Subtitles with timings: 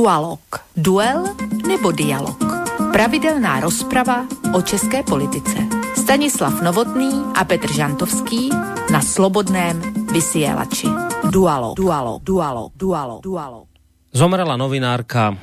[0.00, 0.40] Dualog.
[0.72, 1.28] Duel
[1.68, 2.40] nebo dialog.
[2.88, 4.24] Pravidelná rozprava
[4.56, 5.60] o české politice.
[5.92, 8.48] Stanislav Novotný a Petr Žantovský
[8.88, 9.76] na Slobodném
[10.08, 10.88] vysielači.
[11.28, 11.76] Dualog.
[11.76, 12.24] Dualog.
[12.24, 12.72] Dualog.
[12.72, 13.20] Dualog.
[13.20, 13.68] Dualog.
[14.08, 15.36] Zomrela novinárka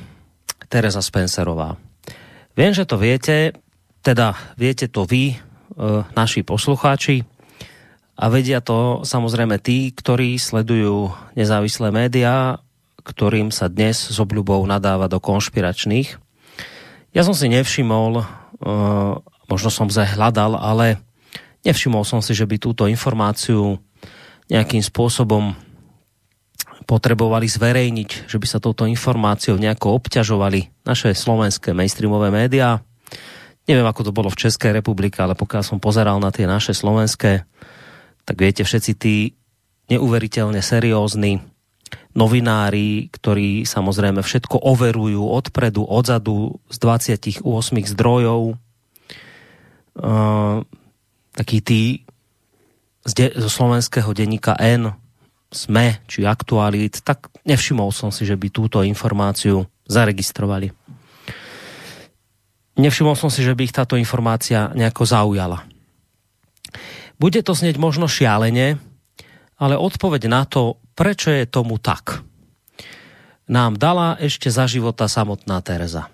[0.66, 1.78] Teresa Spencerová.
[2.58, 3.54] Viem, že to viete,
[4.02, 5.42] teda viete to vy, e,
[6.18, 7.22] naši poslucháči,
[8.18, 12.58] a vedia to samozrejme tí, ktorí sledujú nezávislé médiá,
[13.08, 16.20] ktorým sa dnes s obľubou nadáva do konšpiračných.
[17.16, 18.24] Ja som si nevšimol, uh,
[19.48, 21.00] možno som sa hľadal, ale
[21.64, 23.80] nevšimol som si, že by túto informáciu
[24.52, 25.56] nejakým spôsobom
[26.88, 32.80] potrebovali zverejniť, že by sa touto informáciou nejako obťažovali naše slovenské mainstreamové médiá.
[33.68, 37.44] Neviem, ako to bolo v Českej republike, ale pokiaľ som pozeral na tie naše slovenské,
[38.24, 39.36] tak viete, všetci tí
[39.92, 41.44] neuveriteľne seriózni
[42.18, 47.46] novinári, ktorí samozrejme všetko overujú odpredu, odzadu z 28
[47.94, 48.58] zdrojov.
[49.98, 50.66] Uh,
[51.38, 51.82] taký tí
[53.06, 54.90] z zo slovenského denníka N,
[55.48, 60.74] SME či Aktualit, tak nevšimol som si, že by túto informáciu zaregistrovali.
[62.78, 65.64] Nevšimol som si, že by ich táto informácia nejako zaujala.
[67.18, 68.78] Bude to snieť možno šialene,
[69.58, 72.26] ale odpoveď na to, prečo je tomu tak,
[73.46, 76.10] nám dala ešte za života samotná Tereza.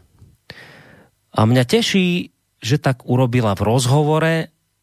[1.33, 4.35] A mňa teší, že tak urobila v rozhovore,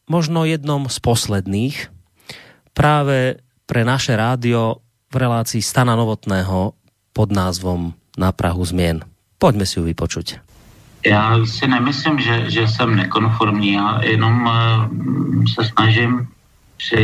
[0.10, 1.94] možno jednom z posledných,
[2.74, 4.82] práve pre naše rádio
[5.14, 6.74] v relácii Stana Novotného
[7.14, 9.06] pod názvom Na Prahu zmien.
[9.38, 10.42] Poďme si ju vypočuť.
[11.06, 14.54] Já si nemyslím, že, že jsem nekonformní, já jenom uh,
[15.56, 16.28] se snažím
[16.78, 17.04] při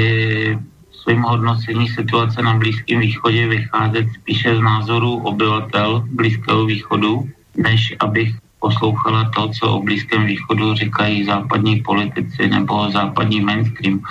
[1.08, 8.36] svým hodnocení situace na Blízkém východě vycházet spíše z názoru obyvatel Blízkého východu, než abych
[8.60, 14.04] poslouchala to, co o Blízkém východu říkají západní politici nebo západní mainstream.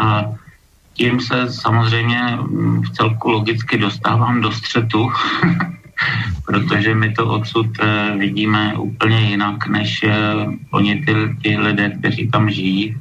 [0.00, 0.24] A
[0.94, 2.38] tím se samozřejmě
[2.80, 5.12] v celku logicky dostávám do střetu
[6.46, 10.16] protože my to odsud eh, vidíme úplně jinak, než eh,
[10.70, 12.96] oni ty, ty lidé, kteří tam žijí.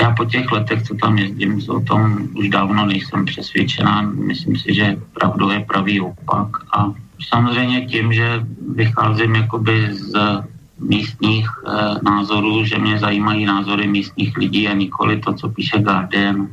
[0.00, 4.02] Já po těch letech, co tam jezdím, o tom už dávno nejsem přesvědčená.
[4.02, 6.48] Myslím si, že pravdou je pravý opak.
[6.76, 6.92] A
[7.28, 10.12] samozřejmě tím, že vycházím jakoby z
[10.80, 11.70] místních e,
[12.02, 16.48] názorů, že mě zajímají názory místních lidí a nikoli to, co píše Guardian,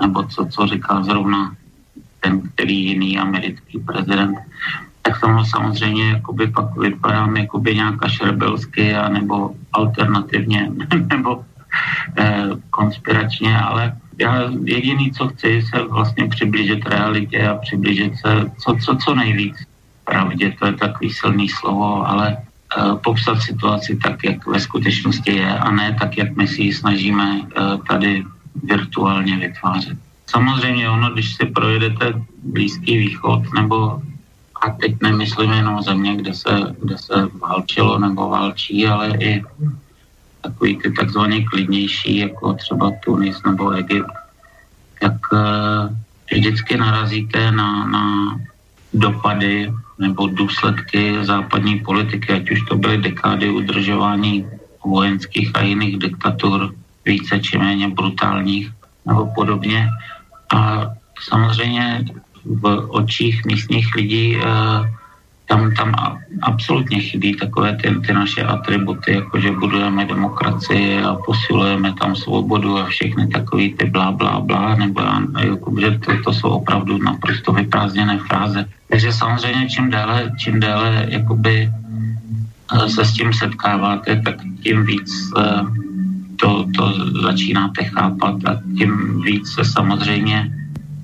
[0.00, 1.56] nebo co, co říká zrovna
[2.20, 4.38] ten, který jiný americký prezident,
[5.02, 10.72] tak tomu samozřejmě jakoby pak vypadám jakoby nějaká šrebelsky a nebo alternativně
[11.12, 11.44] nebo
[12.70, 18.96] konspiračně, ale já jediný, co chci, se vlastně přiblížit realitě a přiblížit se co, co,
[18.96, 19.56] co nejvíc
[20.04, 25.58] pravdě, to je takový silný slovo, ale eh, popsat situaci tak, jak ve skutečnosti je
[25.58, 28.24] a ne tak, jak my si ji snažíme eh, tady
[28.64, 29.98] virtuálně vytvářet.
[30.26, 32.12] Samozřejmě ono, když si projedete
[32.42, 34.02] Blízký východ nebo
[34.62, 39.42] a teď nemyslím jenom země, kde se, kde se válčilo nebo válčí, ale i
[40.40, 44.12] takový ty takzvaně klidnější, jako třeba Tunis nebo Egypt,
[45.00, 45.38] tak uh,
[46.32, 48.04] vždycky narazíte na, na
[48.94, 54.46] dopady nebo důsledky západní politiky, ať už to byly dekády udržování
[54.84, 56.74] vojenských a jiných diktatur,
[57.04, 58.72] více či méně brutálních
[59.06, 59.88] nebo podobně.
[60.54, 60.86] A
[61.20, 62.04] samozřejmě
[62.44, 64.44] v očích místních lidí eh,
[65.48, 65.94] tam, tam
[66.42, 72.78] absolutně chybí takové ty, ty naše atributy, jako že budujeme demokracii a posilujeme tam svobodu
[72.78, 75.00] a všechny takové ty blá, blá, blá, nebo
[75.40, 78.64] jako, že to, to jsou opravdu naprosto vyprázdněné fráze.
[78.88, 85.10] Takže samozřejmě čím déle, čím déle jakoby eh, se s tím setkáváte, tak tím víc
[85.38, 85.64] eh,
[86.36, 86.84] to, to
[87.22, 90.52] začínáte chápat a tím víc se samozřejmě,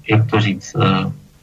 [0.08, 0.76] jak to říct,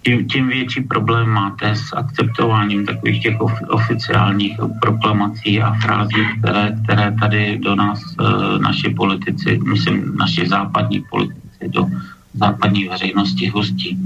[0.04, 6.78] tím, tím větší problém máte s akceptováním takových těch of, oficiálních proklamací a frází, které,
[6.84, 8.24] které tady do nás e,
[8.60, 11.86] naši politici, myslím naši západní politici, do
[12.34, 13.98] západní veřejnosti hustí.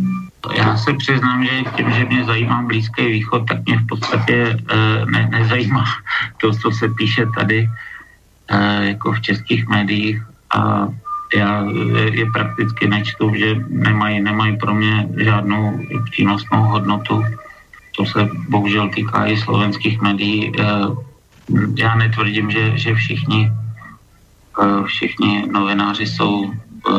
[0.58, 5.06] Já se přiznám, že tím, že mě zajímá Blízký východ, tak mě v podstatě e,
[5.06, 5.86] ne, nezajímá
[6.42, 7.70] to, co se píše tady
[8.48, 10.22] e, jako v českých médiích
[10.56, 10.88] a
[11.36, 11.66] já
[12.12, 15.80] je prakticky nečtu, že nemají, nemají pro mě žádnou
[16.12, 17.24] přínosnou hodnotu.
[17.98, 20.52] To se bohužel týká i slovenských médií.
[20.60, 20.64] Eh,
[21.78, 23.52] já netvrdím, že, že všichni,
[24.62, 26.92] eh, všichni novináři jsou eh,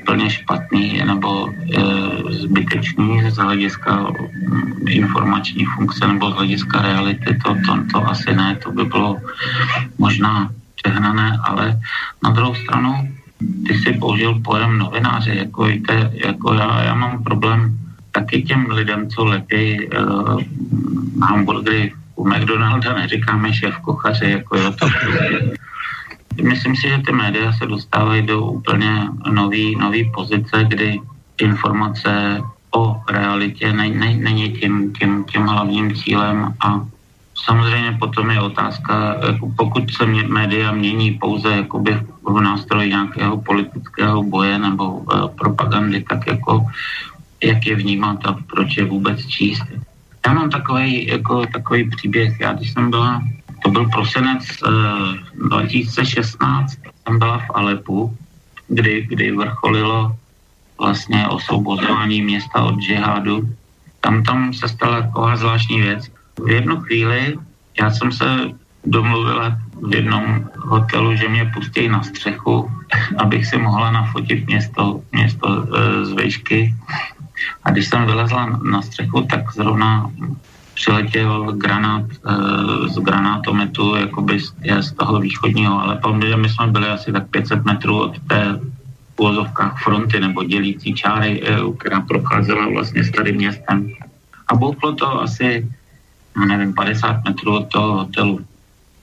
[0.00, 1.50] úplně špatní nebo
[2.30, 8.56] zbytečný z hlediska mm, informační funkce nebo z hlediska reality, to, to, to asi ne,
[8.62, 9.16] to by bylo
[9.98, 11.80] možná přehnané, ale
[12.22, 13.08] na druhou stranu
[13.66, 15.66] ty si použil pojem novináře, jako
[16.12, 17.78] jako já, já mám problém
[18.12, 20.40] taky těm lidem, co lepí uh,
[21.22, 25.56] hamburgery u McDonalda, neříkáme šéf kuchaře, jako jo, to prostě.
[26.42, 31.00] Myslím si, že ty média se dostávají do úplně nový, nový pozice, kdy
[31.40, 32.40] informace
[32.74, 36.86] o realitě není, není tím, tím, tím hlavním cílem a
[37.44, 43.40] samozřejmě potom je otázka, jako pokud se mě, média mění pouze jakoby v nástroji nějakého
[43.40, 46.66] politického boje nebo uh, propagandy, tak jako
[47.42, 49.62] jak je vnímat a proč je vůbec číst.
[50.26, 52.40] Já mám takový, jako, takový příběh.
[52.40, 53.22] Já když jsem byla,
[53.62, 58.16] to byl prosinec uh, 2016, jsem byla v Alepu,
[58.68, 60.16] kdy, kdy vrcholilo
[60.78, 63.48] vlastně osvobozování města od džihádu.
[64.00, 66.10] Tam, tam se stala taková zvláštní věc.
[66.38, 67.38] V jednu chvíli
[67.80, 68.26] já jsem se
[68.84, 72.70] domluvila v jednom hotelu, že mě pustí na střechu,
[73.18, 76.74] abych si mohla nafotit město, město e, z výšky.
[77.64, 80.10] A když jsem vylezla na střechu, tak zrovna
[80.74, 84.40] přiletěl granát e, z granátometu jakoby
[84.80, 88.60] z, toho východního, ale protože my jsme byli asi tak 500 metrů od té
[89.16, 93.90] úvozovkách fronty nebo dělící čáry, e, která procházela vlastně starým městem.
[94.48, 95.68] A bouchlo to asi,
[96.36, 98.40] no nevím, 50 metrů od toho hotelu.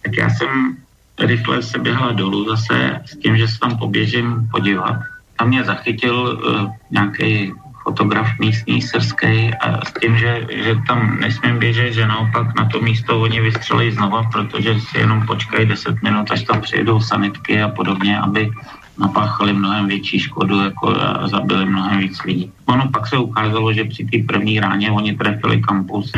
[0.03, 0.77] Tak já jsem
[1.19, 4.99] rychle se běhala dolů zase s tím, že se tam poběžím podívat.
[5.37, 7.53] Tam mě zachytil uh, nějaký
[7.83, 12.81] fotograf místní srský a s tím, že, že tam nesmím běžet, že naopak na to
[12.81, 17.67] místo oni vystřelí znova, protože si jenom počkají 10 minut, až tam přijedou sanitky a
[17.67, 18.51] podobně, aby
[18.99, 22.51] napáchali mnohem větší škodu jako a zabili mnohem víc lidí.
[22.65, 26.11] Ono pak se ukázalo, že při té první ráně oni trefili kampus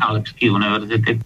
[0.00, 1.20] Alepské univerzity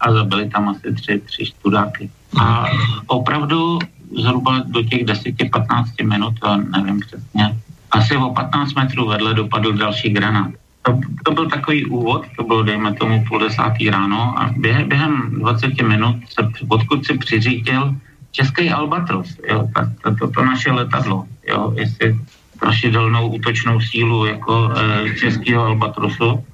[0.00, 2.10] a zabili tam asi tři, tři studáky.
[2.40, 2.64] A
[3.06, 3.78] opravdu
[4.16, 6.34] zhruba do těch 10-15 minut,
[6.76, 7.58] nevím přesně,
[7.90, 10.50] asi o 15 metrů vedle dopadl další granát.
[10.82, 15.30] To, to byl takový úvod, to bylo dejme tomu půl desátý ráno a během, během
[15.38, 17.94] 20 minut se, odkud si přiřítil
[18.32, 22.18] český Albatros, jo, ta, ta, to, to naše letadlo, jo, jestli
[22.60, 26.44] prašidelnou útočnou sílu jako e, českého Albatrosu,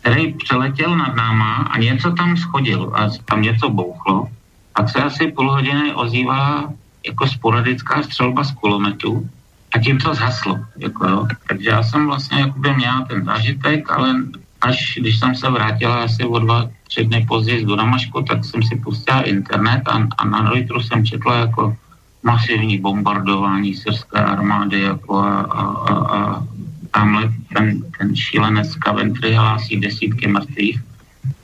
[0.00, 4.28] který přeletěl nad náma a něco tam schodil a tam něco bouchlo.
[4.72, 6.72] Pak se asi půl hodiny ozývá
[7.06, 9.28] jako sporadická střelba z kulometu
[9.74, 10.58] a tím to zhaslo.
[10.76, 11.26] Jako, jo.
[11.48, 14.14] Takže já jsem vlastně jakoby měla ten zážitek, ale
[14.62, 18.62] až když jsem se vrátila asi o dva, tři dny později z Dunamašku, tak jsem
[18.62, 21.76] si pustila internet a, a na Reuteru jsem četla jako
[22.22, 26.42] masivní bombardování syrské armády jako a, a, a, a
[26.90, 30.82] tamhle ten, ten šílenec Coventry hlásí desítky mrtvých.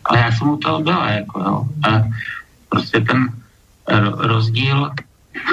[0.04, 1.66] Ale já jsem u toho byla, jako jo.
[1.88, 2.04] A
[2.68, 3.32] prostě ten
[4.16, 4.90] rozdíl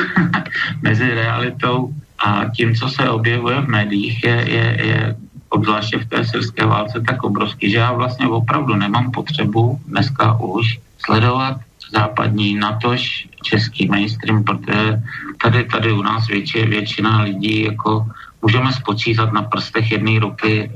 [0.81, 5.15] mezi realitou a tím, co se objevuje v médiích, je, je, je
[5.55, 10.79] obzvláště v té syrské válce tak obrovský, že já vlastně opravdu nemám potřebu dneska už
[10.99, 11.57] sledovat
[11.91, 15.01] západní, natož český mainstream, protože
[15.41, 18.05] tady, tady u nás větši, většina lidí jako
[18.41, 20.73] můžeme spočítat na prstech jedné ruky e,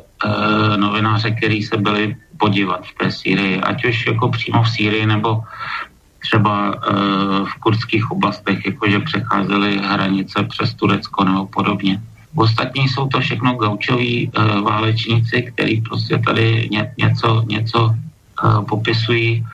[0.77, 5.43] novináře, který se byli podívat v té Sýrii, ať už jako přímo v Sýrii nebo
[6.19, 6.91] třeba e,
[7.45, 12.01] v kurdských oblastech, jakože přecházely hranice přes Turecko nebo podobně.
[12.35, 17.95] Ostatní jsou to všechno gaučoví e, válečníci, kteří prostě tady ně, něco, něco e,
[18.65, 19.45] popisují.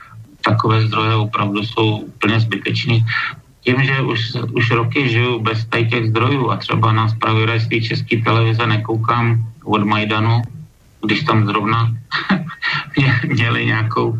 [0.41, 3.05] Takové zdroje opravdu jsou úplně zbytečný
[3.65, 4.20] tím, že už,
[4.53, 10.41] už roky žiju bez těch zdrojů a třeba na zpravodajství české televize nekoukám od Majdanu,
[11.05, 11.91] když tam zrovna
[13.27, 14.19] měli nějakou,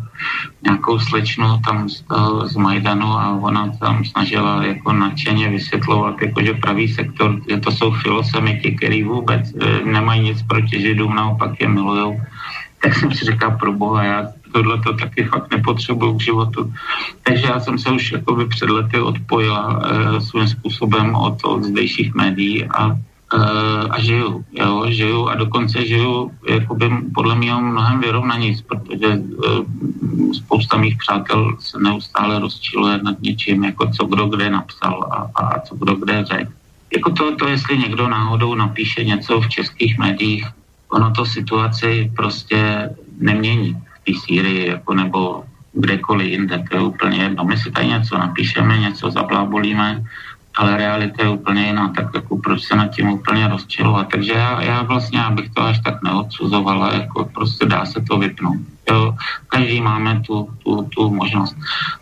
[0.62, 6.42] nějakou slečnu tam z, toho, z Majdanu a ona tam snažila jako nadšeně vysvětlovat, jako
[6.42, 11.60] že pravý sektor, že to jsou filosemiti, který vůbec e, nemají nic proti židům, naopak
[11.60, 12.20] je milujou.
[12.82, 16.72] Tak jsem si říkal, pro boha, já tohle to taky fakt nepotřebuju k životu.
[17.22, 22.14] Takže já jsem se už jakoby před lety odpojila e, svým způsobem od, od zdejších
[22.14, 22.96] médií a
[23.90, 29.20] a žiju, jo, žiju a dokonce žiju jakoby podle mě mnohem vyrovnanějc, protože e,
[30.34, 35.60] spousta mých přátel se neustále rozčiluje nad něčím, jako co kdo kde napsal a, a
[35.60, 36.52] co kdo kde řekl.
[36.92, 40.46] Jako to, to, jestli někdo náhodou napíše něco v českých médiích,
[40.88, 43.74] ono to situaci prostě nemění
[44.06, 47.44] té Sýrii jako nebo kdekoliv jinde, to je úplně jedno.
[47.44, 50.04] My si tady něco napíšeme, něco zablábolíme,
[50.56, 54.08] ale realita je úplně jiná, tak jako proč se nad tím úplně rozčilovat.
[54.08, 58.56] Takže já, já vlastně, abych to až tak neodsuzovala, jako prostě dá se to vypnout.
[58.90, 59.14] Jo,
[59.48, 61.56] každý máme tu, tu, tu možnost.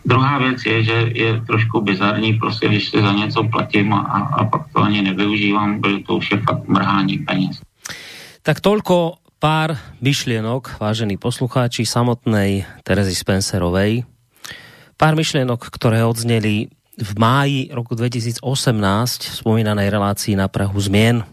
[0.05, 3.99] Druhá věc je, že je trošku bizarní, prostě když si za něco platím a,
[4.37, 7.61] a pak to ani nevyužívám, protože to už je fakt mrhání peněz.
[8.45, 9.73] Tak toľko pár
[10.05, 14.05] myšlienok, vážení poslucháči, samotnej Terezy Spencerovej.
[15.01, 21.27] Pár myšlienok, ktoré odzneli v máji roku 2018 v spomínanej relácii na Prahu zmien,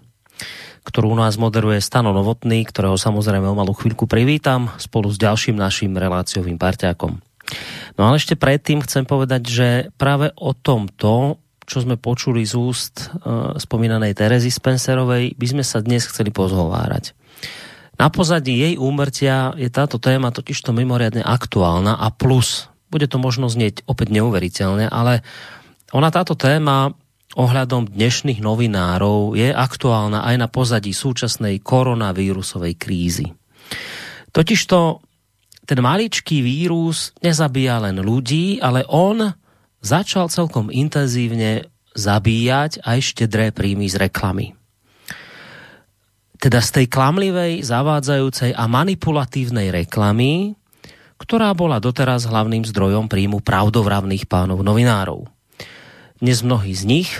[0.83, 5.54] ktorú u nás moderuje Stano Novotný, ktorého samozrejme o malú chvíľku privítam spolu s ďalším
[5.54, 7.23] naším reláciovým parťákom.
[7.95, 13.12] No ale ešte predtým chcem povedať, že práve o tomto, čo sme počuli z úst
[13.14, 17.14] uh, spomínanej Terezy Spencerovej, by sme sa dnes chceli pozhovárať.
[18.00, 23.49] Na pozadí jej úmrtia je táto téma totižto mimoriadne aktuálna a plus bude to možno
[23.49, 25.25] znieť opäť neuveriteľne, ale
[25.96, 26.92] ona táto téma
[27.32, 33.32] ohľadom dnešných novinárov je aktuálna aj na pozadí súčasnej koronavírusovej krízy.
[34.32, 35.00] Totižto
[35.64, 39.32] ten maličký vírus nezabíja len ľudí, ale on
[39.80, 44.46] začal celkom intenzívne zabíjať aj štedré príjmy z reklamy.
[46.42, 50.58] Teda z tej klamlivej, zavádzajúcej a manipulatívnej reklamy,
[51.23, 55.31] ktorá bola doteraz hlavným zdrojom príjmu pravdovravných pánov novinárov.
[56.19, 57.11] Dnes mnohí z nich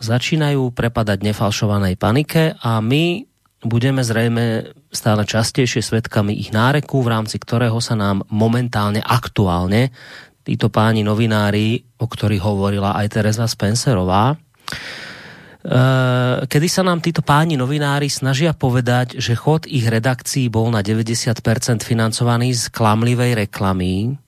[0.00, 3.28] začínajú prepadať nefalšovanej panike a my
[3.60, 9.92] budeme zrejme stále častejšie svetkami ich náreku, v rámci ktorého sa nám momentálne aktuálne
[10.42, 14.34] títo páni novinári, o ktorých hovorila aj Teresa Spencerová,
[16.50, 21.38] kedy sa nám títo páni novinári snažia povedať, že chod ich redakcií bol na 90%
[21.86, 24.18] financovaný z klamlivej reklamy.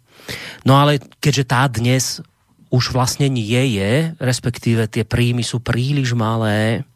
[0.62, 2.22] No ale keďže tá dnes
[2.70, 6.86] už vlastne nie je, respektíve tie príjmy sú príliš malé,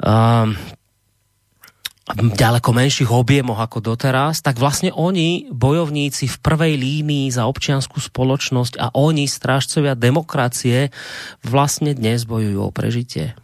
[0.00, 0.56] um,
[2.10, 8.74] ďaleko menších objemoch ako doteraz, tak vlastne oni, bojovníci v prvej línii za občianskú spoločnosť
[8.82, 10.90] a oni, strážcovia demokracie,
[11.46, 13.38] vlastne dnes bojujú o prežitie.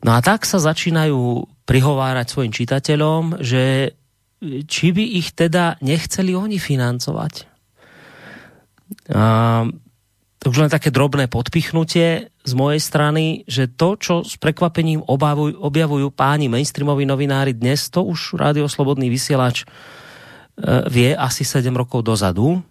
[0.00, 3.92] No a tak sa začínajú prihovárať svojim čitateľom, že
[4.64, 7.34] či by ich teda nechceli oni financovať.
[9.12, 9.66] A
[10.38, 15.58] to už len také drobné podpichnutie z mojej strany, že to, čo s prekvapením obavuj,
[15.58, 19.66] objavujú páni mainstreamoví novinári dnes, to už Rádio Slobodný vysielač e,
[20.86, 22.62] vie asi 7 rokov dozadu.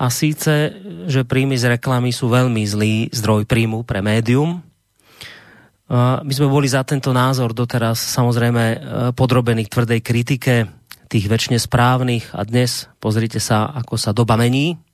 [0.00, 0.76] A síce,
[1.08, 4.60] že príjmy z reklamy sú veľmi zlý zdroj príjmu pre médium.
[4.60, 8.78] E, my sme boli za tento názor doteraz samozrejme e,
[9.16, 10.68] podrobení tvrdej kritike
[11.08, 14.89] tých väčšine správnych a dnes pozrite sa, ako sa doba mení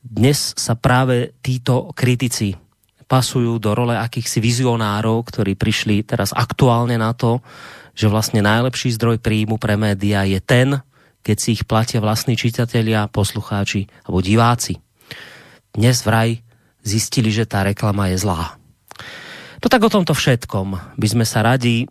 [0.00, 2.56] dnes sa práve títo kritici
[3.04, 7.42] pasujú do role akýchsi vizionárov, ktorí prišli teraz aktuálne na to,
[7.92, 10.78] že vlastne najlepší zdroj príjmu pre média je ten,
[11.20, 14.78] keď si ich platia vlastní čitatelia, poslucháči alebo diváci.
[15.74, 16.38] Dnes vraj
[16.80, 18.56] zistili, že tá reklama je zlá.
[19.60, 21.84] To tak o tomto všetkom by sme sa radi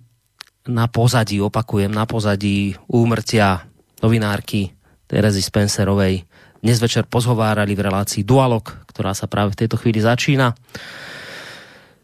[0.66, 3.70] na pozadí, opakujem, na pozadí úmrtia
[4.01, 4.74] novinárky
[5.06, 6.28] Terezy Spencerovej
[6.60, 10.51] dnes večer pozhovárali v relácii Dualog, ktorá sa práve v tejto chvíli začína.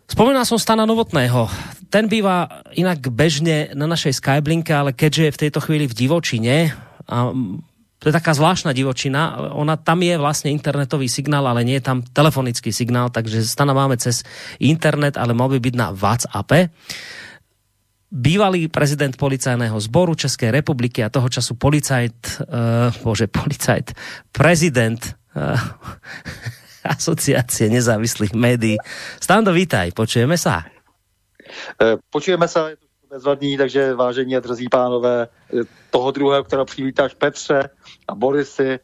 [0.08, 1.52] Spomínal som Stana Novotného.
[1.92, 6.72] Ten býva inak bežne na našej Skyblinke, ale keďže je v tejto chvíli v divočine,
[7.06, 7.36] a
[8.00, 12.06] to je taká zvláštna divočina, ona tam je vlastne internetový signál, ale nie je tam
[12.06, 14.24] telefonický signál, takže Stana máme cez
[14.62, 16.70] internet, ale mal by byť na WhatsAppe
[18.16, 23.92] bývalý prezident policajného zboru České republiky a toho času policajt, uh, bože, policajt,
[24.32, 25.04] prezident
[25.36, 25.60] uh,
[26.88, 28.80] asociácie nezávislých médií.
[29.20, 30.64] Stando, vítaj, počujeme sa.
[31.82, 35.28] Eh, počujeme se, je to bezvadný, takže vážení a drzí pánové,
[35.90, 37.70] toho druhého, kterého přivítáš Petře
[38.08, 38.80] a Borisy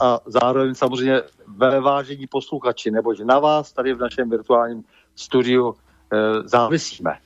[0.00, 4.82] a zároveň samozřejmě ve vážení posluchači, neboť na vás tady v našem virtuálním
[5.14, 5.74] studiu
[6.44, 7.23] závisíme.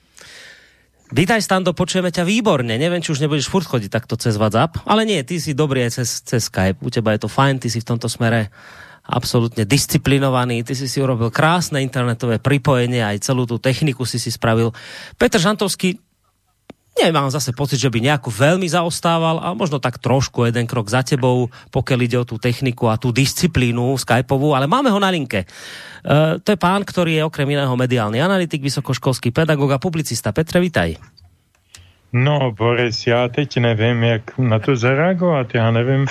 [1.09, 2.77] Vítaj Stando, počujeme ťa výborne.
[2.77, 5.97] Neviem, či už nebudeš furt chodiť takto cez WhatsApp, ale nie, ty si dobrý aj
[5.97, 6.85] cez, cez Skype.
[6.85, 8.53] U teba je to fajn, ty si v tomto smere
[9.09, 14.29] absolútne disciplinovaný, ty si si urobil krásne internetové pripojenie, aj celú tú techniku si si
[14.29, 14.69] spravil.
[15.17, 15.97] Petr Žantovský,
[17.05, 21.05] nemám zase pocit, že by nejako veľmi zaostával a možno tak trošku jeden krok za
[21.05, 25.47] tebou, pokiaľ ide o tú techniku a tú disciplínu skypovú, ale máme ho na linke.
[26.03, 30.31] Uh, to je pán, ktorý je okrem iného mediálny analytik, vysokoškolský pedagog a publicista.
[30.31, 30.95] Petre, vitaj.
[32.13, 35.55] No, Boris, já teď nevím, jak na to zareagovat.
[35.55, 36.07] Já nevím,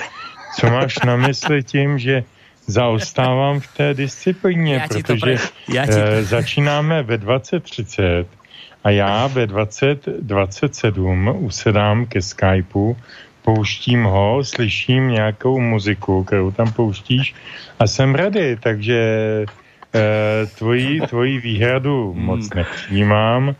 [0.56, 2.24] co máš na mysli tím, že
[2.66, 5.36] zaostávám v té disciplíně, Já ti to protože
[5.68, 8.26] já ti eh, začínáme ve 20.30
[8.88, 12.96] a já ve 20.27 usedám ke Skypeu,
[13.44, 17.34] pouštím ho, slyším nějakou muziku, kterou tam pouštíš
[17.78, 19.00] a jsem ready, takže
[19.94, 22.24] eh, tvoji, tvoji výhradu Hmm.
[22.24, 23.54] moc nepřijímám,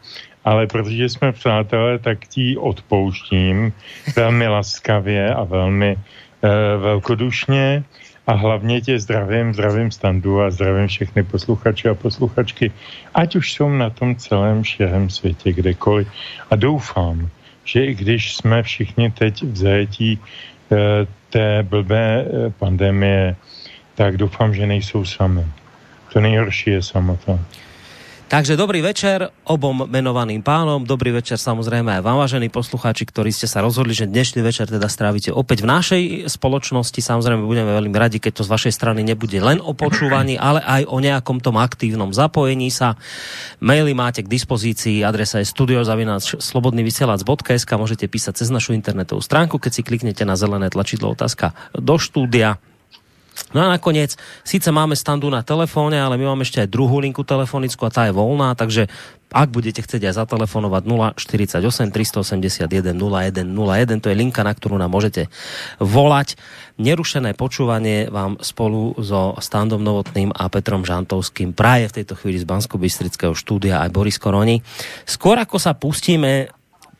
[0.44, 3.72] ale protože jsme přátelé, tak ti odpouštím
[4.16, 7.84] velmi laskavě a velmi eh, velkodušně
[8.28, 12.72] a hlavně tě zdravím, zdravím standu a zdravím všechny posluchače a posluchačky,
[13.14, 16.08] ať už jsou na tom celém širém světě kdekoliv.
[16.50, 17.28] A doufám,
[17.64, 20.76] že i když jsme všichni teď v zajetí eh,
[21.30, 23.36] té blbé eh, pandemie,
[23.94, 25.46] tak doufám, že nejsou sami.
[26.12, 27.38] To nejhorší je samota.
[28.28, 33.48] Takže dobrý večer obom menovaným pánom, dobrý večer samozrejme aj vám, vážení poslucháči, ktorí ste
[33.48, 37.00] sa rozhodli, že dnešný večer teda strávite opäť v našej spoločnosti.
[37.00, 40.92] Samozrejme budeme veľmi radi, keď to z vašej strany nebude len o počúvaní, ale aj
[40.92, 43.00] o nejakom tom aktívnom zapojení sa.
[43.64, 49.80] Maily máte k dispozícii, adresa je studiozavináč.slobodnyvysielac.sk, môžete písať cez našu internetovú stránku, keď si
[49.80, 52.60] kliknete na zelené tlačidlo otázka do štúdia.
[53.56, 54.12] No a nakoniec,
[54.44, 58.04] síce máme standu na telefóne, ale my máme ešte aj druhú linku telefonickú a tá
[58.04, 58.92] je voľná, takže
[59.28, 60.82] ak budete chcieť aj zatelefonovať
[61.16, 65.28] 048 381 0101, to je linka, na ktorú nám môžete
[65.80, 66.40] volať.
[66.80, 72.48] Nerušené počúvanie vám spolu so Standom Novotným a Petrom Žantovským praje v tejto chvíli z
[72.48, 72.80] bansko
[73.36, 74.64] štúdia aj Boris Koroni.
[75.04, 76.48] Skôr ako sa pustíme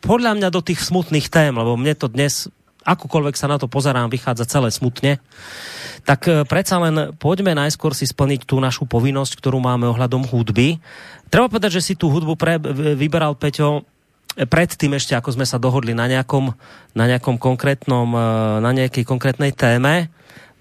[0.04, 2.52] podľa mňa do tých smutných tém, lebo mne to dnes
[2.88, 5.20] akokoľvek sa na to pozerám, vychádza celé smutne,
[6.08, 10.80] tak e, predsa len poďme najskôr si splniť tú našu povinnosť, ktorú máme ohľadom hudby.
[11.28, 13.84] Treba povedať, že si tú hudbu pre, v- vyberal Peťo
[14.34, 16.56] e, predtým ešte, ako sme sa dohodli na nejakom,
[16.96, 18.20] na nejakom konkrétnom, e,
[18.64, 20.08] na nejakej konkrétnej téme.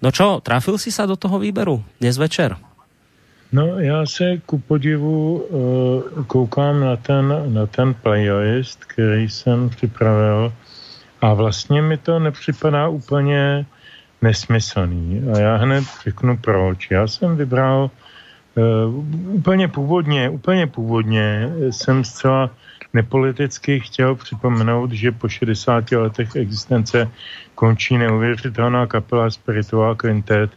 [0.04, 2.54] No čo, trafil si sa do toho výberu dnes večer?
[3.52, 5.44] No, já se ku podivu
[6.26, 10.52] koukám na ten, na ten playlist, který jsem připravil
[11.20, 13.66] a vlastně mi to nepřipadá úplně
[14.22, 15.22] nesmyslný.
[15.34, 16.90] A já hned řeknu proč.
[16.90, 17.90] Já jsem vybral
[18.54, 22.50] uh, úplně původně, úplně původně jsem zcela
[22.92, 27.10] nepoliticky chtěl připomenout, že po 60 letech existence
[27.54, 30.50] končí neuvěřitelná kapela Spiritual Quintet,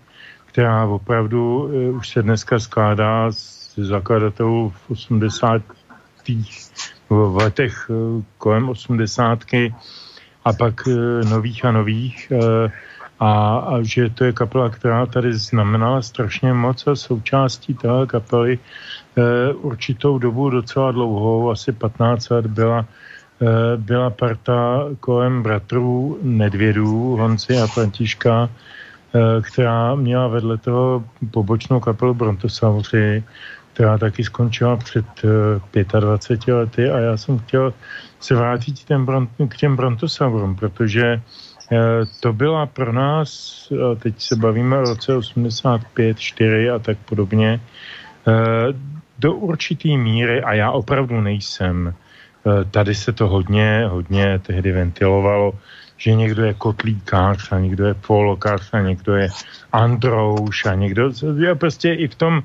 [0.45, 5.61] která opravdu uh, už se dneska skládá z zakladatelů v 80.
[7.09, 9.39] v letech uh, kolem 80.
[10.45, 12.71] a pak uh, nových a nových uh,
[13.21, 18.57] a, a že to je kapela, která tady znamenala strašně moc a součástí té kapely
[18.57, 22.85] e, určitou dobu docela dlouhou, asi 15 let byla,
[23.41, 31.79] e, byla parta kolem bratrů Nedvědů, Honci a Františka, e, která měla vedle toho pobočnou
[31.79, 33.23] kapelu Brontosauři,
[33.81, 35.05] která taky skončila před
[35.75, 37.73] e, 25 lety a já jsem chtěl
[38.19, 38.79] se vrátit
[39.49, 41.21] k těm, Brontosaurům, protože
[41.71, 43.31] Eh, to byla pro nás,
[43.71, 47.59] eh, teď se bavíme o roce 85, 4 a tak podobně,
[48.27, 48.75] eh,
[49.19, 51.93] do určitý míry, a já opravdu nejsem,
[52.71, 55.53] tady se to hodně, hodně tehdy ventilovalo,
[55.97, 59.29] že někdo je kotlíkář a někdo je polokář a někdo je
[59.71, 62.41] androuš a někdo, je prostě i v tom,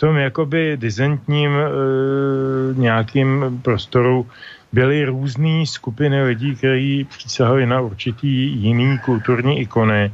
[0.00, 1.64] tom jakoby dizentním e,
[2.74, 4.26] nějakým prostoru
[4.72, 10.12] byly různé skupiny lidí, kteří přísahali na určitý jiný kulturní ikony,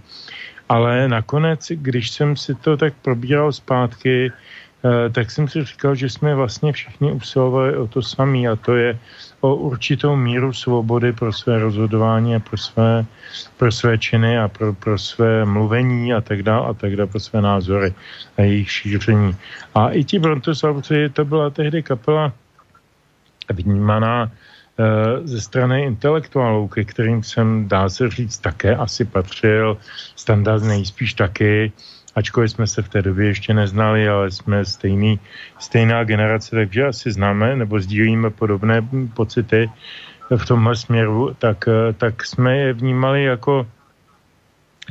[0.68, 4.32] ale nakonec, když jsem si to tak probíral zpátky,
[5.12, 8.98] tak jsem si říkal, že jsme vlastně všichni usilovali o to samé a to je
[9.40, 13.04] o určitou míru svobody pro své rozhodování a pro své,
[13.56, 17.20] pro své činy a pro, pro své mluvení a tak dále a tak dále, pro
[17.20, 17.94] své názory
[18.38, 19.36] a jejich šíření.
[19.74, 22.32] A i ti Brontosauři, to byla tehdy kapela
[23.52, 24.30] vnímaná
[25.24, 29.78] ze strany intelektuálů, ke kterým jsem, dá se říct, také asi patřil,
[30.16, 31.72] standard nejspíš taky,
[32.16, 35.20] ačkoliv jsme se v té době ještě neznali, ale jsme stejný,
[35.58, 38.82] stejná generace, takže asi známe nebo sdílíme podobné
[39.14, 39.70] pocity
[40.36, 43.66] v tomhle směru, tak, tak jsme je vnímali jako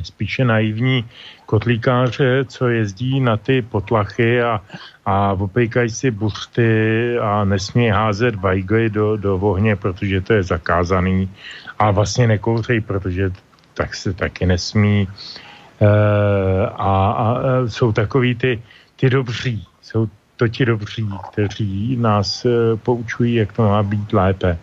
[0.02, 1.04] spíše naivní
[1.46, 4.60] kotlíkáře, co jezdí na ty potlachy a,
[5.06, 11.30] a opejkají si buchty a nesmí házet bajgly do, do ohně, protože to je zakázaný.
[11.78, 13.30] A vlastně nekouřej, protože
[13.74, 15.08] tak se taky nesmí.
[15.08, 15.45] e,
[15.80, 18.62] a, a jsou takový ty,
[18.96, 24.58] ty dobří, jsou to ti dobří, kteří nás e, poučují, jak to má být lépe.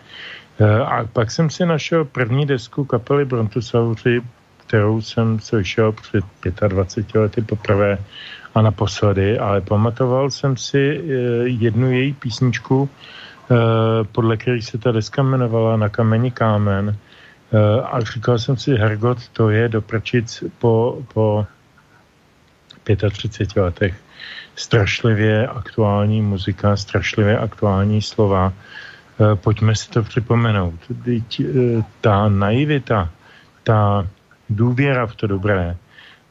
[0.59, 4.21] E, a pak jsem si našel první desku kapely Brontosauři,
[4.67, 6.25] kterou jsem slyšel před
[6.67, 7.97] 25 lety poprvé
[8.55, 11.01] a naposledy, ale pamatoval jsem si
[11.43, 12.89] jednu její písničku,
[14.11, 16.97] podle které se ta deska jmenovala Na kameni kámen,
[17.83, 21.45] a říkal jsem si, Hergot, to je do prčic po, po
[23.11, 23.95] 35 letech
[24.55, 28.53] strašlivě aktuální muzika, strašlivě aktuální slova.
[28.53, 30.79] E, pojďme si to připomenout.
[31.05, 31.45] Teď, e,
[32.01, 33.09] ta naivita,
[33.63, 34.07] ta
[34.49, 35.77] důvěra v to dobré,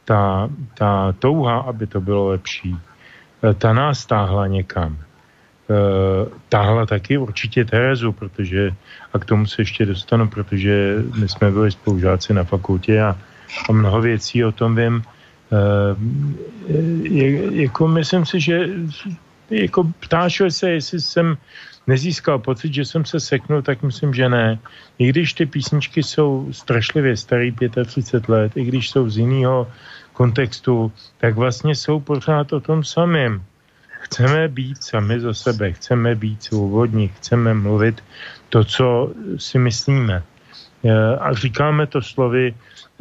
[0.05, 2.77] ta, ta touha, aby to bylo lepší,
[3.57, 4.97] ta nás táhla někam.
[6.49, 8.71] Táhla taky určitě Terezu, protože,
[9.13, 13.17] a k tomu se ještě dostanu, protože my jsme byli spolužáci na fakultě a,
[13.69, 15.03] a mnoho věcí o tom vím,
[15.53, 15.95] Eh,
[17.03, 18.69] je, jako myslím si, že
[19.49, 21.37] jako ptášil se, jestli jsem
[21.87, 24.59] nezískal pocit, že jsem se seknul, tak myslím, že ne.
[24.97, 27.53] I když ty písničky jsou strašlivě starý
[27.85, 29.67] 35 let, i když jsou z jiného
[30.13, 33.43] kontextu, tak vlastně jsou pořád o tom samém.
[34.13, 38.03] Chceme být sami za sebe, chceme být svobodní, chceme mluvit
[38.49, 40.23] to, co si myslíme.
[40.85, 42.53] Eh, a říkáme to slovy,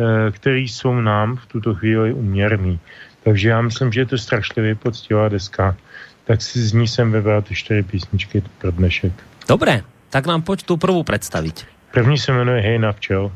[0.03, 2.81] Eh, který jsou nám v tuto chvíli uměrný.
[3.23, 5.77] Takže já myslím, že je to strašlivě poctivá deska.
[6.25, 9.13] Tak si z ní jsem vybral ty čtyři písničky pro dnešek.
[9.49, 11.67] Dobré, tak nám pojď tu prvou představit.
[11.91, 13.33] První se jmenuje Hej na včel.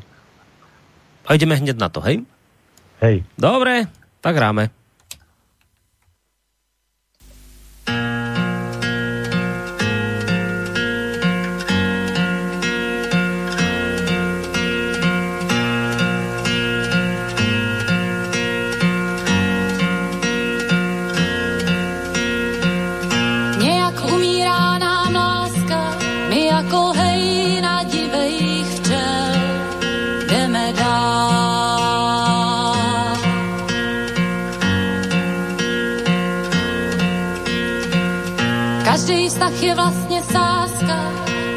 [1.26, 2.24] A jdeme hned na to, hej?
[3.00, 3.24] Hej.
[3.38, 3.82] Dobré,
[4.20, 4.70] tak hráme.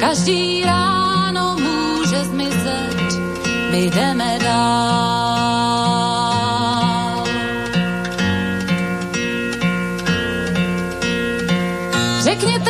[0.10, 3.13] Každý ráno může zmizet,
[3.72, 5.69] my jdeme dál.
[12.19, 12.69] Řekněte,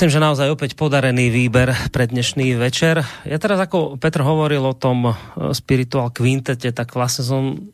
[0.00, 3.04] Myslím, že naozaj opäť podarený výber pre dnešný večer.
[3.28, 5.14] Ja teraz, ako Petr hovoril o tom eh,
[5.52, 7.68] Spiritual Quintete, tak vlastne som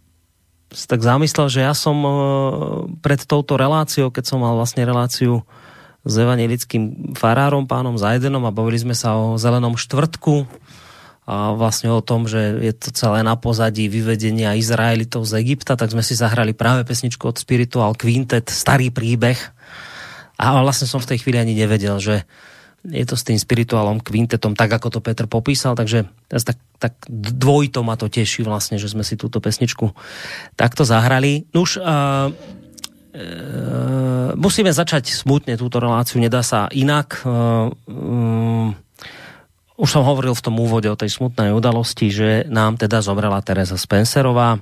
[0.91, 2.11] tak zamyslel, že ja som eh,
[2.99, 5.47] pred touto reláciou, keď som mal vlastne reláciu
[6.03, 10.51] s evangelickým farárom, pánom Zajdenom a bavili sme sa o zelenom štvrtku
[11.31, 15.95] a vlastne o tom, že je to celé na pozadí vyvedenia Izraelitov z Egypta, tak
[15.95, 19.39] sme si zahrali práve pesničku od Spiritual Quintet, starý príbeh,
[20.37, 22.25] a vlastne som v tej chvíli ani nevedel, že
[22.87, 27.83] je to s tým spirituálom kvintetom, tak ako to Petr popísal, takže tak, tak dvojito
[27.83, 29.91] ma to teší vlastne, že sme si túto pesničku
[30.55, 31.51] takto zahrali.
[31.51, 37.27] Nuž, uh, uh, musíme začať smutne túto reláciu, nedá sa inak.
[37.27, 38.79] Uh, um,
[39.77, 43.77] už som hovoril v tom úvode o tej smutnej udalosti, že nám teda zomrela Teresa
[43.77, 44.57] Spencerová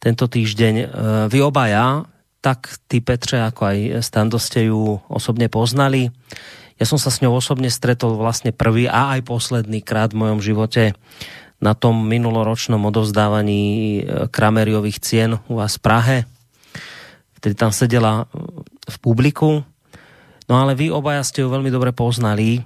[0.00, 0.74] tento týždeň.
[0.80, 0.86] E,
[1.28, 2.08] vy obaja,
[2.46, 6.14] tak ty Petře, ako aj Stando ste ju osobne poznali.
[6.78, 10.38] Ja som sa s ňou osobne stretol vlastne prvý a aj posledný krát v mojom
[10.38, 10.94] živote
[11.58, 16.18] na tom minuloročnom odovzdávaní e, Krameriových cien u vás v Prahe.
[17.42, 18.30] Vtedy tam sedela
[18.86, 19.66] v publiku.
[20.46, 22.62] No ale vy obaja ste ju veľmi dobre poznali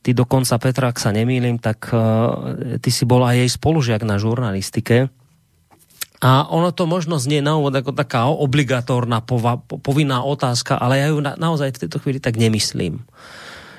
[0.00, 4.16] ty dokonca Petra, ak sa nemýlim, tak uh, ty si bola aj jej spolužiak na
[4.16, 5.12] žurnalistike.
[6.20, 9.24] A ono to možno znie na úvod ako taká obligatórna,
[9.80, 13.00] povinná otázka, ale ja ju na, naozaj v tejto chvíli tak nemyslím.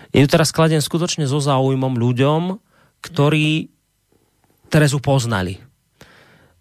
[0.10, 2.58] Ja ju teraz kladem skutočne so záujmom ľuďom,
[3.06, 3.70] ktorí
[4.72, 5.60] Terezu poznali.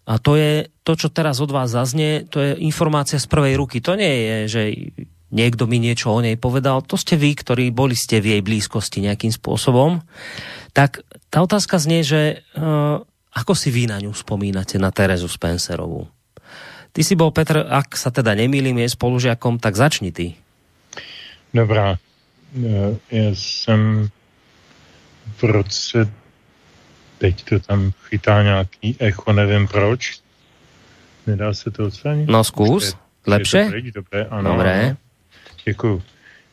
[0.05, 3.79] A to je to, čo teraz od vás zaznie, to je informácia z prvej ruky.
[3.79, 4.61] To nie je, že
[5.31, 8.99] niekto mi niečo o nej povedal, to ste vy, ktorí boli ste v jej blízkosti
[8.99, 10.03] nejakým spôsobom,
[10.75, 12.99] tak tá otázka znie, že uh,
[13.31, 16.07] ako si vy na ňu spomínate, na Terezu Spencerovú?
[16.91, 20.35] Ty si bol, Petr, ak sa teda nemýlim, je spolužiakom, tak začni ty.
[21.53, 21.95] Dobrá.
[23.11, 24.09] Já jsem
[25.37, 26.11] v roce,
[27.17, 30.19] teď to tam chytá nějaký echo, nevím proč.
[31.27, 32.29] Nedá se to odstranit?
[32.29, 33.71] No zkus, lepše?
[33.95, 34.51] Dobré, ano.
[34.51, 34.95] Dobré.
[35.65, 36.01] Děkuji.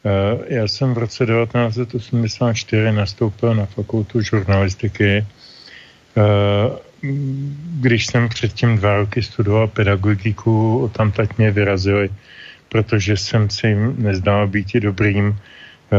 [0.05, 5.27] Eh, já jsem v roce 1984 nastoupil na fakultu žurnalistiky.
[6.19, 6.71] Eh,
[7.81, 12.11] když jsem předtím dva roky studoval pedagogiku, tam mě vyrazili,
[12.69, 15.97] protože jsem si nezdál být dobrým eh,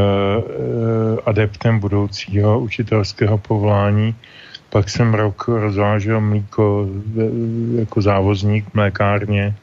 [1.26, 4.16] adeptem budoucího učitelského povolání.
[4.70, 6.90] Pak jsem rok rozvážel mlíko
[7.80, 9.56] jako závozník v mlékárně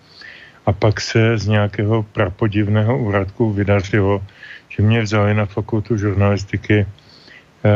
[0.67, 4.25] a pak se z nějakého prapodivného úradku vydařilo,
[4.69, 7.06] že mě vzali na fakultu žurnalistiky, eh,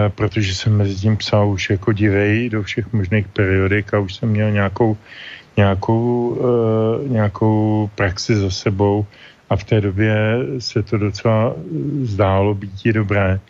[0.08, 4.28] protože jsem mezi tím psal už jako divej do všech možných periodik a už jsem
[4.28, 4.96] měl nějakou,
[5.56, 9.06] nějakou, uh, nějakou praxi za sebou
[9.50, 10.14] a v té době
[10.58, 11.54] se to docela
[12.02, 13.40] zdálo být dobré.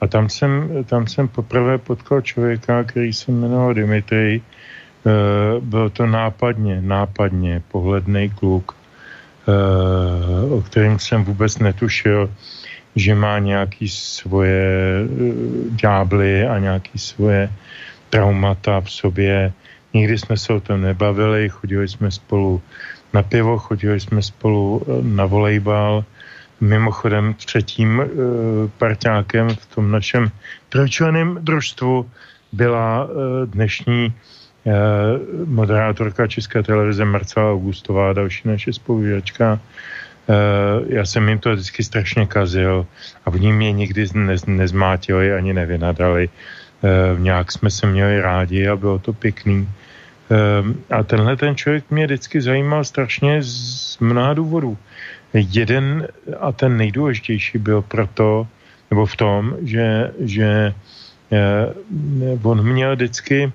[0.00, 4.40] A tam jsem, tam jsem poprvé potkal člověka, který se jmenoval Dimitri.
[5.04, 8.78] Uh, byl to nápadně, nápadně pohledný kluk,
[9.48, 12.30] Eh, o kterém jsem vůbec netušil,
[12.96, 14.64] že má nějaký svoje
[15.04, 15.32] eh,
[15.70, 17.50] ďábly a nějaký svoje
[18.10, 19.52] traumata v sobě.
[19.94, 22.62] Nikdy jsme se o tom nebavili, chodili jsme spolu
[23.12, 26.04] na pivo, chodili jsme spolu eh, na volejbal.
[26.60, 28.02] Mimochodem třetím
[28.78, 30.30] parťákem v tom našem
[30.68, 32.10] trojčleném družstvu
[32.52, 33.08] byla
[33.46, 34.10] dnešní
[34.68, 39.60] Eh, moderátorka České televize Marcela Augustová, další naše spolužačka.
[40.28, 40.34] Eh,
[40.88, 42.86] já jsem jim to vždycky strašně kazil
[43.26, 46.28] a v ní mě nikdy nez, nezmátili ani nevynadali.
[46.28, 49.68] Eh, nějak jsme se měli rádi a bylo to pěkný.
[50.92, 54.76] A tenhle ten člověk mě vždycky zajímal strašně z mnoha důvodů.
[55.32, 56.08] Jeden
[56.40, 58.44] a ten nejdůležitější byl proto,
[58.90, 60.74] nebo v tom, že, že
[62.44, 63.52] on měl vždycky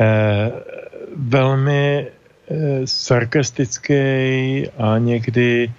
[0.00, 0.52] Eh,
[1.16, 2.19] velmi eh,
[2.84, 3.94] sarkastický
[4.78, 5.70] a někdy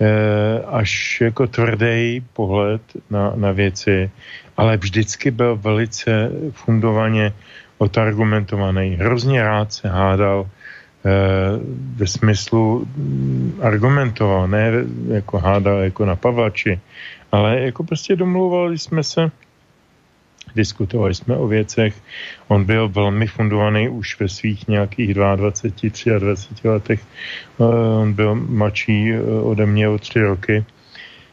[0.00, 4.10] eh, až jako tvrdý pohled na, na věci,
[4.56, 7.32] ale vždycky byl velice fundovaně
[7.78, 8.96] odargumentovaný.
[9.00, 10.46] Hrozně rád se hádal
[11.96, 14.72] ve smyslu mm, argumentoval, ne
[15.08, 16.80] jako hádal jako na Pavlači,
[17.32, 19.30] ale jako prostě domluvali jsme se
[20.56, 21.94] diskutovali jsme o věcech.
[22.48, 27.00] On byl velmi fundovaný už ve svých nějakých 22, 23 letech.
[27.60, 27.64] Eh,
[28.00, 30.64] on byl mladší eh, ode mě o tři roky.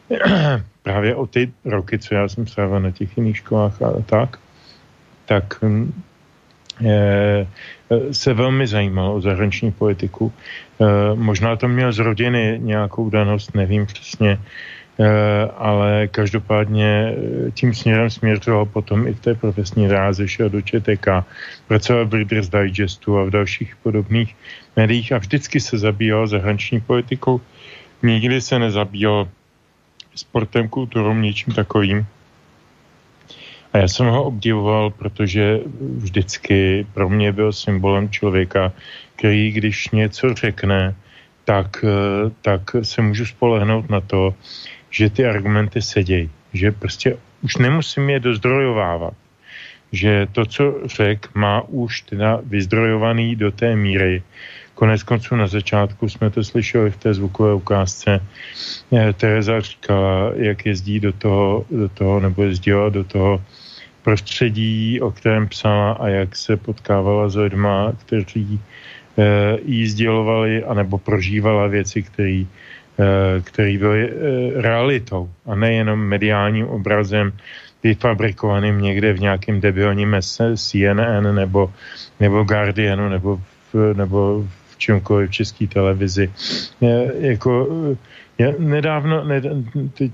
[0.83, 4.37] Právě o ty roky, co já jsem strávil na těch jiných školách a tak,
[5.25, 5.93] tak hm,
[6.85, 7.47] eh,
[8.11, 10.33] se velmi zajímal o zahraniční politiku.
[11.13, 14.41] Možná to měl z rodiny nějakou danost, nevím přesně,
[15.57, 21.07] ale každopádně eh, tím směrem směřoval potom i v té profesní ráze, šel do ČTK,
[21.67, 24.35] pracoval v Reader's Digestu a v dalších podobných
[24.75, 27.41] médiích a vždycky se zabýval zahraniční politikou.
[28.03, 29.27] Nikdy se nezabýval
[30.15, 32.05] sportem, kulturou, něčím takovým.
[33.73, 35.59] A já jsem ho obdivoval, protože
[35.97, 38.71] vždycky pro mě byl symbolem člověka,
[39.15, 40.95] který když něco řekne,
[41.45, 44.33] tak, eh, tak se můžu spolehnout na to,
[44.93, 46.29] že ty argumenty sedějí.
[46.53, 49.13] že prostě už nemusím je dozdrojovávat.
[49.91, 54.23] Že to, co řek, má už teda vyzdrojovaný do té míry.
[54.73, 58.21] Konec konců na začátku jsme to slyšeli v té zvukové ukázce.
[58.93, 63.41] Eh, Tereza říkala, jak jezdí do toho, do toho nebo jezdila do toho
[64.01, 68.61] prostředí, o kterém psala a jak se potkávala s lidma, kteří
[69.17, 72.45] eh, jí sdělovali anebo prožívala věci, které
[73.43, 77.33] který byly eh, realitou a nejenom mediálním obrazem
[77.83, 80.15] vyfabrikovaným někde v nějakém debilním
[80.55, 81.73] CNN nebo,
[82.19, 83.41] nebo Guardianu nebo
[83.73, 86.31] v, nebo v čemkoliv české televizi.
[86.81, 87.67] Je, jako,
[88.37, 89.41] je, nedávno, ne,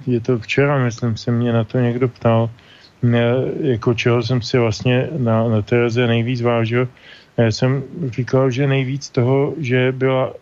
[0.07, 2.49] je to včera, myslím, se mě na to někdo ptal,
[3.61, 6.87] jako čeho jsem si vlastně na, na Tereze nejvíc vážil.
[7.37, 10.33] Já jsem říkal, že nejvíc toho, že byla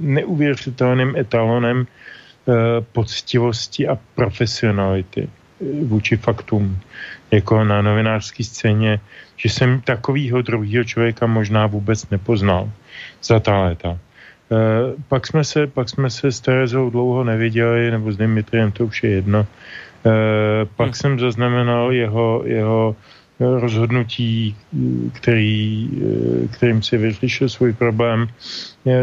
[0.00, 2.52] neuvěřitelným etalonem eh,
[2.92, 6.78] poctivosti a profesionality eh, vůči faktům,
[7.30, 9.00] jako na novinářské scéně,
[9.36, 12.70] že jsem takovýho druhého člověka možná vůbec nepoznal
[13.22, 13.98] za ta léta.
[14.52, 18.86] Eh, pak jsme se, pak jsme se s Terezou dlouho neviděli, nebo s Dimitriem, to
[18.86, 19.46] už je jedno.
[20.06, 20.94] Eh, pak hmm.
[20.94, 22.96] jsem zaznamenal jeho, jeho
[23.40, 24.56] rozhodnutí,
[25.12, 28.28] který, eh, kterým si vyřešil svůj problém.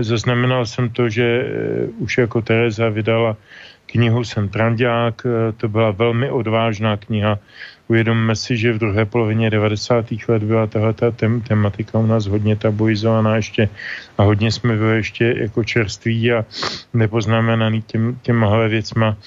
[0.01, 3.37] Zaznamenal jsem to, že eh, už jako Tereza vydala
[3.85, 5.23] knihu Jsem Trandák,
[5.57, 7.39] to byla velmi odvážná kniha.
[7.87, 10.05] Uvědomme si, že v druhé polovině 90.
[10.27, 13.69] let byla tahle tem, tematika u nás hodně tabuizovaná ještě
[14.17, 16.45] a hodně jsme byli ještě jako čerství a
[16.93, 19.17] nepoznamenaný těm, těmahle věcma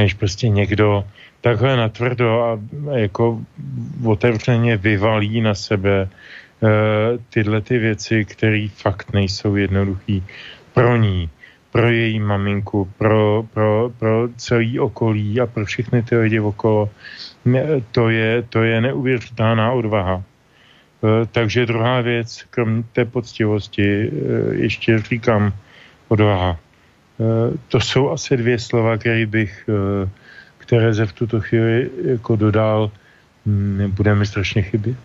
[0.00, 1.04] když prostě někdo
[1.40, 2.58] takhle natvrdo a
[2.96, 3.40] jako
[4.04, 6.08] otevřeně vyvalí na sebe e,
[7.30, 10.24] tyhle ty věci, které fakt nejsou jednoduchý
[10.74, 11.30] pro ní,
[11.72, 16.90] pro její maminku, pro, pro, pro celý okolí a pro všechny ty lidi okolo,
[17.92, 20.22] to je, to je neuvěřitelná odvaha.
[20.22, 24.10] E, takže druhá věc, krom té poctivosti, e,
[24.54, 25.52] ještě říkám
[26.08, 26.63] odvaha.
[27.20, 30.08] Eh, to jsou asi dvě slova, které bych, eh,
[30.58, 32.90] které ze v tuto chvíli jako dodal,
[33.46, 34.98] hm, bude mi strašně chybět.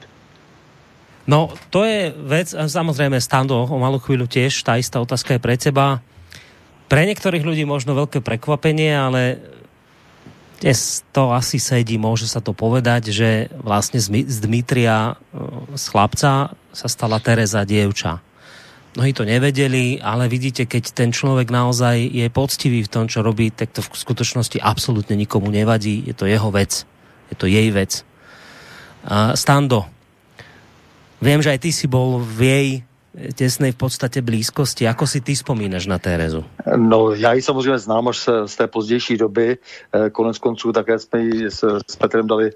[1.28, 5.54] No, to je vec, samozrejme, Stando, o malú chvíľu tiež, tá istá otázka je pre
[5.62, 6.02] teba.
[6.90, 9.38] Pre niektorých ľudí možno veľké prekvapenie, ale
[10.58, 16.58] dnes to asi sedí, môže sa to povedať, že vlastne z Dmitria, eh, z chlapca,
[16.74, 18.26] sa stala Tereza dievča.
[18.98, 23.54] Mnohí to nevedeli, ale vidíte, keď ten človek naozaj je poctivý v tom, čo robí,
[23.54, 26.02] tak to v skutočnosti absolútne nikomu nevadí.
[26.10, 26.90] Je to jeho vec.
[27.30, 28.02] Je to jej vec.
[29.06, 29.86] A Stando,
[31.22, 32.70] viem, že aj ty si bol v jej
[33.36, 34.88] těsnej v podstatě blízkosti.
[34.88, 36.46] Ako si ty vzpomínáš na Terezu?
[36.76, 39.58] No, já ji samozřejmě znám až z, z té pozdější doby.
[39.94, 42.52] Eh, konec konců také jsme ji s, s Petrem dali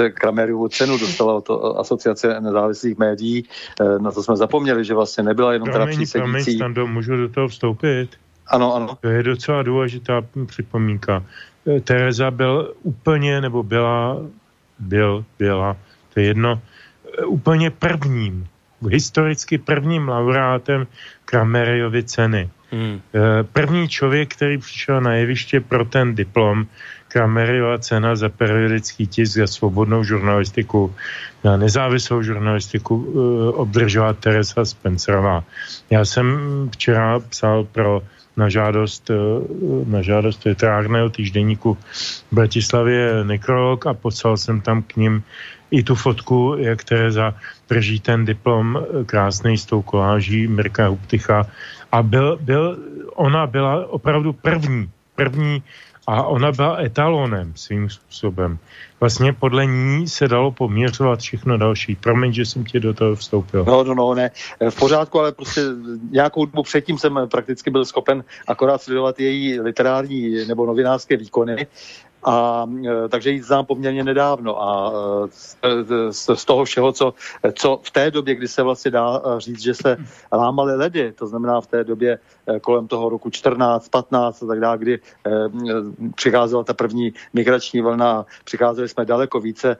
[0.00, 3.44] eh, Krameriovu cenu, dostala to asociace nezávislých médií.
[3.80, 6.58] Eh, na to jsme zapomněli, že vlastně nebyla jenom teda přísedící.
[6.58, 8.08] Promiň, můžu do toho vstoupit?
[8.46, 8.98] Ano, ano.
[9.00, 11.22] To je docela důležitá připomínka.
[11.84, 14.16] Tereza byl úplně, nebo byla,
[14.78, 15.76] byl, byla,
[16.14, 16.60] to je jedno,
[17.26, 18.46] úplně prvním
[18.88, 20.86] historicky prvním laureátem
[21.24, 22.50] Kramerijovy ceny.
[22.70, 23.00] Hmm.
[23.14, 26.66] Eh, první člověk, který přišel na jeviště pro ten diplom,
[27.10, 30.94] Kramerijova cena za periodický tisk za svobodnou žurnalistiku,
[31.44, 33.10] na nezávislou žurnalistiku eh,
[33.58, 35.42] obdržela Teresa Spencerová.
[35.90, 36.26] Já jsem
[36.72, 38.02] včera psal pro
[38.36, 39.14] na žádost, eh,
[39.90, 41.74] na žádost literárného týždeníku
[42.30, 45.22] v Bratislavě nekrolog a poslal jsem tam k ním
[45.70, 47.34] i tu fotku, jak Tereza
[47.70, 51.46] drží ten diplom eh, krásný s tou koláží Mirka Huptycha.
[51.92, 52.78] A byl, byl,
[53.14, 55.62] ona byla opravdu první, první
[56.06, 58.58] a ona byla etalonem svým způsobem.
[59.00, 61.94] Vlastně podle ní se dalo poměřovat všechno další.
[61.96, 63.64] Promiň, že jsem ti do toho vstoupil.
[63.64, 64.30] No, no, no, ne.
[64.70, 65.60] V pořádku, ale prostě
[66.10, 71.66] nějakou dobu předtím jsem prakticky byl schopen akorát sledovat její literární nebo novinářské výkony
[72.24, 74.92] a e, takže ji znám poměrně nedávno a
[75.62, 77.14] e, z, z toho všeho, co,
[77.54, 79.96] co v té době, kdy se vlastně dá e, říct, že se
[80.32, 82.18] lámaly ledy, to znamená v té době
[82.60, 84.98] kolem toho roku 14, 15 a tak dále, kdy
[86.14, 89.76] přicházela ta první migrační vlna, přicházeli jsme daleko více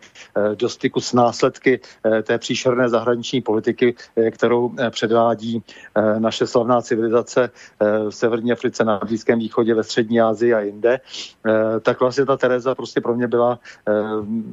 [0.55, 1.81] do styku s následky
[2.23, 3.95] té příšerné zahraniční politiky,
[4.31, 5.63] kterou předvádí
[6.19, 11.01] naše slavná civilizace v Severní Africe, na Blízkém východě, ve Střední Asii a jinde,
[11.83, 13.59] tak vlastně ta Tereza prostě pro mě byla
[13.89, 13.93] eh,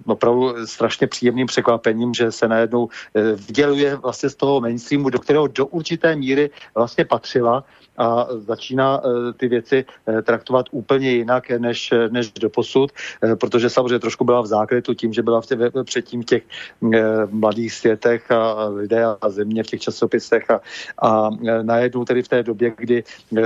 [0.06, 5.48] opravdu strašně příjemným překvapením, že se najednou eh, vděluje vlastně z toho mainstreamu, do kterého
[5.48, 7.64] do určité míry vlastně patřila
[7.98, 12.92] a začíná eh, ty věci eh, traktovat úplně jinak než, než do posud,
[13.24, 16.44] eh, protože samozřejmě trošku byla v zákrytu tím, že byla v tě, předtím v těch
[17.30, 20.62] mladých světech a lidé a země v těch časopisech a,
[21.02, 21.30] a
[21.62, 23.04] najednou tedy v té době, kdy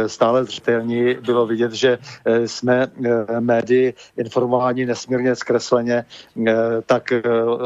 [0.08, 1.98] stále zřetelní bylo vidět, že
[2.46, 2.88] jsme
[3.40, 6.06] médii informováni nesmírně zkresleně,
[6.86, 7.14] tak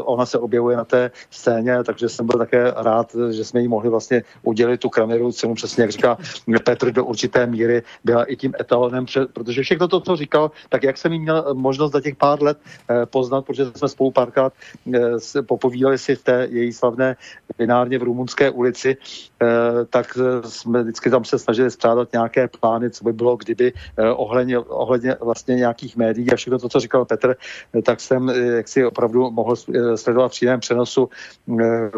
[0.04, 3.90] ona se objevuje na té scéně, takže jsem byl také rád, že jsme jí mohli
[3.90, 6.18] vlastně udělit tu Kramerovou cenu, přesně jak říká
[6.64, 10.98] Petr do určité míry byla i tím etalonem, protože všechno to, co říkal, tak jak
[10.98, 12.58] jsem jí měl možnost za těch pár let
[12.90, 14.52] eh, poznat, protože jsme spolu párkrát
[14.94, 17.16] eh, popovídali si v té její slavné
[17.58, 19.46] vinárně v Rumunské ulici, eh,
[19.90, 23.72] tak jsme vždycky tam se snažili strádat nějaké plány, co by bylo, kdyby
[24.14, 27.34] ohledně, ohledně vlastně nějakých médií a všechno to, co říkal Petr,
[27.82, 29.56] tak jsem jak si opravdu mohl
[29.96, 31.08] sledovat v přenosu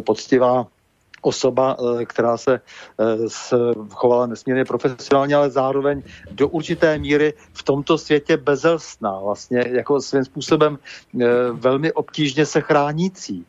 [0.05, 0.67] poctivá
[1.23, 3.29] osoba, eh, která se eh,
[3.91, 10.25] chovala nesmírně profesionálně, ale zároveň do určité míry v tomto světě bezelstná, vlastně jako svým
[10.25, 13.47] způsobem eh, velmi obtížně se chránící.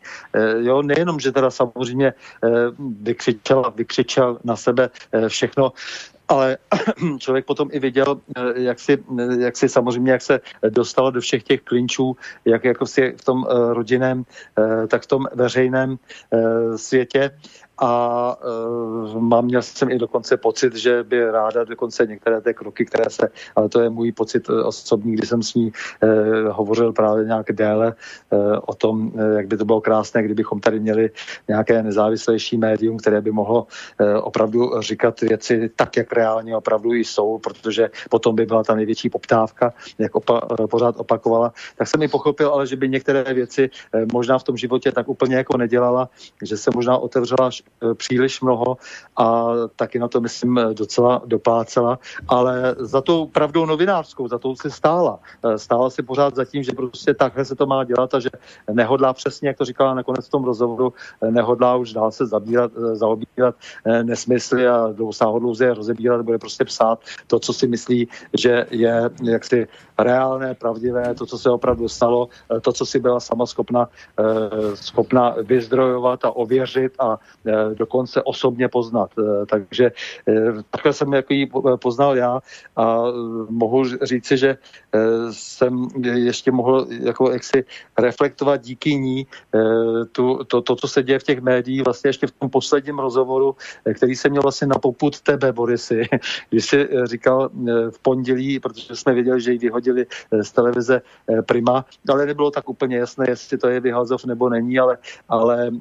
[0.60, 2.14] Jo, nejenom, že teda samozřejmě
[3.02, 4.89] vykřičel, vykřičel na sebe
[5.28, 5.72] všechno,
[6.30, 6.57] ale
[7.19, 8.21] člověk potom i viděl,
[8.55, 9.03] jak si,
[9.39, 12.15] jak si samozřejmě, jak se dostalo do všech těch klinčů,
[12.45, 14.23] jak jako si v tom rodinném,
[14.88, 15.97] tak v tom veřejném
[16.75, 17.32] světě
[17.82, 22.86] a uh, mám, měl jsem i dokonce pocit, že by ráda dokonce některé ty kroky,
[22.86, 25.71] které se, ale to je můj pocit uh, osobní, kdy jsem s ní
[26.03, 26.09] uh,
[26.51, 27.95] hovořil právě nějak déle
[28.30, 31.09] uh, o tom, uh, jak by to bylo krásné, kdybychom tady měli
[31.47, 33.67] nějaké nezávislejší médium, které by mohlo
[33.99, 39.09] uh, opravdu říkat věci tak, jak reálně opravdu jsou, protože potom by byla ta největší
[39.09, 41.53] poptávka, jak opa- pořád opakovala.
[41.77, 45.09] Tak jsem i pochopil, ale že by některé věci uh, možná v tom životě tak
[45.09, 46.09] úplně jako nedělala,
[46.43, 47.51] že se možná otevřela Eh,
[47.93, 48.78] příliš mnoho
[49.17, 54.55] a taky na to, myslím, eh, docela doplácela, ale za tou pravdou novinářskou, za tou
[54.55, 55.20] si stála.
[55.43, 58.30] Eh, stála si pořád za tím, že prostě takhle se to má dělat a že
[58.72, 60.93] nehodlá přesně, jak to říkala nakonec v tom rozhovoru,
[61.30, 63.55] nehodlá už dál se zabírat, zaobírat
[64.03, 68.07] nesmysly a dlouhodlouze je rozebírat, bude prostě psát to, co si myslí,
[68.38, 69.67] že je jaksi
[69.97, 72.30] reálné, pravdivé, to, co se opravdu stalo,
[72.61, 73.89] to, co si byla sama schopna,
[74.74, 77.20] schopna vyzdrojovat a ověřit a
[77.74, 79.12] dokonce osobně poznat.
[79.20, 79.91] Eh, takže
[80.28, 80.34] eh,
[80.70, 81.49] takhle jsem jako ji
[81.82, 82.39] poznal já
[82.76, 83.12] a eh,
[83.49, 84.57] mohu říci, že
[85.32, 87.66] jsem ještě mohl jako jaksi
[87.97, 89.28] reflektovat díky ní
[90.12, 93.55] tu, to, to, co se děje v těch médiích, vlastně ještě v tom posledním rozhovoru,
[93.95, 96.07] který jsem měl vlastně na poput tebe, Borisy,
[96.49, 97.49] když jsi říkal
[97.89, 100.05] v pondělí, protože jsme věděli, že ji vyhodili
[100.41, 101.01] z televize
[101.45, 104.97] Prima, ale nebylo tak úplně jasné, jestli to je vyhazov nebo není, ale,
[105.30, 105.72] ale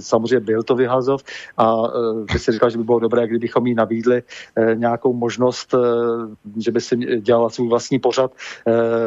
[0.00, 1.22] samozřejmě byl to Vyhazov
[1.56, 5.74] a uh, ty si říkal, že by bylo dobré, kdybychom jí nabídli uh, nějakou možnost,
[5.74, 5.80] uh,
[6.56, 8.32] že by si dělala svůj vlastní pořad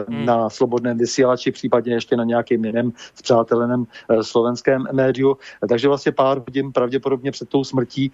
[0.08, 0.26] hmm.
[0.26, 3.86] na slobodném vysílači, případně ještě na nějakém jiném zpřáteleném
[4.22, 5.38] slovenském médiu.
[5.70, 8.12] Takže vlastně pár hodin pravděpodobně před tou smrtí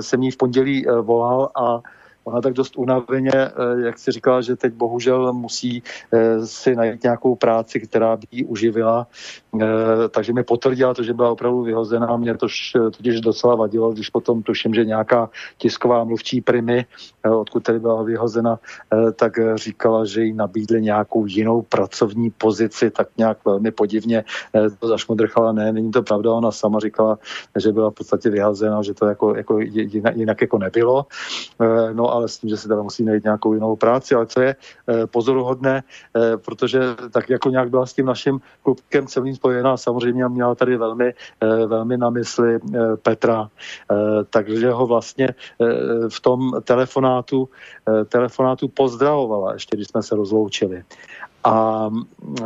[0.00, 1.80] jsem jí v pondělí volal a
[2.28, 3.50] ona tak dost unaveně, eh,
[3.84, 8.44] jak si říkala, že teď bohužel musí eh, si najít nějakou práci, která by ji
[8.44, 9.06] uživila.
[9.62, 9.66] Eh,
[10.10, 12.16] takže mi potvrdila to, že byla opravdu vyhozená.
[12.16, 16.86] Mě to totiž docela vadilo, když potom tuším, že nějaká tisková mluvčí primy,
[17.24, 18.58] odkud tedy byla vyhozena,
[19.16, 24.24] tak říkala, že jí nabídli nějakou jinou pracovní pozici, tak nějak velmi podivně
[24.78, 25.52] to zašmodrchala.
[25.52, 27.18] Ne, není to pravda, ona sama říkala,
[27.56, 29.58] že byla v podstatě vyhozena, že to jako, jako
[30.14, 31.06] jinak jako nebylo.
[31.92, 34.14] No a ale s tím, že si teda musí najít nějakou jinou práci.
[34.14, 39.06] Ale co je eh, pozoruhodné, eh, protože tak jako nějak byla s tím naším klubkem
[39.06, 42.58] celým spojená, samozřejmě měla tady velmi, eh, velmi na mysli
[43.02, 43.50] Petra,
[44.30, 45.28] takže ho vlastně
[46.08, 47.48] v tom telefonátu,
[48.08, 50.82] telefonátu pozdravovala, ještě když jsme se rozloučili.
[51.44, 51.88] A
[52.40, 52.42] e,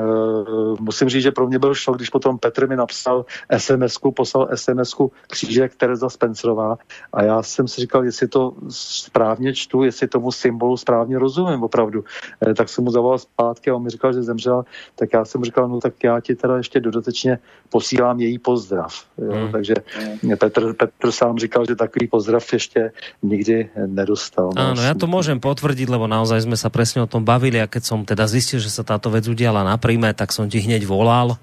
[0.80, 3.24] musím říct, že pro mě byl šok, když potom Petr mi napsal
[3.57, 6.76] SMS-ku, poslal SMS-ku křížek Tereza Spencerová
[7.12, 12.05] a já jsem si říkal, jestli to správně čtu, jestli tomu symbolu správně rozumím opravdu.
[12.47, 14.64] E, tak jsem mu zavolal zpátky a on mi říkal, že zemřela,
[14.95, 17.38] tak já jsem říkal, no tak já ti teda ještě dodatečně
[17.68, 18.93] posílám její pozdrav.
[19.18, 19.32] Jo?
[19.32, 19.53] Hmm.
[19.53, 19.74] Takže
[20.38, 24.51] Petr, Petr sám říkal, že takový pozdrav ještě nikdy nedostal.
[24.57, 27.66] Áno, no, já to můžem potvrdit, lebo naozaj jsme se přesně o tom bavili a
[27.66, 30.83] keď som teda zistil, že sa táto vec udiala na príjme, tak som ti hneď
[30.83, 31.39] volal.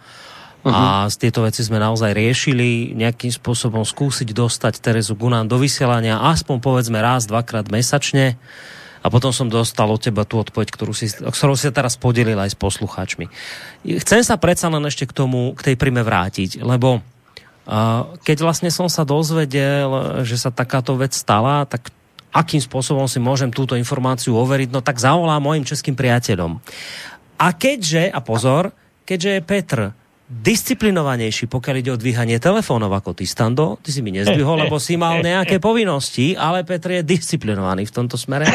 [0.59, 0.75] Uh-huh.
[0.75, 6.19] A z tieto veci sme naozaj riešili nejakým spôsobom skúsiť dostať Terezu Gunán do vysielania
[6.19, 8.35] aspoň povedzme raz, dvakrát mesačne
[8.99, 12.51] A potom som dostal od teba tú odpoveď, ktorú si, ktorú si teraz podelil aj
[12.51, 13.31] s poslucháčmi.
[14.03, 18.67] Chcem sa predsa len ešte k tomu, k tej prime vrátiť, lebo uh, keď vlastne
[18.67, 21.95] som sa dozvedel, že sa takáto vec stala, tak
[22.35, 26.59] akým spôsobom si môžem túto informáciu overiť, no tak zavolám mojim českým priateľom.
[27.39, 28.75] A keďže, a pozor,
[29.07, 29.79] keďže je Petr
[30.29, 33.81] disciplinovanejší, pokiaľ ide o dvíhanie telefónov ako ty, Stando.
[33.81, 38.13] Ty si mi nezdvihol, lebo si mal nejaké povinnosti, ale Petr je disciplinovaný v tomto
[38.13, 38.45] smere.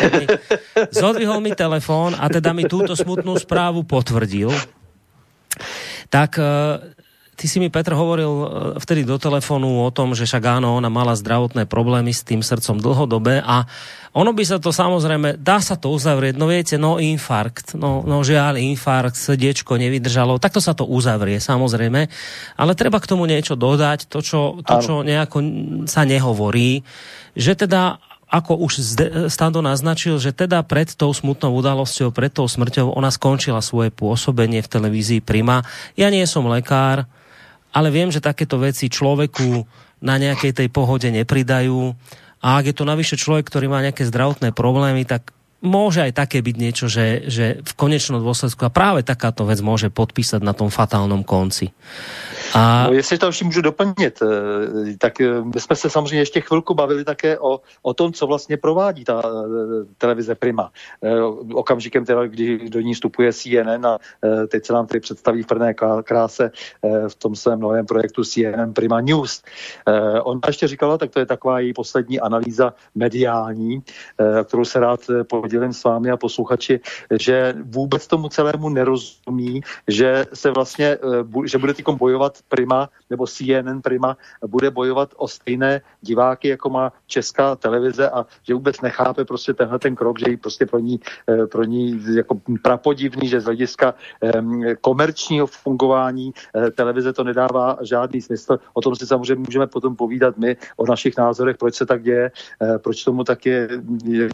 [0.94, 4.54] Zodvihol mi telefón a teda mi túto smutnú správu potvrdil.
[6.14, 6.46] Tak eh,
[7.34, 8.46] ty si mi, Petr, hovoril eh,
[8.78, 12.78] vtedy do telefonu o tom, že však áno, ona mala zdravotné problémy s tým srdcom
[12.78, 13.66] dlhodobé a
[14.14, 18.22] ono by sa to samozrejme, dá sa to uzavrieť, no viete, no infarkt, no, no
[18.22, 22.06] žiaľ, infarkt, srdiečko nevydržalo, takto sa to uzavrie, samozrejme,
[22.54, 25.42] ale treba k tomu niečo dodať, to, čo, to, čo nejako
[25.90, 26.86] sa nehovorí,
[27.34, 27.98] že teda
[28.34, 28.72] ako už
[29.30, 34.58] Stando naznačil, že teda pred tou smutnou udalosťou, pred tou smrťou, ona skončila svoje pôsobenie
[34.58, 35.62] v televízii Prima.
[35.94, 37.06] Ja nie som lekár,
[37.74, 39.66] ale viem, že takéto veci človeku
[39.98, 41.90] na nejakej tej pohode nepridajú.
[42.44, 46.44] A ak je to navyše človek, ktorý má nejaké zdravotné problémy, tak môže aj také
[46.44, 50.68] byť niečo, že, že v konečnom dôsledku a práve takáto vec môže podpísať na tom
[50.68, 51.72] fatálnom konci.
[52.54, 52.86] A...
[52.86, 56.74] No, jestli to ještě můžu doplnit, eh, tak eh, my jsme se samozřejmě ještě chvilku
[56.74, 60.72] bavili také o, o tom, co vlastně provádí ta eh, televize Prima.
[61.54, 63.98] Okamžikem teda, kdy do ní vstupuje CNN a
[64.48, 65.74] teď se nám tady představí v prvné
[66.04, 66.50] kráse
[67.08, 69.42] v tom svém novém projektu CNN Prima News.
[70.22, 73.82] Ona ještě říkala, tak to je taková její poslední analýza mediální,
[74.44, 76.80] kterou se rád podělím s vámi a posluchači,
[77.20, 80.98] že vůbec tomu celému nerozumí, že se vlastně,
[81.44, 81.98] že bude týkom
[82.34, 84.16] bojovat Prima nebo CNN Prima
[84.46, 89.78] bude bojovat o stejné diváky, jako má česká televize a že vůbec nechápe prostě tenhle
[89.78, 93.94] ten krok, že jí prostě pro ní, eh, pro ní jako prapodivný, že z hlediska
[94.80, 98.58] komerčního fungování eh, televize to nedává žádný smysl.
[98.74, 102.30] O tom si samozřejmě můžeme potom povídat my, o našich názorech, proč se tak děje,
[102.62, 103.68] eh, proč tomu tak je,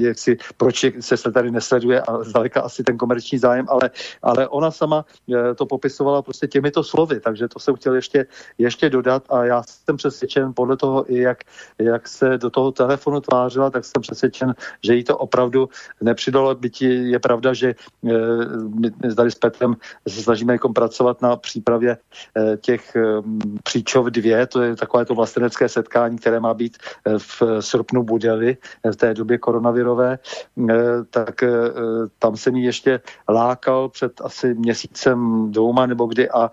[0.00, 3.90] jak si, proč se se tady nesleduje a zdaleka asi ten komerční zájem, ale,
[4.22, 5.04] ale ona sama
[5.56, 8.26] to popisovala prostě těmito slovy, takže to jsem chtěl ještě,
[8.58, 11.38] ještě dodat a já jsem přesvědčen podle toho, i jak,
[11.78, 15.68] jak se do toho telefonu tvářila, tak jsem přesvědčen, že jí to opravdu
[16.00, 18.12] nepřidalo, byť je pravda, že eh,
[18.80, 19.76] my tady s Petrem
[20.08, 21.96] se snažíme jako pracovat na přípravě
[22.36, 23.02] eh, těch eh,
[23.62, 26.78] příčov dvě, to je takové to vlastenecké setkání, které má být
[27.18, 28.56] v srpnu Budeli
[28.92, 30.18] v té době koronavirové,
[31.10, 31.44] tak
[32.18, 36.50] tam jsem jí ještě lákal před asi měsícem dvouma nebo kdy a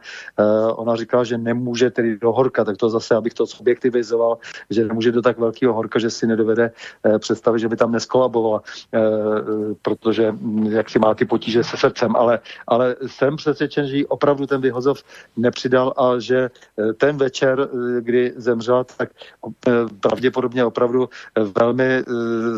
[0.76, 4.38] ona říkala, že nemůže tedy do horka, tak to zase, abych to objektivizoval,
[4.70, 8.62] že nemůže do tak velkého horka, že si nedovede eh, představit, že by tam neskolabovala,
[8.94, 9.00] eh,
[9.82, 14.48] protože hm, jak si má ty potíže se srdcem, ale, ale jsem přesvědčen, že opravdu
[14.48, 15.04] ten vyhozov
[15.38, 17.70] nepřidal a že eh, ten večer,
[18.00, 19.10] kdy zemřela, tak
[20.00, 21.10] pravděpodobně opravdu
[21.60, 22.04] velmi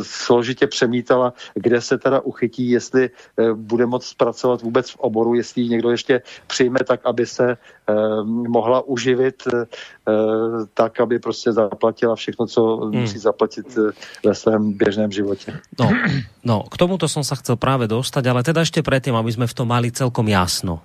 [0.02, 3.10] složitě přemítala, kde se teda uchytí, jestli
[3.54, 7.58] bude moct pracovat vůbec v oboru, jestli někdo ještě přijme tak, aby se
[8.24, 9.66] mohla uživit eh,
[10.74, 13.02] tak, aby prostě zaplatila všechno, co hmm.
[13.02, 13.92] musí zaplatit eh,
[14.26, 15.60] ve svém běžném životě.
[15.80, 15.90] No,
[16.44, 19.56] no, k tomuto som sa chcel práve dostať, ale teda ešte predtým, aby sme v
[19.56, 20.82] tom mali celkom jasno.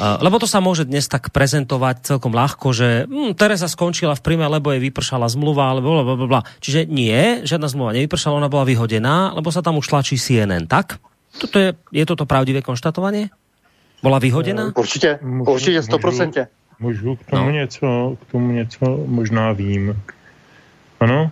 [0.00, 4.46] Lebo to sa môže dnes tak prezentovať celkom ľahko, že hm, Teresa skončila v prime,
[4.46, 6.42] lebo jej vypršala zmluva, alebo bla, bla, bla.
[6.62, 11.02] Čiže nie, žiadna zmluva nevypršala, ona bola vyhodená, lebo sa tam už tlačí CNN, tak?
[11.36, 13.28] Toto je, je toto pravdivé konštatovanie?
[14.02, 14.72] Bola vyhodená?
[14.76, 16.46] Určitě, určitě, 100%.
[16.80, 17.50] Můžu k tomu, no.
[17.50, 20.02] něco, k tomu něco možná vím.
[21.00, 21.30] Ano?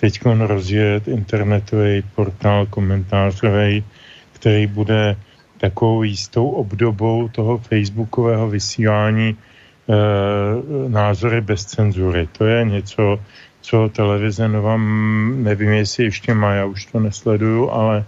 [0.00, 3.84] teď rozjet internetový portál komentářový,
[4.32, 5.16] který bude
[5.60, 9.36] takovou jistou obdobou toho facebookového vysílání e,
[10.88, 12.28] názory bez cenzury.
[12.32, 13.20] To je něco,
[13.60, 14.76] co televize Nova,
[15.36, 18.04] nevím, jestli ještě má, já už to nesleduju, ale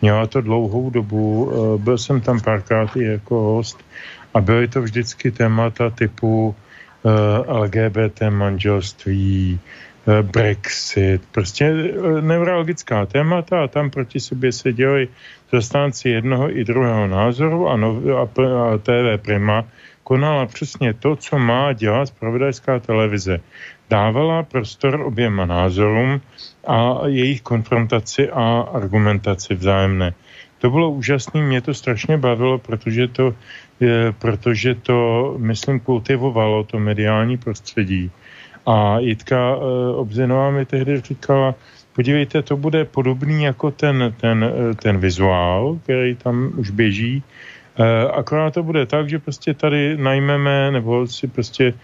[0.00, 3.84] měla to dlouhou dobu, e, byl jsem tam párkrát i jako host
[4.34, 6.54] a byly to vždycky témata typu
[7.48, 15.08] LGBT manželství, eh, Brexit, prostě eh, neurologická témata a tam proti sobě se dělají
[15.52, 19.64] zastánci jednoho i druhého názoru a, no, a, a TV Prima
[20.04, 23.40] konala přesně to, co má dělat spravodajská televize.
[23.90, 26.20] Dávala prostor oběma názorům
[26.66, 30.14] a jejich konfrontaci a argumentaci vzájemné.
[30.58, 33.34] To bylo úžasné, mě to strašně bavilo, protože to,
[33.80, 38.10] je, protože to myslím, kultivovalo to mediální prostředí.
[38.66, 39.58] A Jitka e,
[39.94, 41.54] Obzinová mi tehdy říkala,
[41.92, 47.22] podívejte, to bude podobný jako ten, ten, e, ten vizuál, který tam už běží,
[48.12, 51.74] akorát to bude tak, že prostě tady najmeme nebo si prostě e,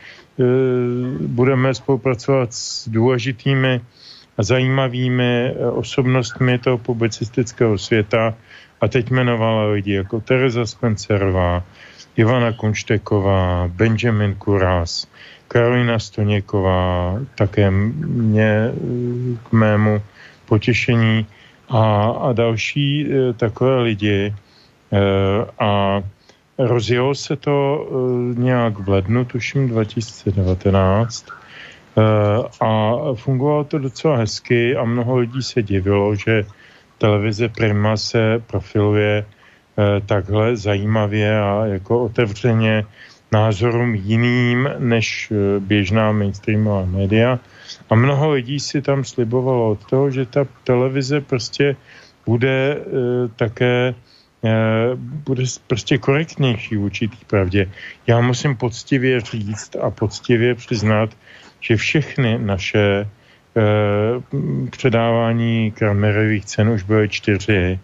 [1.27, 3.81] budeme spolupracovat s důležitými
[4.39, 8.35] a zajímavými osobnostmi toho publicistického světa,
[8.81, 11.63] a teď jmenovala lidi jako Teresa Spencerová,
[12.17, 15.07] Ivana Kunšteková, Benjamin Kuras,
[15.49, 18.73] Karolina Stoněková, také mě
[19.49, 20.03] k mému
[20.47, 21.27] potěšení
[21.69, 24.35] a, a další takové lidi.
[24.97, 26.03] E, a
[26.59, 31.33] rozjelo se to e, nějak v lednu, tuším 2019, e,
[32.61, 36.45] a fungovalo to docela hezky a mnoho lidí se divilo, že
[36.99, 42.85] televize Prima se profiluje eh, takhle zajímavě a jako otevřeně
[43.33, 47.39] názorům jiným než eh, běžná mainstreamová média.
[47.91, 51.77] A mnoho lidí si tam slibovalo od toho, že ta televize prostě
[52.27, 52.83] bude eh,
[53.37, 53.95] také
[54.97, 57.71] bude prostě korektnější v určitý pravdě.
[58.07, 61.11] Já musím poctivě říct a poctivě přiznat,
[61.61, 63.07] že všechny naše
[63.57, 64.21] Eh,
[64.71, 67.79] předávání Kramerových cen už byly čtyři,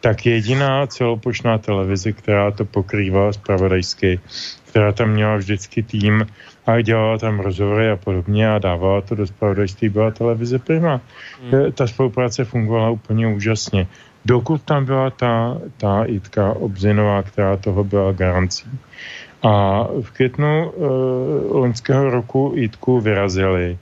[0.00, 4.20] tak jediná celopočná televize, která to pokrývala zpravodajsky,
[4.68, 6.26] která tam měla vždycky tým
[6.66, 11.00] a dělala tam rozhovory a podobně a dávala to do zpravodajství, byla televize Prima.
[11.42, 11.72] Hmm.
[11.72, 13.86] Ta spolupráce fungovala úplně úžasně.
[14.24, 18.64] Dokud tam byla ta, ta Jitka Obzinová, která toho byla garancí.
[19.42, 20.86] A v květnu uh,
[21.56, 23.78] loňského roku Jitku vyrazili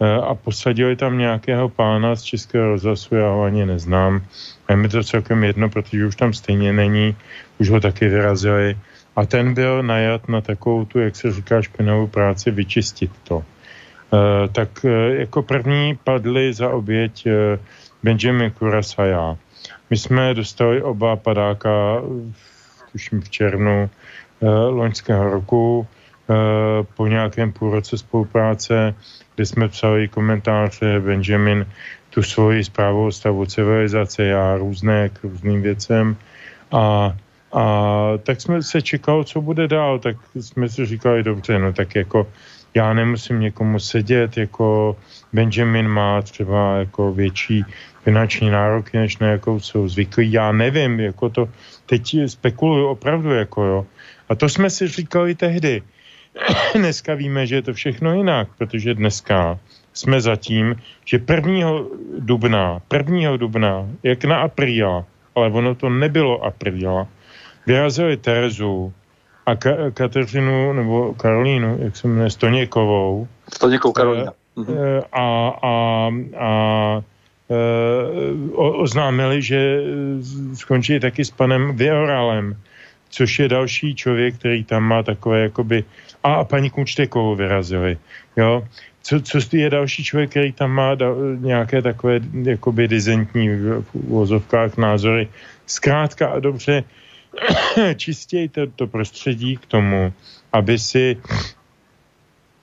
[0.00, 4.22] Eh, a posadili tam nějakého pána z Českého rozhlasu, já ho ani neznám.
[4.68, 7.16] A je mi to celkem jedno, protože už tam stejně není,
[7.58, 8.78] už ho taky vyrazili.
[9.16, 13.42] A ten byl najat na takovou tu, jak se říká, špinavou práci vyčistit to.
[13.42, 17.58] E, tak e, jako první padli za oběť e,
[18.02, 19.36] Benjamin Kuras a já.
[19.90, 22.02] My jsme dostali oba padáka,
[22.92, 23.90] tuším v červnu
[24.40, 26.34] e, loňského roku, e,
[26.96, 28.94] po nějakém půlroce spolupráce
[29.38, 31.66] kde jsme psali komentáře Benjamin
[32.10, 36.16] tu svoji zprávu o stavu civilizace, já různé k různým věcem.
[36.72, 37.14] A,
[37.52, 37.64] a
[38.22, 42.26] tak jsme se čekali, co bude dál, tak jsme si říkali, dobře, no tak jako
[42.74, 44.96] já nemusím někomu sedět, jako
[45.32, 47.64] Benjamin má třeba jako větší
[48.08, 50.32] finanční nároky, než na jakou jsou zvyklí.
[50.32, 51.48] Já nevím, jako to
[51.86, 53.86] teď spekuluju opravdu, jako jo.
[54.28, 55.82] A to jsme si říkali tehdy.
[56.74, 59.58] dneska víme, že je to všechno jinak, protože dneska
[59.92, 61.68] jsme zatím, že 1.
[62.18, 63.36] dubna, 1.
[63.36, 65.04] dubna, jak na apríla,
[65.36, 67.04] ale ono to nebylo apríla,
[67.66, 68.92] vyrazili Terezu
[69.46, 73.28] a Ka- Kateřinu, nebo Karolínu, jak se jmenuje, Stoněkovou.
[73.52, 74.32] Stoněkou Karolína.
[74.56, 74.76] Mhm.
[75.12, 75.72] A, a,
[76.40, 76.50] a
[76.98, 77.17] e,
[78.54, 79.80] oznámili, že
[80.54, 82.56] skončí taky s panem Vioralem,
[83.08, 85.84] což je další člověk, který tam má takové jakoby
[86.22, 87.98] a paní Kunčtekovou vyrazili.
[88.36, 88.68] Jo?
[89.02, 91.06] Co, co je další člověk, který tam má da,
[91.40, 93.48] nějaké takové jakoby dizentní
[93.80, 95.28] v uvozovkách názory.
[95.66, 96.84] Zkrátka a dobře,
[97.96, 100.12] čistěji to, to prostředí k tomu,
[100.52, 101.16] aby si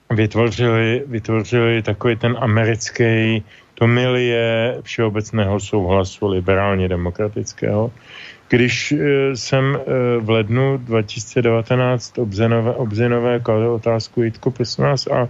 [0.09, 3.43] vytvořili, vytvořili takový ten americký,
[3.75, 7.91] to milie všeobecného souhlasu liberálně demokratického,
[8.49, 15.27] když eh, jsem eh, v lednu 2019 obzenové, obzenové kladl otázku, Jitko, prosím a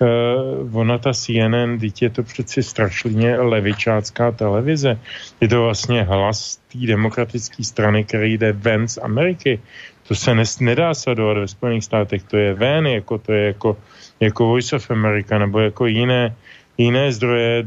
[0.00, 4.98] uh, ona ta CNN, teď je to přeci strašně levičácká televize.
[5.40, 9.60] Je to vlastně hlas té demokratické strany, který jde ven z Ameriky.
[10.08, 13.76] To se nes, nedá sledovat ve Spojených státech, to je ven, jako to je jako,
[14.20, 16.36] jako Voice of America, nebo jako jiné
[16.78, 17.64] jiné zdroje,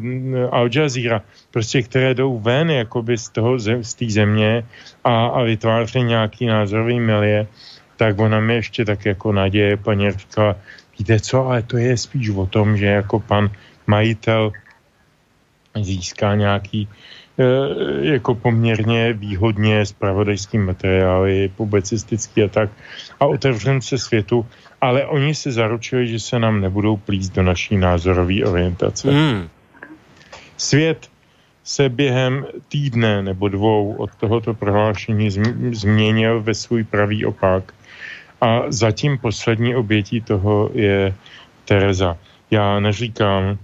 [0.51, 4.63] Al Jazeera, prostě které jdou ven jakoby z toho, z té země
[5.03, 7.47] a, a vytváří nějaký názorový milie,
[7.97, 10.55] tak ona mi ještě tak jako naděje, paní říkala,
[10.99, 13.51] víte co, ale to je spíš o tom, že jako pan
[13.87, 14.51] majitel
[15.75, 16.87] získá nějaký
[18.01, 22.69] jako poměrně výhodně spravodajský materiály, publicistický a tak
[23.19, 24.45] a otevřen se světu,
[24.81, 29.11] ale oni se zaručili, že se nám nebudou plíst do naší názorové orientace.
[29.11, 29.49] Mm.
[30.57, 31.09] Svět
[31.63, 37.73] se během týdne nebo dvou od tohoto prohlášení zm- změnil ve svůj pravý opak.
[38.41, 41.13] A zatím poslední obětí toho je
[41.65, 42.17] Tereza.
[42.51, 43.57] Já neříkám,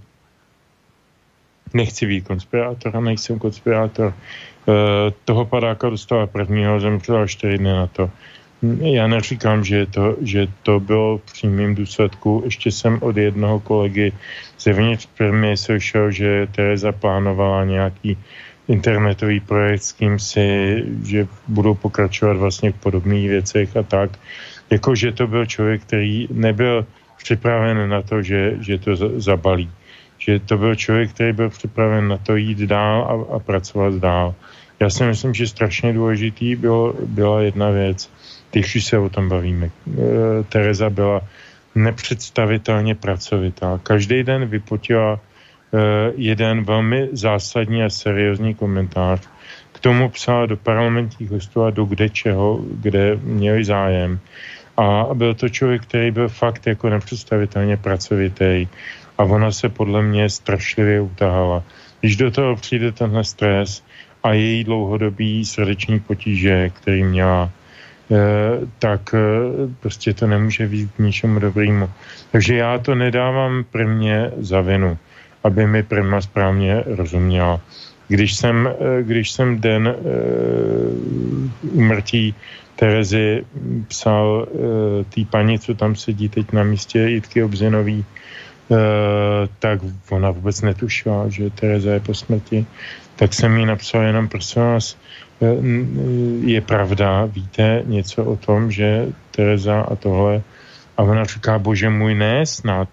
[1.74, 4.14] nechci být konspirátor a nejsem konspirátor.
[4.14, 8.10] E, toho padáka dostala prvního, zemřela čtyři dny na to.
[8.62, 12.42] Já neříkám, že to, že to bylo v přímém důsledku.
[12.44, 14.12] Ještě jsem od jednoho kolegy
[14.60, 18.18] zevnitř firmy slyšel, že Tereza plánovala nějaký
[18.68, 24.18] internetový projekt s kým si, že budou pokračovat vlastně v podobných věcech a tak.
[24.70, 26.86] Jako, že to byl člověk, který nebyl
[27.18, 29.70] připraven na to, že, že to zabalí.
[30.18, 34.34] Že to byl člověk, který byl připraven na to jít dál a, a pracovat dál.
[34.80, 38.10] Já si myslím, že strašně důležitý bylo, byla jedna věc
[38.52, 39.66] když se o tom bavíme.
[39.66, 39.70] E,
[40.48, 41.20] Tereza byla
[41.74, 43.80] nepředstavitelně pracovitá.
[43.82, 45.18] Každý den vypotila e,
[46.16, 49.20] jeden velmi zásadní a seriózní komentář.
[49.72, 54.20] K tomu psala do parlamentních listů a do kde čeho, kde měli zájem.
[54.76, 58.66] A byl to člověk, který byl fakt jako nepředstavitelně pracovitý.
[59.18, 61.62] A ona se podle mě strašlivě utahala.
[62.00, 63.82] Když do toho přijde tenhle stres
[64.22, 67.50] a její dlouhodobý srdeční potíže, který měla,
[68.78, 69.20] tak eh,
[69.80, 71.90] prostě to nemůže být k ničemu dobrýmu.
[72.32, 74.98] Takže já to nedávám prvně za vinu,
[75.44, 77.60] aby mi prima správně rozuměla.
[78.08, 79.94] Když jsem, eh, když jsem den
[81.62, 82.34] umrtí
[82.76, 83.44] Terezy
[83.88, 84.46] psal
[85.10, 88.04] tý paní, co tam sedí teď na místě Jitky Obzinový,
[89.58, 89.80] tak
[90.10, 92.66] ona vůbec netušila, že Tereza je po smrti.
[93.16, 95.27] Tak jsem jí napsal jenom, prosím vás, Eh,
[96.44, 100.42] je pravda, víte něco o tom, že Tereza a tohle,
[100.96, 102.88] a ona říká, bože můj, ne, snad.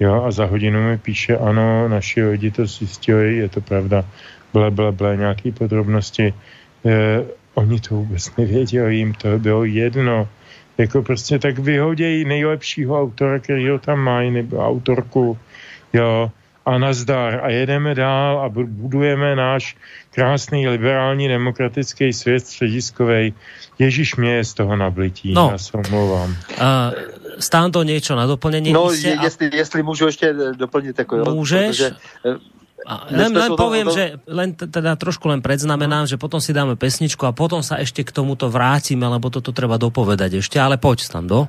[0.00, 4.04] Jo, a za hodinu mi píše, ano, naši lidi to zjistili, je to pravda,
[4.52, 6.34] ble, ble, ble, nějaký podrobnosti.
[6.86, 10.28] Eh, oni to vůbec nevěděli, jim to bylo jedno.
[10.78, 15.38] Jako prostě tak vyhodějí nejlepšího autora, který ho tam mají, nebo autorku,
[15.92, 16.30] jo,
[16.66, 19.76] a nazdar a jedeme dál a budujeme náš
[20.14, 23.32] krásný liberální demokratický svět střediskovej.
[23.78, 25.48] Ježíš mě je z toho nablití, no.
[25.52, 26.30] já se omlouvám.
[26.30, 26.36] Uh,
[27.38, 28.72] stán to něco na doplnění?
[28.72, 29.24] No, je, a...
[29.24, 30.98] jestli, jestli můžu ještě doplnit.
[30.98, 31.76] Jako, jo, Můžeš?
[31.76, 31.90] Protože,
[32.26, 32.36] eh,
[32.86, 33.94] a len, len poviem, to...
[33.94, 38.02] že len teda trošku len predznamenám, že potom si dáme pesničku a potom sa ešte
[38.02, 41.46] k tomuto vrátime, lebo toto treba dopovedať ešte, ale poď tam do.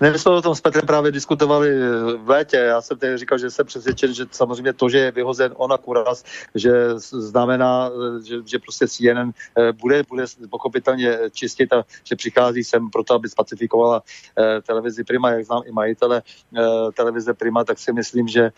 [0.00, 1.70] Ne, my jsme o tom s Petrem právě diskutovali
[2.16, 2.56] v létě.
[2.56, 6.24] Já jsem tady říkal, že jsem přesvědčen, že samozřejmě to, že je vyhozen ona kuras,
[6.54, 7.90] že znamená,
[8.24, 13.28] že, že prostě CNN eh, bude, bude pochopitelně čistit a že přichází sem proto, aby
[13.28, 14.02] spacifikovala
[14.38, 16.22] eh, televizi Prima, jak znám i majitele
[16.56, 16.60] eh,
[16.96, 18.50] televize Prima, tak si myslím, že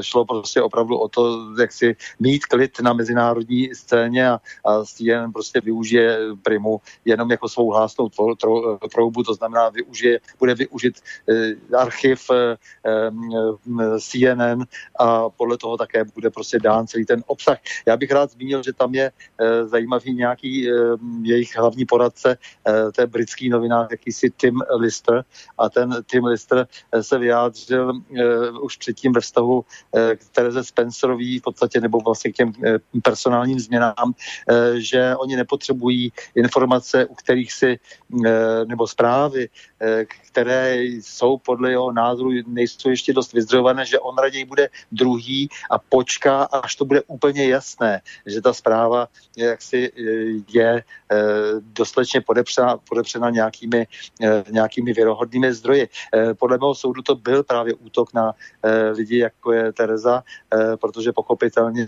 [0.00, 5.32] šlo prostě opravdu o to, jak si mít klid na mezinárodní scéně a, a CNN
[5.32, 8.08] prostě využije Primu jenom jako svou hlásnou
[8.92, 14.64] troubu, to znamená využije, bude využit eh, archiv eh, eh, CNN
[14.98, 17.58] a podle toho také bude prostě dán celý ten obsah.
[17.86, 19.12] Já bych rád zmínil, že tam je
[19.64, 20.68] zajímavý nějaký
[21.22, 22.38] jejich hlavní poradce,
[22.94, 25.24] to je britský novinář, jakýsi Tim Lister
[25.58, 26.66] a ten Tim Lister
[27.00, 27.92] se vyjádřil
[28.60, 32.52] už předtím ve vztahu k Tereze Spencerový v podstatě, nebo vlastně k těm
[33.02, 34.12] personálním změnám,
[34.76, 37.78] že oni nepotřebují informace, u kterých si,
[38.68, 39.48] nebo zprávy,
[40.30, 45.78] které jsou podle jeho názoru nejsou ještě dost vyzdrojované, že on raději bude druhý a
[45.78, 50.02] počká, až to bude úplně jasné, že ta zpráva jaksi eh,
[50.48, 51.16] je eh,
[51.60, 53.86] dostatečně podepřena, podepřena nějakými,
[54.22, 55.88] eh, nějakými věrohodnými zdroji.
[56.38, 58.32] Podle mého soudu to byl právě útok na
[58.92, 60.22] lidi, jako je Tereza,
[60.80, 61.86] protože pochopitelně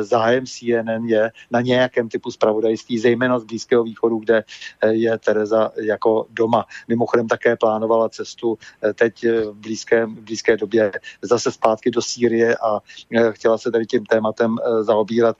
[0.00, 4.44] zájem CNN je na nějakém typu zpravodajství, zejména z Blízkého východu, kde
[4.90, 6.66] je Tereza jako doma.
[6.88, 12.02] Mimochodem také plánovala cestu eh, teď eh, v blízké, v blízké době zase zpátky do
[12.02, 12.80] Sýrie a
[13.16, 15.36] eh, chtěla se tady tím tématem zaobírat.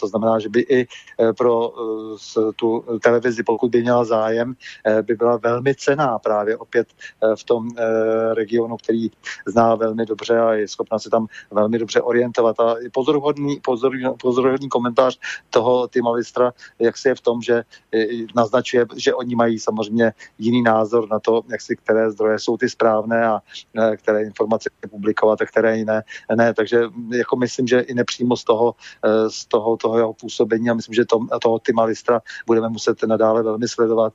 [0.00, 0.86] To znamená, že by i
[1.36, 1.72] pro
[2.56, 4.54] tu televizi, pokud by měla zájem,
[5.02, 6.88] by byla velmi cená právě opět
[7.34, 7.68] v tom
[8.32, 9.10] regionu, který
[9.46, 12.60] zná velmi dobře a je schopna se tam velmi dobře orientovat.
[12.60, 15.18] A pozoruhodný, pozoruhodný, pozoruhodný komentář
[15.50, 17.62] toho Tima Listra, jak se je v tom, že
[18.34, 22.56] naznačuje, že oni mají samozřejmě jiný názor názor na to, jak si které zdroje jsou
[22.56, 23.40] ty správné a
[23.96, 26.02] které informace publikovat a které jiné
[26.34, 26.54] ne.
[26.54, 26.82] Takže
[27.16, 28.74] jako myslím, že i nepřímo z toho,
[29.28, 33.42] z toho, toho jeho působení a myslím, že to, toho Tima Listra budeme muset nadále
[33.42, 34.12] velmi sledovat,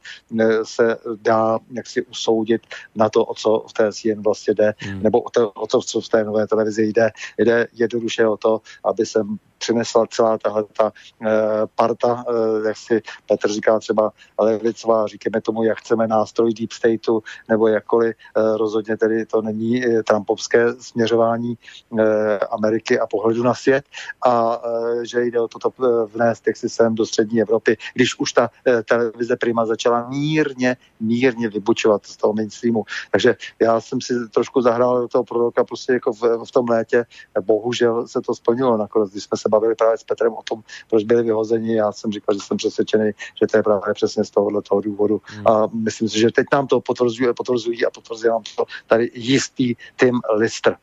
[0.64, 2.62] se dá jaksi usoudit
[2.96, 5.04] na to, o co v té CNN vlastně jde, hmm.
[5.04, 7.10] nebo o to, o to, co v té nové televizi jde.
[7.38, 9.20] Jde jednoduše o to, aby se
[9.60, 10.92] přinesla celá tahle ta
[11.22, 11.30] e,
[11.76, 17.24] parta, e, jak si Petr říká třeba levicová, říkáme tomu, jak chceme nástroj deep stateu,
[17.49, 21.57] nebo jakkoliv, e, rozhodně tedy to není e, trumpovské směřování
[21.99, 23.86] e, Ameriky a pohledu na svět
[24.28, 24.62] a
[25.03, 25.74] že jde o toto
[26.14, 28.49] vnést jak si sem do střední Evropy, když už ta
[28.86, 32.84] televize Prima začala mírně, mírně vybučovat z toho mainstreamu.
[33.12, 37.05] Takže já jsem si trošku zahrál do toho proroka prostě jako v, v tom létě,
[37.41, 41.03] bohužel se to splnilo nakonec, když jsme se bavili právě s Petrem o tom, proč
[41.03, 41.76] byli vyhozeni.
[41.76, 45.22] Já jsem říkal, že jsem přesvědčený, že to je právě přesně z tohohle toho důvodu.
[45.26, 45.47] Hmm.
[45.47, 49.76] A myslím si, že teď nám to potvrzují, potvrzují a potvrzuje nám to tady jistý
[50.00, 50.76] Tim Lister.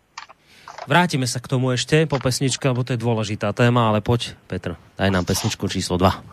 [0.87, 4.77] Vrátíme se k tomu ještě po pesničce, bo to je důležitá téma, ale pojď, Petr,
[4.99, 6.25] daj nám pesničku číslo 2.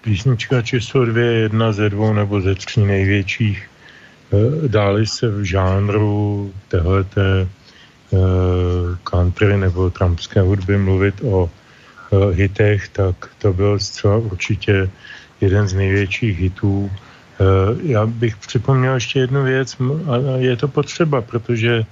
[0.00, 3.70] Písnička číslo dvě je jedna ze dvou nebo ze tří největších.
[4.32, 8.16] Eh, dáli se v žánru téhleté eh,
[9.04, 11.50] country nebo trumpské hudby mluvit o
[12.12, 14.90] Eh, hitech, tak to byl zcela určitě
[15.40, 16.90] jeden z největších hitů.
[17.40, 17.44] Eh,
[17.82, 19.76] já bych připomněl ještě jednu věc,
[20.10, 21.84] a je to potřeba, protože,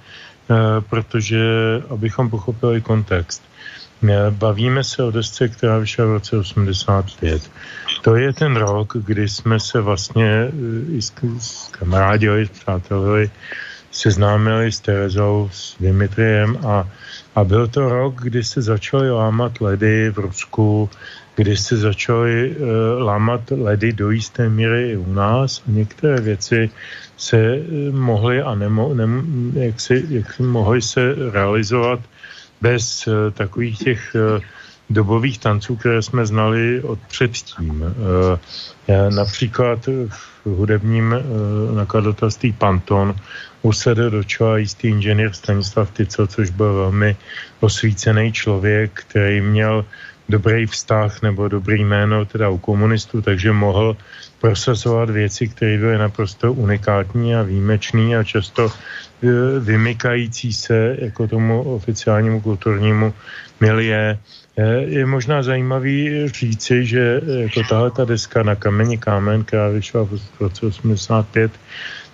[0.49, 0.55] eh,
[0.89, 1.41] protože
[1.89, 3.43] abychom pochopili kontext.
[4.29, 7.51] Bavíme se o desce, která vyšla v roce 85.
[8.01, 10.53] To je ten rok, kdy jsme se vlastně
[11.01, 13.31] s, s kamarádi, s přáteli
[13.91, 16.85] seznámili s Terezou, s Dimitriem a
[17.37, 20.89] a byl to rok, kdy se začaly lámat ledy v Rusku,
[21.37, 22.65] kdy se začaly uh,
[23.01, 26.69] lámat ledy do jisté míry i u nás a některé věci
[27.17, 29.23] se uh, mohly a nemo, nem,
[29.55, 31.99] jak, si, jak si mohly se realizovat
[32.61, 34.41] bez uh, takových těch uh,
[34.89, 37.81] dobových tanců, které jsme znali od předtím.
[37.81, 37.93] Uh,
[39.15, 43.15] například v hudebním uh, nakladatelství Panton
[43.61, 47.17] usedl do čela jistý inženýr Stanislav Tyco, což byl velmi
[47.59, 49.85] osvícený člověk, který měl
[50.29, 53.97] dobrý vztah nebo dobrý jméno teda u komunistů, takže mohl
[54.41, 58.69] prosazovat věci, které byly naprosto unikátní a výjimečný a často e,
[59.59, 63.13] vymykající se jako tomu oficiálnímu kulturnímu
[63.59, 64.19] milie.
[64.57, 70.05] E, je možná zajímavý říci, že jako tahle ta deska na kameni kámen, která vyšla
[70.05, 71.51] v roce 85,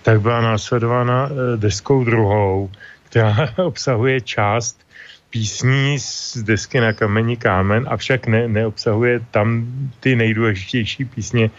[0.01, 2.69] tak byla následována deskou druhou,
[3.09, 4.83] která obsahuje část
[5.33, 9.65] písní z desky na kamení kámen, avšak ne, neobsahuje tam
[9.99, 11.49] ty nejdůležitější písně,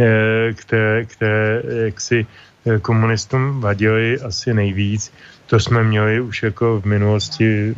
[0.00, 2.26] eh, které, které jaksi
[2.66, 5.12] eh, komunistům vadily asi nejvíc.
[5.46, 7.74] To jsme měli už jako v minulosti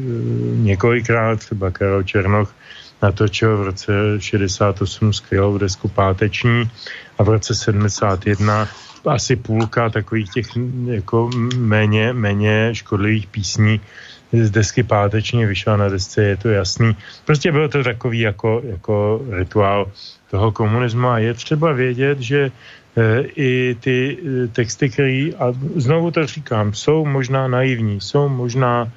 [0.66, 2.54] několikrát, třeba Karel Černoch
[3.02, 6.70] natočil v roce 68 skvělou desku Páteční
[7.18, 8.68] a v roce 71
[9.06, 10.46] asi půlka takových těch
[10.86, 13.80] jako méně, méně škodlivých písní
[14.32, 16.96] z desky pátečně vyšla na desce, je to jasný.
[17.24, 19.90] Prostě bylo to takový jako, jako rituál
[20.30, 22.50] toho komunismu a je třeba vědět, že
[22.96, 28.92] e, i ty e, texty, které, a znovu to říkám, jsou možná naivní, jsou možná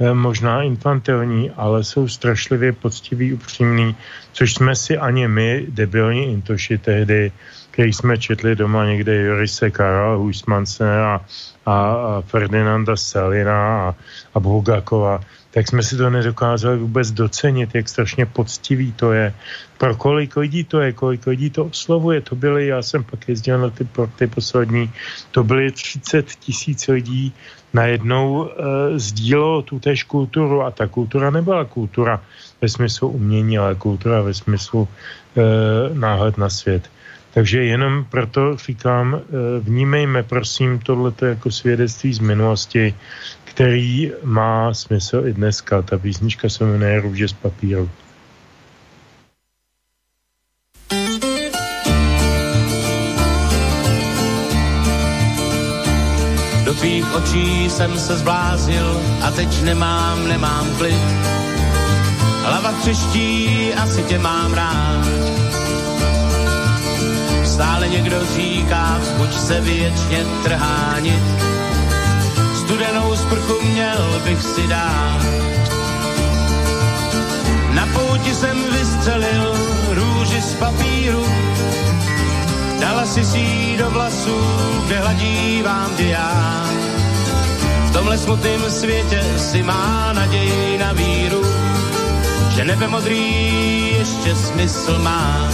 [0.00, 3.96] e, možná infantilní, ale jsou strašlivě poctiví, upřímný,
[4.32, 7.32] což jsme si ani my, debilní intoši, tehdy
[7.80, 11.20] který jsme četli doma někde Jorise Karla Huismanse a,
[11.66, 13.94] a, a Ferdinanda Selina a,
[14.34, 15.20] a Bulgakova,
[15.50, 19.34] tak jsme si to nedokázali vůbec docenit, jak strašně poctivý to je.
[19.78, 22.20] Pro kolik lidí to je, kolik lidí to oslovuje.
[22.20, 24.92] To byly, já jsem pak jezdil na ty porty poslední,
[25.30, 27.32] to byly 30 tisíc lidí
[27.72, 28.52] najednou e,
[28.98, 32.20] sdílo tu též kulturu a ta kultura nebyla kultura
[32.60, 34.88] ve smyslu umění, ale kultura ve smyslu
[35.36, 36.99] e, náhled na svět.
[37.34, 42.94] Takže jenom proto říkám, eh, vnímejme prosím tohleto jako svědectví z minulosti,
[43.44, 45.82] který má smysl i dneska.
[45.82, 47.90] Ta písnička se jmenuje Růže z papíru.
[56.64, 61.02] Do tvých očí jsem se zblázil a teď nemám, nemám klid.
[62.42, 65.19] Hlava třeští, asi tě mám rád
[67.60, 71.22] Stále někdo říká, buď se věčně trhánit.
[72.54, 75.20] Studenou sprchu měl bych si dát.
[77.74, 79.54] Na pouti jsem vystřelil
[79.90, 81.26] růži z papíru.
[82.80, 84.40] Dala si si do vlasů,
[84.86, 86.64] kde hladívám tě já.
[87.86, 91.44] V tomhle smutném světě si má naději na víru,
[92.50, 93.24] že nebe modrý
[93.98, 95.50] ještě smysl má.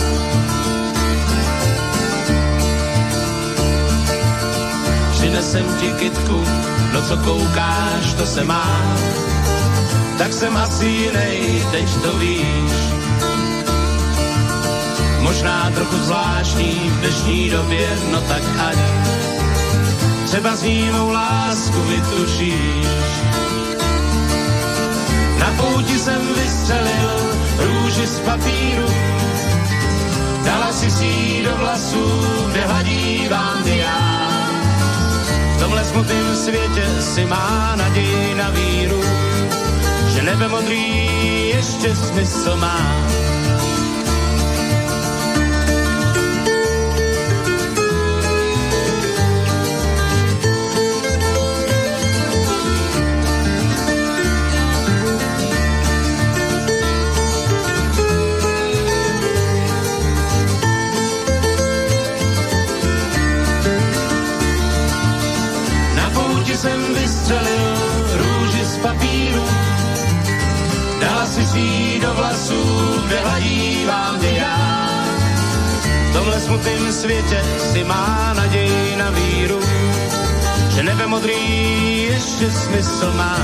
[5.26, 6.44] Přinesem ti kytku,
[6.92, 8.96] no co koukáš, to se má.
[10.18, 12.72] Tak jsem asi jinej, teď to víš.
[15.20, 18.78] Možná trochu zvláštní v dnešní době, no tak ať
[20.24, 22.86] třeba s mou lásku vytušíš.
[25.38, 27.10] Na pouti jsem vystřelil
[27.58, 28.90] růži z papíru,
[30.44, 34.15] dala si si do vlasů, kde hladívám ty já.
[35.56, 39.02] V tomhle smutném světě si má naději na víru,
[40.08, 43.06] že nebe modrý ještě smysl má.
[66.66, 67.76] Jsem vystřelil
[68.18, 69.44] růži z papíru,
[71.00, 72.62] dala si si do vlasů,
[73.06, 74.88] kde hladívám tě já.
[76.10, 77.42] V tomhle smutném světě
[77.72, 79.60] si má naději na víru,
[80.68, 83.38] že nebe modrý ještě smysl má.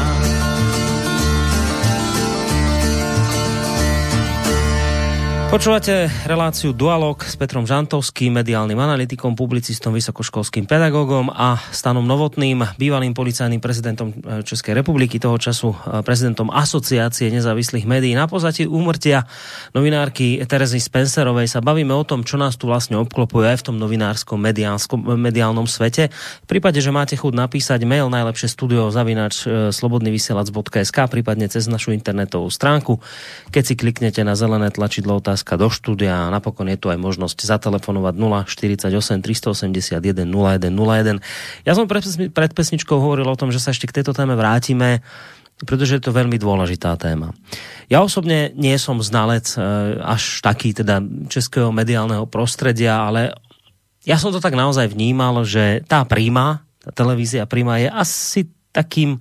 [5.52, 13.12] Počúvate reláciu Dualog s Petrom Žantovským, mediálnym analytikom, publicistom, vysokoškolským pedagogom a Stanom Novotným, bývalým
[13.12, 18.16] policajným prezidentom eh, Českej republiky, toho času eh, prezidentom Asociácie nezávislých médií.
[18.16, 19.28] Na pozadí úmrtia
[19.76, 23.76] novinárky Terezy Spencerovej sa bavíme o tom, čo nás tu vlastne obklopuje aj v tom
[23.76, 24.40] novinárskom
[25.20, 26.08] mediálnom svete.
[26.08, 31.92] V prípade, že máte chuť napísať mail, najlepšie studio zavinač eh, slobodnyvysielac.sk, prípadne cez našu
[31.92, 33.04] internetovú stránku.
[33.52, 37.42] Keď si kliknete na zelené tlačidlo otázka do štúdia a napokon je tu aj možnosť
[37.42, 38.14] zatelefonovať
[38.46, 38.94] 048
[39.26, 41.18] 381 0101.
[41.66, 45.02] Ja som pred, pesničkou hovoril o tom, že sa ešte k tejto téme vrátime,
[45.66, 47.34] pretože je to veľmi dôležitá téma.
[47.90, 53.34] Ja osobne nie som znalec e, až taký teda českého mediálneho prostredia, ale
[54.06, 58.40] ja som to tak naozaj vnímal, že tá príma, tá televízia príma je asi
[58.70, 59.18] takým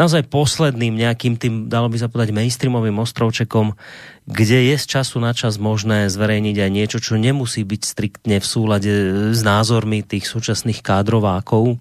[0.00, 3.76] naozaj posledným nejakým tým, dalo by sa povedať, mainstreamovým ostrovčekom,
[4.24, 8.46] kde je z času na čas možné zverejniť aj niečo, čo nemusí byť striktne v
[8.46, 8.92] súlade
[9.36, 11.76] s názormi tých súčasných kádrovákov.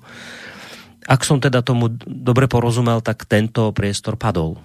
[1.07, 4.59] Ak som teda tomu dobre porozumel, tak tento priestor padol.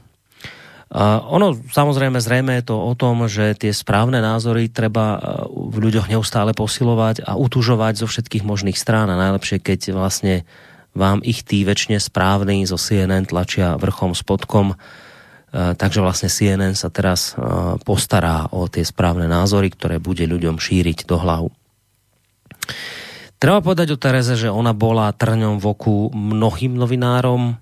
[0.94, 5.18] Uh, ono samozrejme zrejme je to o tom, že tie správne názory treba
[5.50, 10.46] v ľuďoch neustále posilovať a utužovať zo všetkých možných strán a najlepšie, keď vlastne
[10.94, 14.78] vám ich tí väčšine správni zo CNN tlačia vrchom spodkom.
[15.54, 17.38] Takže vlastne CNN sa teraz
[17.86, 21.50] postará o tie správne názory, ktoré bude ľuďom šíriť do hlavu.
[23.38, 27.54] Treba povedať o Tereze, že ona bola trňom v oku mnohým novinárom.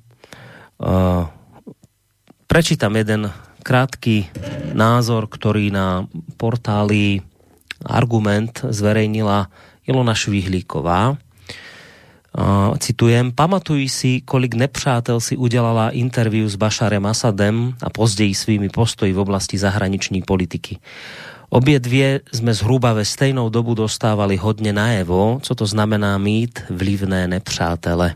[2.48, 3.28] Prečítam jeden
[3.60, 4.28] krátky
[4.72, 6.08] názor, ktorý na
[6.40, 7.20] portáli
[7.82, 9.50] Argument zverejnila
[9.82, 11.18] Ilona Švihlíková
[12.78, 19.12] Citujem, pamatuj si, kolik nepřátel si udělala interview s Bašarem Asadem a později svými postoji
[19.12, 20.78] v oblasti zahraniční politiky.
[21.48, 27.28] Obě dvě jsme zhruba ve stejnou dobu dostávali hodně najevo, co to znamená mít vlivné
[27.28, 28.14] nepřátele.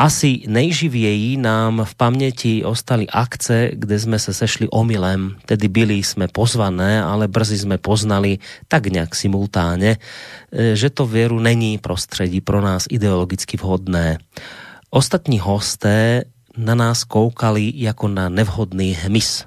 [0.00, 6.28] Asi nejživěji nám v paměti ostali akce, kde jsme se sešli omylem, tedy byli jsme
[6.28, 8.38] pozvané, ale brzy jsme poznali
[8.68, 9.96] tak nějak simultáně,
[10.74, 14.18] že to věru není prostředí pro nás ideologicky vhodné.
[14.90, 16.24] Ostatní hosté
[16.56, 19.44] na nás koukali jako na nevhodný hmyz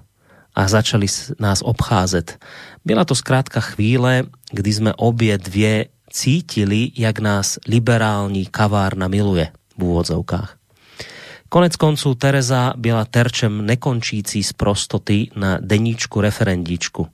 [0.56, 1.08] a začali
[1.40, 2.38] nás obcházet.
[2.86, 9.84] Byla to zkrátka chvíle, kdy jsme obě dvě cítili, jak nás liberální kavárna miluje v
[9.84, 10.58] úvodzovkách.
[11.50, 17.08] Konec konců Tereza byla terčem nekončící sprostoty na deníčku referendičku.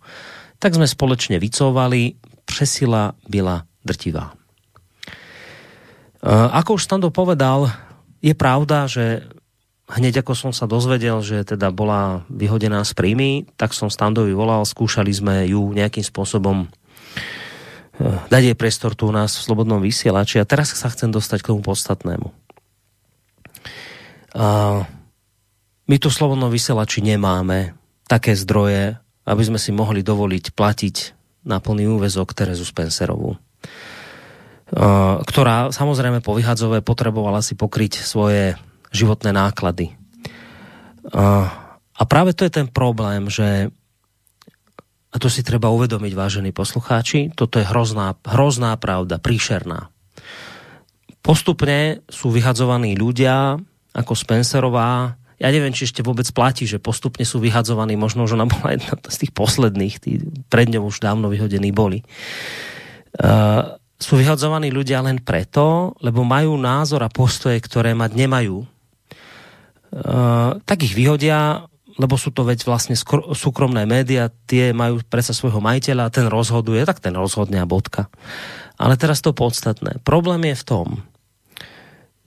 [0.59, 2.13] Tak jsme společně vycovali,
[2.45, 4.33] přesila byla drtivá.
[6.51, 7.71] Ako už Stando povedal,
[8.19, 9.23] je pravda, že
[9.87, 14.67] hneď ako som sa dozvedel, že teda bola vyhodená z príjmy, tak som Standovi volal,
[14.67, 16.67] skúšali sme ju nejakým spôsobom
[18.27, 21.49] dať jej priestor tu u nás v Slobodnom vysielači a teraz sa chcem dostať k
[21.55, 22.31] tomu podstatnému.
[25.89, 27.75] My tu Slobodnom vysielači nemáme
[28.07, 28.95] také zdroje,
[29.27, 30.95] aby sme si mohli dovoliť platiť
[31.43, 33.35] na plný úvezok Terezu Spencerovú.
[35.25, 38.53] ktorá samozrejme po vyhadzové potrebovala si pokryť svoje
[38.93, 39.97] životné náklady.
[41.09, 43.73] A práve to je ten problém, že
[45.09, 49.89] a to si treba uvedomiť, vážení poslucháči, toto je hrozná, hrozná pravda, príšerná.
[51.25, 53.57] Postupne sú vyhadzovaní ľudia,
[53.99, 58.47] ako Spencerová, ja neviem, či ešte vôbec platí, že postupne sú vyhadzovaní, možno, že ona
[58.47, 60.19] bola jedna z tých posledných, tí
[60.51, 62.03] ňou už dávno vyhodení boli.
[63.15, 68.67] Uh, vyhadzovaní ľudia len preto, lebo majú názor a postoje, ktoré mať nemajú.
[69.89, 71.63] Uh, tak ich vyhodia,
[71.95, 72.99] lebo sú to veď vlastne
[73.35, 78.11] súkromné média, tie majú predsa svojho majiteľa, ten rozhoduje, tak ten rozhodne a bodka.
[78.75, 80.03] Ale teraz to podstatné.
[80.03, 80.87] Problém je v tom,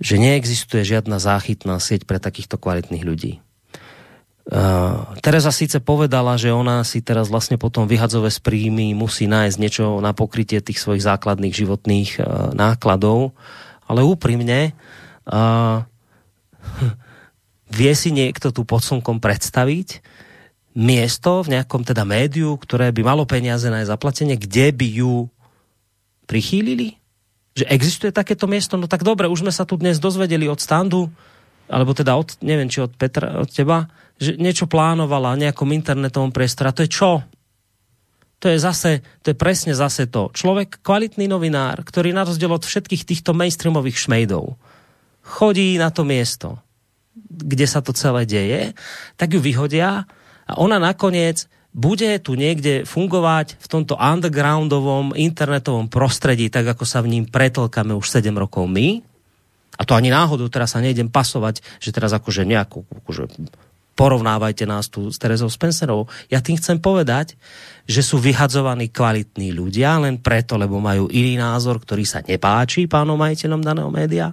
[0.03, 3.39] že neexistuje žiadna záchytná sieť pre takýchto kvalitných ľudí.
[4.43, 9.57] Uh, Tereza síce povedala, že ona si teraz vlastne potom vyhadzové z príjmy musí nájsť
[9.63, 13.39] niečo na pokrytie tých svojich základných životných uh, nákladov,
[13.87, 14.75] ale úprimne
[15.31, 15.87] uh,
[17.79, 20.03] vie si niekto tu pod slnkom predstaviť
[20.75, 25.15] miesto v nejakom teda médiu, ktoré by malo peniaze na zaplatenie, kde by ju
[26.27, 27.02] prichýlili?
[27.53, 31.13] Že existuje takéto miesto, no tak dobre, už sme sa tu dnes dozvedeli od standu,
[31.69, 36.33] alebo teda od, neviem, či od Petra, od teba, že niečo plánovala na nejakom internetovom
[36.33, 36.73] priestore.
[36.73, 37.25] A to je čo?
[38.43, 40.33] To je zase, to je presne zase to.
[40.35, 44.59] Človek, kvalitný novinár, ktorý na rozdiel od všetkých týchto mainstreamových šmejdov
[45.23, 46.59] chodí na to miesto,
[47.15, 48.63] kde sa to celé deje,
[49.15, 50.05] tak ju vyhodia
[50.45, 57.01] a ona nakoniec bude tu niekde fungovať v tomto undergroundovom internetovom prostredí, tak ako sa
[57.01, 59.01] v ním pretlkame už 7 rokov my.
[59.81, 63.25] A to ani náhodou teraz sa nejdem pasovať, že teraz akože nejakú akože
[63.93, 66.09] porovnávajte nás tu s Terezou Spencerovou.
[66.33, 67.37] Ja tým chcem povedať,
[67.85, 73.21] že sú vyhadzovaní kvalitní ľudia len preto, lebo majú iný názor, ktorý sa nepáči pánom
[73.21, 74.33] majiteľom daného média.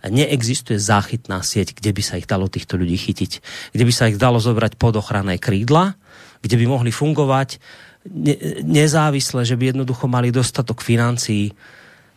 [0.00, 3.32] Neexistuje záchytná sieť, kde by sa ich dalo týchto ľudí chytiť.
[3.76, 5.98] Kde by sa ich dalo zobrať pod ochranné krídla
[6.40, 7.60] kde by mohli fungovať
[8.08, 11.52] ne, nezávisle, že by jednoducho mali dostatok financií.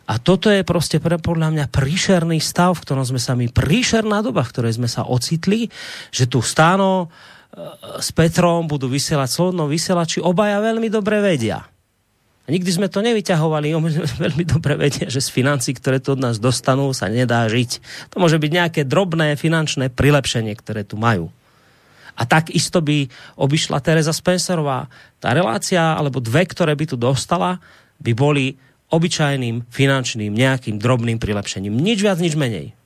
[0.04, 4.44] A toto je prostě podľa mňa príšerný stav, v ktorom sme sa my, príšerná doba,
[4.44, 5.72] v ktorej sme sa ocitli,
[6.12, 7.64] že tu stáno e,
[8.04, 11.64] s Petrom budú vysielať slobodnou vysielači, obaja veľmi dobre vedia.
[12.44, 13.72] A nikdy sme to nevyťahovali,
[14.28, 17.80] veľmi dobre vedia, že z financí, ktoré tu od nás dostanú, sa nedá žiť.
[18.12, 21.32] To môže byť nejaké drobné finančné prilepšenie, ktoré tu majú.
[22.14, 24.86] A tak isto by obišla Teresa Spencerová.
[25.18, 27.58] Tá relácia, alebo dve, ktoré by tu dostala,
[27.98, 28.54] by boli
[28.94, 31.74] obyčajným finančným nejakým drobným prilepšením.
[31.74, 32.78] Nič viac, nič menej.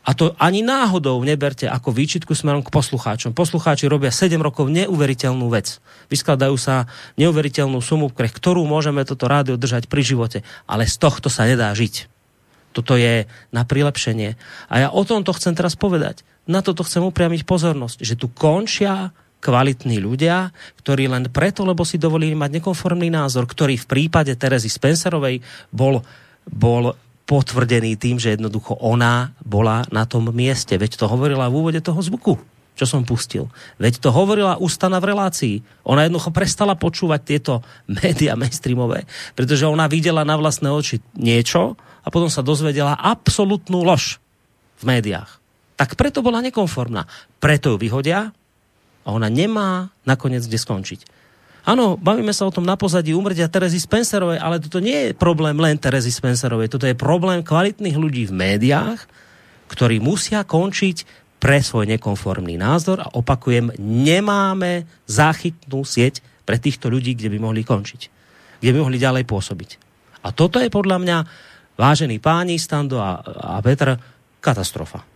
[0.00, 3.36] A to ani náhodou neberte ako výčitku smerom k poslucháčom.
[3.36, 5.76] Poslucháči robia 7 rokov neuveriteľnú vec.
[6.08, 6.88] Vyskladajú sa
[7.20, 10.38] neuveriteľnú sumu, pre ktorú môžeme toto rádio držať pri živote.
[10.64, 12.08] Ale z tohto sa nedá žiť.
[12.72, 14.40] Toto je na prilepšenie.
[14.72, 19.14] A ja o tomto chcem teraz povedať na toto chcem upriamiť pozornosť, že tu končia
[19.40, 20.52] kvalitní ľudia,
[20.84, 25.40] ktorí len preto, lebo si dovolili mať nekonformný názor, ktorý v prípade Terezy Spencerovej
[25.72, 26.04] bol,
[26.44, 26.92] bol
[27.24, 30.76] potvrdený tým, že jednoducho ona bola na tom mieste.
[30.76, 32.36] Veď to hovorila v úvode toho zvuku,
[32.76, 33.48] čo som pustil.
[33.80, 35.56] Veď to hovorila ústana v relácii.
[35.88, 37.64] Ona jednoducho prestala počúvať tieto
[38.04, 44.20] média mainstreamové, pretože ona videla na vlastné oči niečo a potom sa dozvedela absolútnu lož
[44.84, 45.39] v médiách
[45.80, 47.08] tak preto bola nekonformná.
[47.40, 48.28] Preto ju vyhodia
[49.00, 51.00] a ona nemá nakoniec kde skončiť.
[51.64, 55.56] Áno, bavíme sa o tom na pozadí umrtia Terezy Spencerovej, ale toto nie je problém
[55.56, 59.08] len Terezy Spencerovej, toto je problém kvalitných ľudí v médiách,
[59.72, 61.08] ktorí musia končiť
[61.40, 67.64] pre svoj nekonformný názor a opakujem, nemáme záchytnú sieť pre týchto ľudí, kde by mohli
[67.64, 68.00] končiť,
[68.60, 69.70] kde by mohli ďalej pôsobiť.
[70.20, 71.18] A toto je podľa mňa,
[71.80, 73.96] vážení páni Stando a, a Petr,
[74.44, 75.09] katastrofa.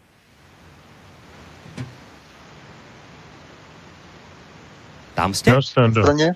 [5.14, 5.52] Tam jste?
[5.52, 6.34] Na straně,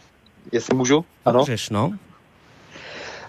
[0.53, 1.05] jestli můžu?
[1.25, 1.39] Ano.
[1.39, 1.93] Můžeš, no.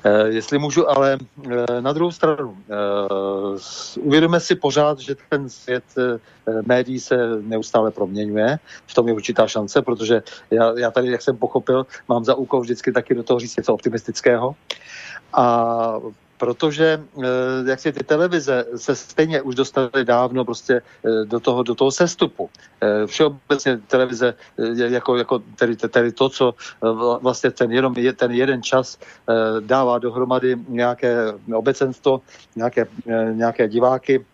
[0.06, 3.58] Uh, jestli můžu, ale uh, na druhou stranu, uh,
[4.00, 8.60] uvědomíme si pořád, že ten svět uh, médií se neustále proměňuje.
[8.88, 12.62] V tom je určitá šance, protože já, já tady, jak jsem pochopil, mám za úkol
[12.62, 14.56] vždycky taky do toho říct něco optimistického.
[15.34, 15.94] A
[16.40, 17.28] protože eh,
[17.70, 21.92] jak si ty televize se stejně už dostaly dávno prostě eh, do toho, do toho
[21.92, 22.50] sestupu.
[22.82, 24.34] Eh, všeobecně televize
[24.74, 26.56] jako, jako tedy, tedy to, co
[27.22, 28.98] vlastně ten, jenom, ten jeden čas
[29.60, 32.22] dává dohromady nějaké obecenstvo,
[32.56, 32.88] nějaké,
[33.34, 34.26] nějaké diváky,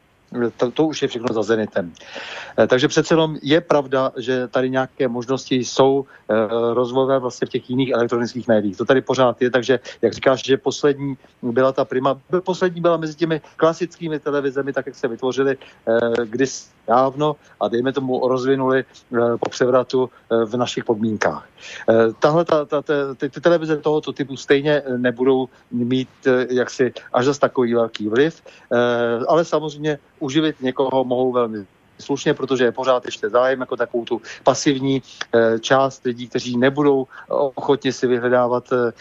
[0.57, 1.93] to, to už je všechno za zenitem.
[2.57, 6.33] Eh, takže přece jenom je pravda, že tady nějaké možnosti jsou eh,
[6.73, 8.77] rozvojové vlastně v těch jiných elektronických médiích.
[8.77, 13.15] To tady pořád je, takže jak říkáš, že poslední byla ta prima, poslední byla mezi
[13.15, 15.57] těmi klasickými televizemi, tak jak se vytvořily
[16.25, 18.85] když dávno a dejme tomu rozvinuli
[19.39, 20.09] po převratu
[20.45, 21.47] v našich podmínkách.
[22.19, 26.09] Tahle, ta, ta, ta, ty, ty televize tohoto typu stejně nebudou mít
[26.49, 28.41] jaksi až zase takový velký vliv,
[29.27, 31.65] ale samozřejmě uživit někoho mohou velmi
[31.99, 35.01] slušně, protože je pořád ještě zájem jako takovou tu pasivní
[35.33, 37.07] eh, část lidí, kteří nebudou
[37.55, 38.91] ochotně si vyhledávat eh,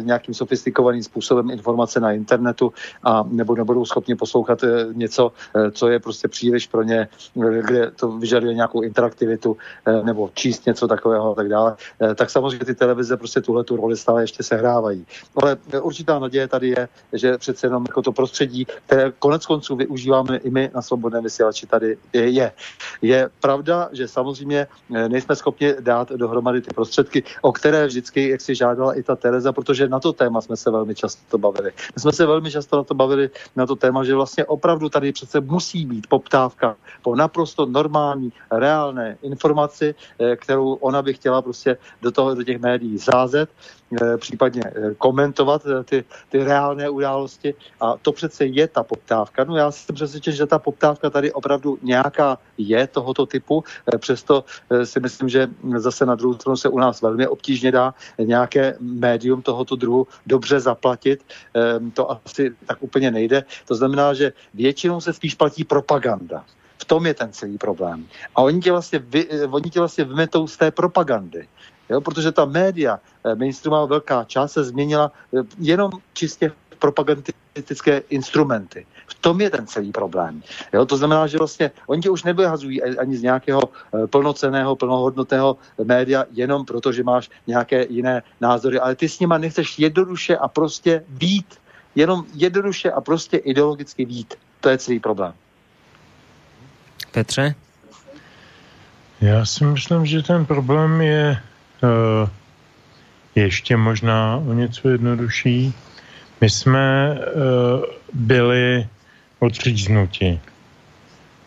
[0.00, 2.72] nějakým sofistikovaným způsobem informace na internetu
[3.02, 5.32] a nebo nebudou schopni poslouchat eh, něco,
[5.72, 9.56] co je prostě příliš pro ně, kde to vyžaduje nějakou interaktivitu
[10.02, 11.76] nebo číst něco takového a tak dále,
[12.14, 15.06] tak samozřejmě ty televize prostě tuhle tu roli stále ještě sehrávají.
[15.36, 20.36] Ale určitá naděje tady je, že přece jenom jako to prostředí, které konec konců využíváme
[20.36, 22.52] i my na svobodné vysílači tady je, je.
[23.02, 28.40] Je pravda, že samozřejmě eh, nejsme schopni dát dohromady ty prostředky, o které vždycky, jak
[28.40, 31.72] si žádala i ta Tereza, protože na to téma jsme se velmi často bavili.
[31.94, 35.12] My jsme se velmi často na to bavili, na to téma, že vlastně opravdu tady
[35.12, 41.76] přece musí být poptávka po naprosto normální, reálné informaci, eh, kterou ona by chtěla prostě
[42.02, 43.50] do toho, do těch médií zázet
[44.16, 49.44] případně eh, komentovat eh, ty, ty reálné události a to přece je ta poptávka.
[49.44, 53.64] No já jsem přesvědčen, že ta poptávka tady opravdu nějaká je tohoto typu,
[53.98, 54.44] přesto
[54.84, 59.42] si myslím, že zase na druhou stranu se u nás velmi obtížně dá nějaké médium
[59.42, 61.24] tohoto druhu dobře zaplatit.
[61.54, 63.44] Ehm, to asi tak úplně nejde.
[63.68, 66.44] To znamená, že většinou se spíš platí propaganda.
[66.78, 68.06] V tom je ten celý problém.
[68.34, 71.48] A oni tě vlastně, vy, oni tě vlastně vymetou z té propagandy.
[71.90, 78.86] Jo, protože ta média, eh, mainstreamová velká část se změnila eh, jenom čistě propagandistické instrumenty.
[79.06, 80.42] V tom je ten celý problém.
[80.72, 85.56] Jo, to znamená, že vlastně oni tě už nevyhazují ani z nějakého eh, plnoceného, plnohodnotného
[85.84, 90.48] média jenom proto, že máš nějaké jiné názory, ale ty s nima nechceš jednoduše a
[90.48, 91.60] prostě být.
[91.94, 94.34] Jenom jednoduše a prostě ideologicky být.
[94.60, 95.34] To je celý problém.
[97.12, 97.54] Petře?
[99.20, 101.42] Já si myslím, že ten problém je
[103.34, 105.74] ještě možná o něco jednodušší.
[106.40, 108.86] My jsme uh, byli
[109.38, 110.40] odříznuti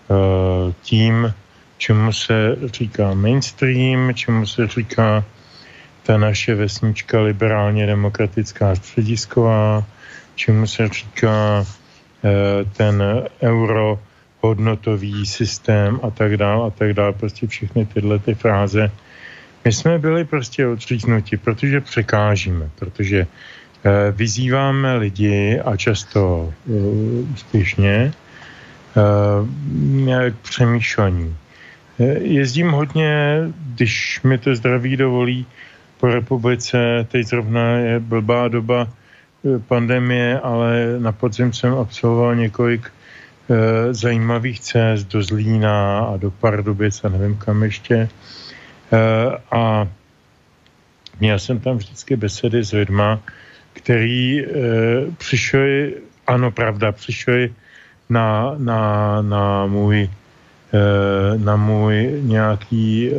[0.07, 1.33] uh, tím,
[1.77, 5.23] čemu se říká mainstream, čemu se říká
[6.03, 9.83] ta naše vesnička liberálně demokratická středisková,
[10.35, 11.65] čemu se říká
[12.77, 13.03] ten
[13.41, 13.99] euro
[14.41, 18.91] hodnotový systém a tak dále a tak dále, prostě všechny tyhle ty fráze.
[19.65, 26.71] My jsme byli prostě odříznuti, protože překážíme, protože eh, vyzýváme lidi a často eh,
[27.33, 28.13] úspěšně
[30.11, 31.35] eh, k přemýšlení.
[32.19, 33.39] Jezdím hodně,
[33.75, 35.45] když mi to zdraví dovolí,
[36.03, 38.87] po republice, teď zrovna je blbá doba
[39.67, 42.91] pandemie, ale na podzim jsem absolvoval několik
[43.49, 48.09] e, zajímavých cest do Zlína a do Pardubic a nevím kam ještě.
[48.93, 48.97] E,
[49.51, 49.87] a
[51.19, 53.19] měl jsem tam vždycky besedy s lidma,
[53.73, 54.47] který e,
[55.17, 55.95] přišli,
[56.27, 57.53] ano pravda, přišli
[58.09, 60.09] na, na, na můj
[60.73, 63.13] e, na můj nějaký, e,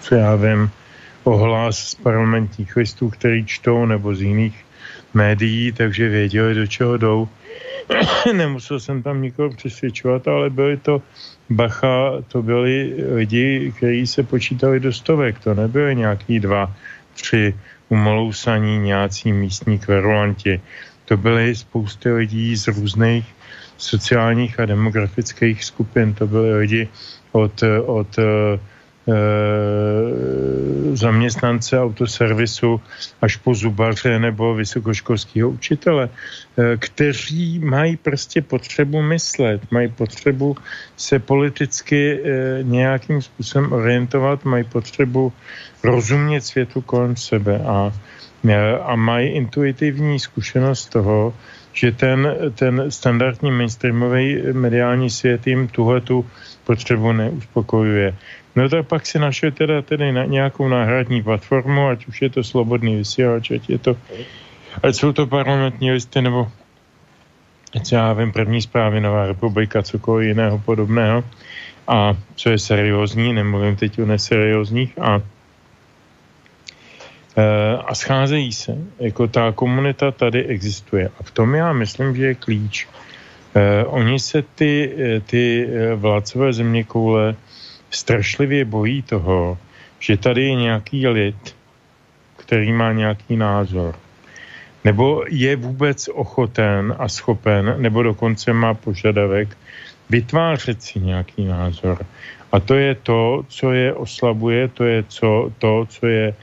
[0.00, 0.70] co já vím,
[1.24, 4.64] ohlas z parlamentních listů, který čtou, nebo z jiných
[5.14, 7.28] médií, takže věděli, do čeho jdou.
[8.32, 11.02] Nemusel jsem tam nikoho přesvědčovat, ale byly to
[11.50, 16.72] bacha, to byli lidi, kteří se počítali do stovek, to nebyly nějaký dva,
[17.14, 17.54] tři
[17.88, 20.60] umolousaní nějací místní kverulanti.
[21.04, 23.26] To byly spousty lidí z různých
[23.76, 26.14] sociálních a demografických skupin.
[26.14, 26.88] To byly lidi
[27.32, 28.58] od, od Eh,
[30.98, 32.80] zaměstnance autoservisu
[33.22, 40.56] až po zubaře nebo vysokoškolského učitele, eh, kteří mají prostě potřebu myslet, mají potřebu
[40.96, 45.32] se politicky eh, nějakým způsobem orientovat, mají potřebu
[45.84, 47.92] rozumět světu kolem sebe a,
[48.82, 51.34] a mají intuitivní zkušenost toho,
[51.72, 56.26] že ten, ten standardní mainstreamový mediální svět jim tuhle tu
[56.66, 58.14] potřebu neuspokojuje.
[58.58, 62.44] No tak pak si našel teda tedy na nějakou náhradní platformu, ať už je to
[62.44, 63.96] slobodný vysílač, ať je to,
[64.82, 66.50] ať jsou to parlamentní listy, nebo
[67.76, 71.24] ať já vím, první zprávy Nová republika, cokoliv jiného podobného.
[71.88, 75.22] A co je seriózní, nemluvím teď o neseriózních a
[77.36, 78.74] e, a scházejí se.
[78.98, 81.10] Jako ta komunita tady existuje.
[81.20, 82.88] A v tom já myslím, že je klíč.
[83.54, 87.36] Eh, oni se ty, eh, ty vládcové země koule
[87.90, 89.58] strašlivě bojí toho,
[89.98, 91.56] že tady je nějaký lid,
[92.36, 93.94] který má nějaký názor.
[94.84, 99.56] Nebo je vůbec ochoten a schopen, nebo dokonce má požadavek
[100.10, 102.06] vytvářet si nějaký názor.
[102.52, 106.34] A to je to, co je oslabuje, to je co, to, co je,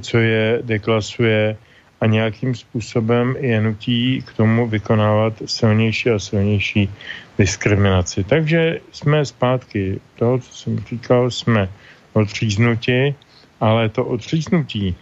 [0.00, 1.56] co je deklasuje
[2.00, 6.90] a nějakým způsobem je nutí k tomu vykonávat silnější a silnější
[7.38, 8.24] diskriminaci.
[8.24, 11.68] Takže jsme zpátky toho, co jsem říkal, jsme
[12.12, 13.14] odříznuti,
[13.60, 14.96] ale to odříznutí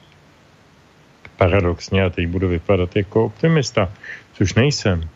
[1.37, 3.93] paradoxně, a teď budu vypadat jako optimista,
[4.33, 5.09] což nejsem,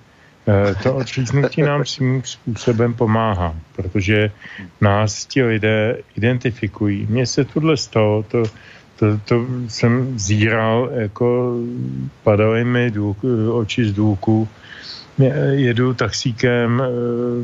[0.49, 4.31] eh, to odříznutí nám svým způsobem pomáhá, protože
[4.81, 7.07] nás ti lidé identifikují.
[7.11, 8.43] Mně se tohle stalo, to,
[9.01, 11.57] to, to jsem zíral, jako
[12.23, 13.19] padaly mi důk,
[13.53, 14.49] oči z důku.
[15.51, 16.89] Jedu taxíkem eh,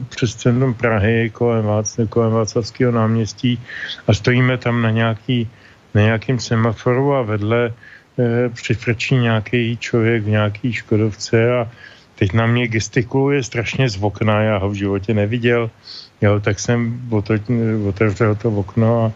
[0.09, 3.61] přes centrum Prahy kolem, Vác, kolem Václavského náměstí
[4.07, 5.49] a stojíme tam na, nějaký,
[5.95, 7.73] na nějakým semaforu a vedle
[8.19, 11.71] eh, přifrčí nějaký člověk v nějaký Škodovce a
[12.15, 15.71] teď na mě gestikuluje strašně z okna, já ho v životě neviděl
[16.21, 17.11] Jo, tak jsem
[17.89, 19.13] otevřel to okno a,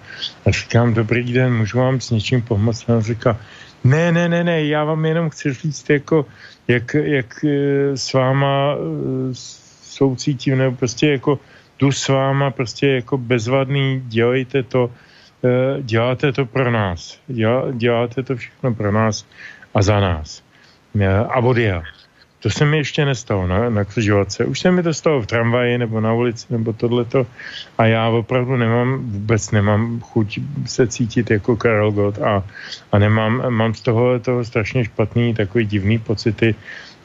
[0.46, 2.90] a říkám, dobrý den, můžu vám s něčím pomoct?
[2.90, 3.38] A on říká,
[3.84, 6.26] ne, ne, ne, ne, já vám jenom chci říct, jako,
[6.68, 8.78] jak, jak e, s váma e,
[9.82, 11.38] soucítím, nebo prostě jako
[11.78, 14.90] jdu s váma, prostě jako bezvadný, dělejte to,
[15.44, 17.18] e, děláte to pro nás,
[17.72, 19.26] děláte to všechno pro nás
[19.74, 20.42] a za nás.
[21.28, 21.82] A odjel.
[22.40, 24.44] To se mi ještě nestalo na, na křižovatce.
[24.44, 27.26] Už se mi to stalo v tramvaji nebo na ulici nebo tohleto
[27.78, 32.44] a já opravdu nemám, vůbec nemám chuť se cítit jako Karel Gott a,
[32.92, 36.54] a nemám, mám z toho, toho strašně špatný, takový divný pocity.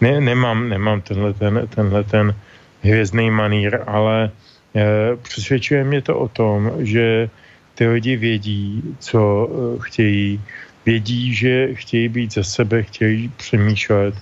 [0.01, 2.35] Ne, nemám, nemám tenhle ten, tenhle ten
[2.81, 4.31] hvězdný manír, ale
[4.75, 7.29] e, přesvědčuje mě to o tom, že
[7.75, 10.41] ty lidi vědí, co e, chtějí,
[10.85, 14.15] vědí, že chtějí být za sebe, chtějí přemýšlet,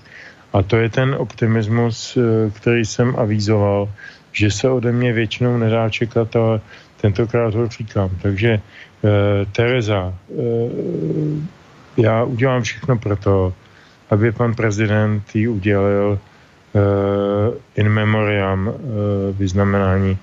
[0.54, 3.90] a to je ten optimismus, eh, který jsem avízoval,
[4.32, 6.62] že se ode mě většinou nedá čekat, ale
[7.02, 8.10] tentokrát ho říkám.
[8.22, 11.64] Takže eh, Tereza, eh,
[11.98, 13.54] já udělám všechno pro to,
[14.10, 18.74] aby pan prezident jí udělal eh, in memoriam eh,
[19.34, 20.18] vyznamenání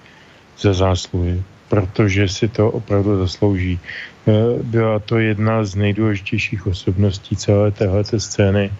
[0.59, 3.81] za zásluhy, protože si to opravdu zaslouží.
[4.28, 4.32] Eh,
[4.62, 8.70] byla to jedna z nejdůležitějších osobností celé téhleté scény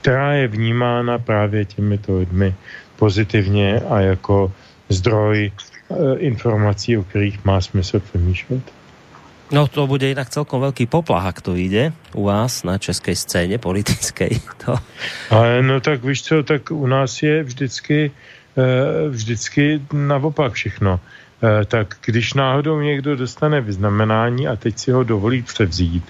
[0.00, 2.54] která je vnímána právě těmito lidmi
[2.96, 4.52] pozitivně a jako
[4.88, 8.62] zdroj eh, informací, o kterých má smysl přemýšlet.
[9.52, 13.58] No to bude jinak celkom velký poplach, ak to jde u vás na české scéně
[13.58, 14.28] politické.
[14.64, 14.76] To.
[15.30, 18.10] Ale no tak víš co, tak u nás je vždycky,
[18.56, 21.00] eh, vždycky naopak všechno.
[21.42, 26.04] Eh, tak když náhodou někdo dostane vyznamenání a teď si ho dovolí převzít,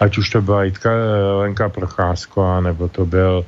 [0.00, 3.46] ať už to byla Jitka eh, Lenka Procházková, nebo to byl,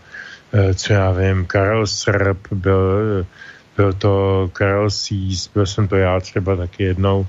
[0.53, 2.83] eh, co já vím, Karel Srb, byl,
[3.21, 3.27] eh,
[3.77, 4.13] byl to
[4.53, 7.27] Karel Sís, byl jsem to já třeba taky jednou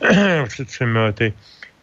[0.48, 1.32] před třemi lety,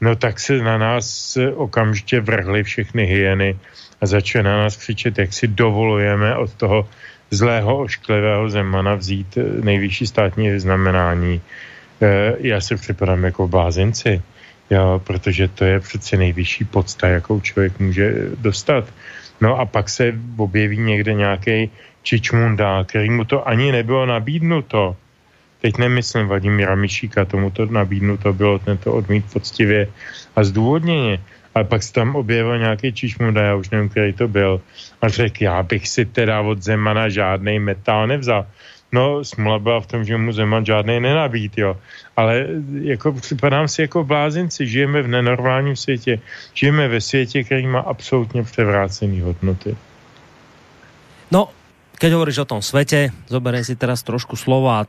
[0.02, 3.60] no tak se na nás okamžitě vrhly všechny hyeny
[4.02, 6.90] a začaly na nás křičet, jak si dovolujeme od toho
[7.32, 11.42] zlého ošklivého Zemana vzít nejvyšší státní vyznamenání.
[12.38, 14.22] Já si připadám jako v blázinci
[14.72, 18.88] jo, protože to je přece nejvyšší podsta, jakou člověk může dostat.
[19.42, 21.70] No a pak se objeví někde nějaký
[22.04, 24.96] čičmunda, který mu to ani nebylo nabídnuto.
[25.62, 29.88] Teď nemyslím Vladimíra Mišíka, tomu to nabídnuto bylo, tento odmít poctivě
[30.36, 31.22] a zdůvodněně.
[31.56, 34.62] Ale pak se tam objevil nějaký čičmunda, já už nevím, který to byl,
[35.02, 38.48] a řekl, já bych si teda od Zemana žádný metal nevzal.
[38.92, 41.78] No, smula byla v tom, že mu Zeman žádný nenabít, jo.
[42.16, 42.48] Ale
[42.82, 46.20] jako připadám si jako blázinci, žijeme v nenormálním světě,
[46.54, 49.78] žijeme ve světě, který má absolutně převrácený hodnoty.
[51.32, 51.50] No,
[51.96, 54.88] keď hovoríš o tom svete, zoberiem si teraz trošku slova a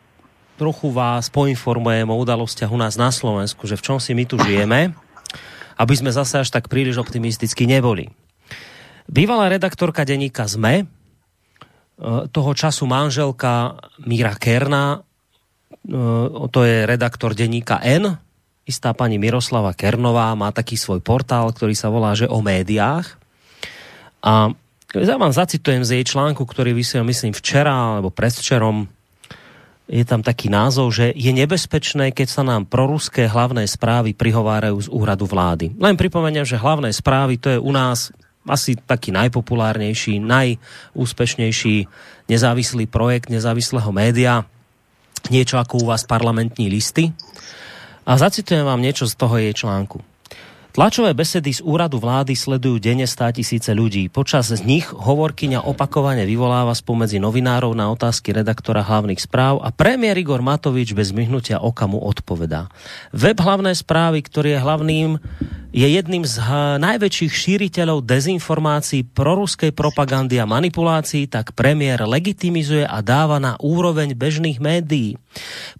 [0.58, 4.34] trochu vás poinformujem o udalostiach u nás na Slovensku, že v čom si my tu
[4.42, 4.90] žijeme,
[5.78, 8.10] aby sme zase až tak príliš optimisticky neboli.
[9.06, 10.90] Bývalá redaktorka denníka ZME,
[12.34, 18.18] toho času manželka Míra Kerna, eh, to je redaktor denníka N,
[18.66, 23.18] istá pani Miroslava Kernová, má taký svoj portál, ktorý sa volá, že o médiách.
[24.22, 24.54] A
[24.94, 28.86] ja vám zacitujem z jej článku, ktorý vysiel, myslím, včera alebo predvčerom.
[29.90, 34.88] Je tam taký názov, že je nebezpečné, keď sa nám proruské hlavné správy prihovárajú z
[34.88, 35.74] úradu vlády.
[35.74, 38.14] Len pripomeniem, že hlavné správy to je u nás
[38.46, 41.86] asi taký najpopulárnejší, najúspešnejší
[42.26, 44.42] nezávislý projekt nezávislého média,
[45.30, 47.14] niečo ako u vás parlamentní listy.
[48.02, 50.11] A zacitujem vám niečo z toho jej článku.
[50.72, 54.08] Tlačové besedy z úradu vlády sledujú denne stá tisíce ľudí.
[54.08, 60.16] Počas z nich hovorkyňa opakovane vyvoláva spomedzi novinárov na otázky redaktora hlavných správ a premiér
[60.24, 62.72] Igor Matovič bez myhnutia oka mu odpovedá.
[63.12, 65.10] Web hlavné správy, ktorý je hlavným
[65.72, 66.36] je jedným z
[66.80, 74.60] najväčších šíriteľov dezinformácií, proruskej propagandy a manipulácií, tak premiér legitimizuje a dáva na úroveň bežných
[74.60, 75.16] médií.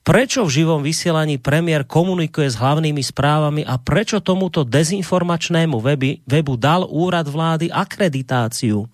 [0.03, 6.59] Prečo v živom vysielaní premiér komunikuje s hlavnými správami a prečo tomuto dezinformačnému webi, webu
[6.59, 8.91] dal úrad vlády akreditáciu?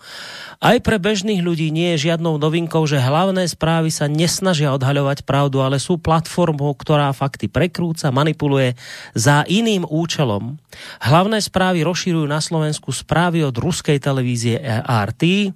[0.59, 5.62] Aj pre bežných ľudí nie je žiadnou novinkou, že hlavné správy sa nesnažia odhaľovať pravdu,
[5.62, 8.74] ale sú platformou, ktorá fakty prekrúca, manipuluje
[9.14, 10.59] za iným účelom.
[10.98, 15.55] Hlavné správy rozširujú na Slovensku správy od ruskej televízie RT,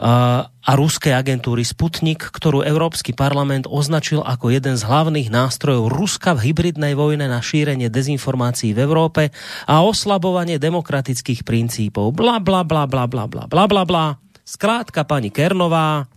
[0.00, 6.50] a ruskej agentúry Sputnik, ktorú Európsky parlament označil ako jeden z hlavných nástrojov Ruska v
[6.50, 9.22] hybridnej vojne na šírenie dezinformácií v Európe
[9.68, 12.16] a oslabovanie demokratických princípov.
[12.16, 14.06] Bla, bla, bla, bla, bla, bla, bla, bla, bla.
[14.40, 16.08] Skrátka, pani Kernová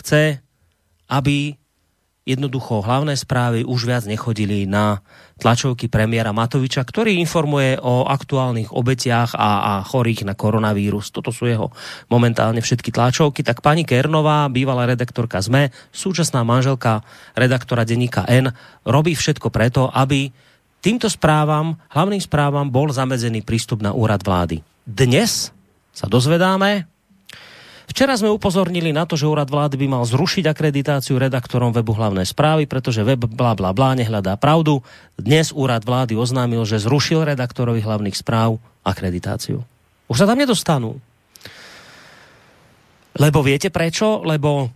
[0.00, 0.40] chce,
[1.12, 1.52] aby
[2.28, 5.00] jednoducho hlavné správy už viac nechodili na
[5.40, 11.08] tlačovky premiéra Matoviča, ktorý informuje o aktuálnych obetiach a, a chorých na koronavírus.
[11.08, 11.72] Toto sú jeho
[12.12, 13.40] momentálne všetky tlačovky.
[13.40, 17.00] Tak pani Kernová, bývalá redaktorka ZME, súčasná manželka
[17.32, 18.52] redaktora denníka N,
[18.84, 20.28] robí všetko preto, aby
[20.84, 24.60] týmto správam, hlavným správam bol zamedzený prístup na úrad vlády.
[24.84, 25.54] Dnes
[25.94, 26.97] sa dozvedáme,
[27.88, 32.20] Včera sme upozornili na to, že úrad vlády by mal zrušiť akreditáciu redaktorom webu hlavné
[32.28, 34.84] správy, pretože web bla bla bla nehľadá pravdu.
[35.16, 39.64] Dnes úrad vlády oznámil, že zrušil redaktorovi hlavných správ akreditáciu.
[40.04, 41.00] Už sa tam nedostanú.
[43.18, 44.20] Lebo viete prečo?
[44.22, 44.70] Lebo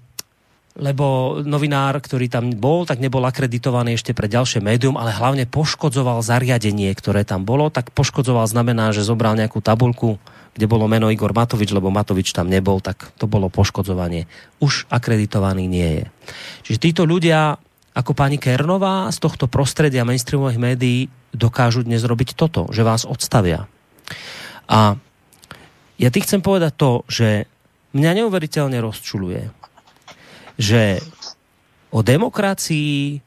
[0.73, 6.25] lebo novinár, ktorý tam bol, tak nebol akreditovaný ešte pre ďalšie médium, ale hlavne poškodzoval
[6.25, 10.17] zariadenie, ktoré tam bolo, tak poškodzoval znamená, že zobral nejakú tabulku,
[10.57, 14.25] kde bolo meno Igor Matovič, lebo Matovič tam nebol, tak to bolo poškodzovanie.
[14.65, 16.05] Už akreditovaný nie je.
[16.65, 17.61] Čiže títo ľudia,
[17.93, 20.99] ako pani Kernová z tohto prostredia mainstreamových médií
[21.37, 23.69] dokážu dnes robiť toto, že vás odstavia.
[24.69, 24.97] A
[26.01, 27.45] ja ty chcem povedať to, že
[27.93, 29.53] mňa neuveriteľne rozčuluje,
[30.57, 31.01] že
[31.93, 33.21] o demokracii,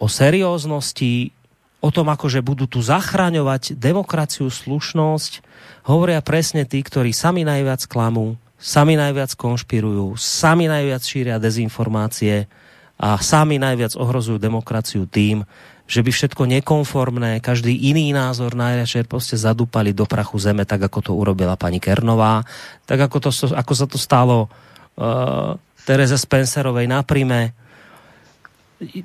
[0.00, 1.32] o serióznosti,
[1.80, 5.44] o tom, akože budú tu zachraňovať demokraciu, slušnosť,
[5.86, 12.48] hovoria presne tí, ktorí sami najviac klamú, sami najviac konšpirujú, sami najviac šíria dezinformácie
[12.96, 15.44] a sami najviac ohrozujú demokraciu tým,
[15.86, 20.98] že by všetko nekonformné, každý iný názor najradšej proste zadúpali do prachu zeme, tak ako
[20.98, 22.42] to urobila pani Kernová,
[22.88, 24.50] tak ako, to, ako sa to stalo
[24.98, 25.54] uh,
[25.86, 27.54] Tereze Spencerovej na Prime.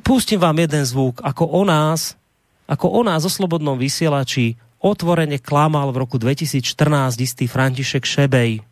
[0.02, 2.18] Pustím vám jeden zvuk, ako o nás,
[2.66, 8.66] ako o nás o slobodnom vysielači otvorene klamal v roku 2014 istý František Šebej.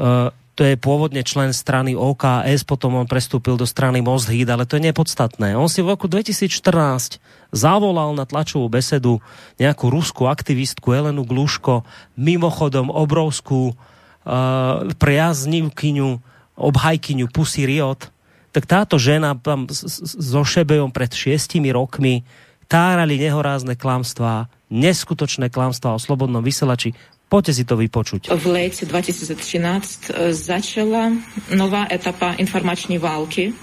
[0.00, 4.66] Uh, to je pôvodne člen strany OKS, potom on prestúpil do strany Most Híd, ale
[4.66, 5.54] to je nepodstatné.
[5.54, 7.22] On si v roku 2014
[7.54, 9.22] zavolal na tlačovú besedu
[9.62, 11.86] nejakú ruskú aktivistku Elenu Gluško,
[12.18, 16.10] mimochodom obrovskú uh, priaznivkyňu,
[16.58, 18.10] obhajkyňu Pussy Riot,
[18.50, 22.26] tak táto žena tam so Šebejom pred šiestimi rokmi
[22.66, 26.92] tárali nehorázne klamstvá, neskutočné klamstvá o slobodnom vysielači.
[27.28, 28.32] Poďte si to vypočuť.
[28.32, 31.12] V lete 2013 začala
[31.52, 33.54] nová etapa informační války, e,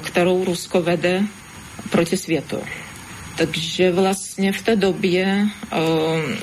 [0.00, 1.26] kterou Rusko vede
[1.90, 2.62] proti světu.
[3.40, 5.80] Takže vlastně v té době uh,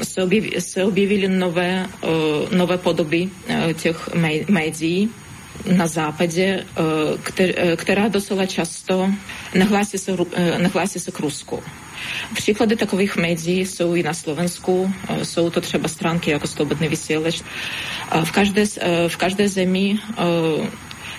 [0.03, 4.09] se, objev, se objevily nové, uh, nové podoby uh, těch
[4.49, 5.09] médií
[5.75, 6.65] na západě,
[7.75, 9.09] která docela často
[9.53, 10.17] nehlásí se,
[10.57, 11.63] nehlásí se k Rusku.
[12.35, 14.93] Příklady takových médií jsou i na Slovensku.
[15.23, 17.41] Jsou to třeba stránky jako Slobodný vysílač.
[18.23, 18.65] V každé,
[19.07, 19.99] v každé zemi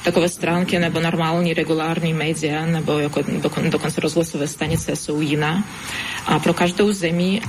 [0.05, 5.65] takové stránky nebo normální regulární média nebo jako dokon, dokonce rozhlasové stanice jsou jiná.
[6.27, 7.41] A pro každou zemi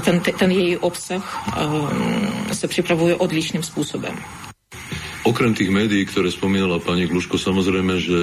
[0.00, 1.54] ten, ten její obsah
[2.52, 4.18] se připravuje odlišným způsobem.
[5.24, 8.22] Okrem tých médií, ktoré spomínala pani Gluško, samozrejme, že,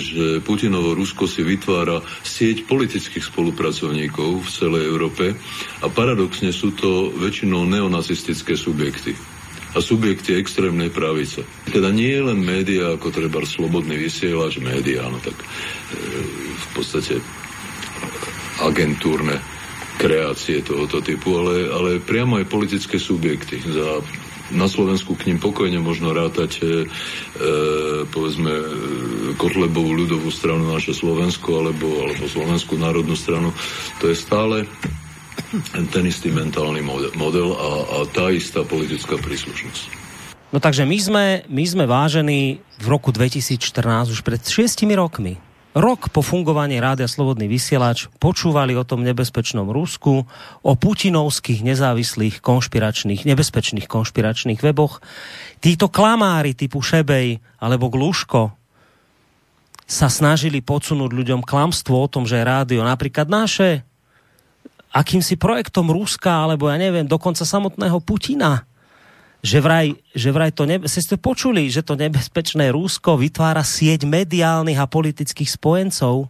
[0.00, 5.36] že Putinovo Rusko si vytvára sieť politických spolupracovníkov v celej Európe
[5.84, 9.12] a paradoxne sú to väčšinou neonazistické subjekty
[9.70, 11.44] a subjekty extrémnej pravice.
[11.68, 15.46] Teda nie je len média, ako treba slobodný vysielač, média, no tak e,
[16.56, 17.20] v podstate
[18.64, 19.38] agentúrne
[20.00, 23.60] kreácie tohoto typu, ale, ale priamo aj politické subjekty.
[23.60, 24.00] Za,
[24.50, 26.64] na Slovensku k ním pokojne možno rátať e,
[28.10, 28.64] povedzme e,
[29.38, 33.54] Kotlebovú ľudovú stranu naše Slovensko alebo, alebo Slovenskú národnú stranu.
[34.02, 34.66] To je stále
[35.94, 40.00] ten istý mentálny model, model a, a tá istá politická príslušnosť.
[40.50, 45.38] No takže my sme, my sme vážení v roku 2014, už pred šiestimi rokmi,
[45.74, 50.26] rok po fungovaní Rádia Slobodný vysielač počúvali o tom nebezpečnom Rusku,
[50.62, 54.98] o putinovských nezávislých konšpiračných, nebezpečných konšpiračných weboch.
[55.62, 58.50] Títo klamári typu Šebej alebo Gluško
[59.90, 63.82] sa snažili podsunúť ľuďom klamstvo o tom, že rádio napríklad naše,
[64.94, 68.69] akýmsi projektom Ruska, alebo ja neviem, dokonca samotného Putina
[69.40, 74.76] že vraj, že vraj to, nebe, ste počuli, že to nebezpečné Rusko vytvára sieť mediálnych
[74.76, 76.28] a politických spojencov.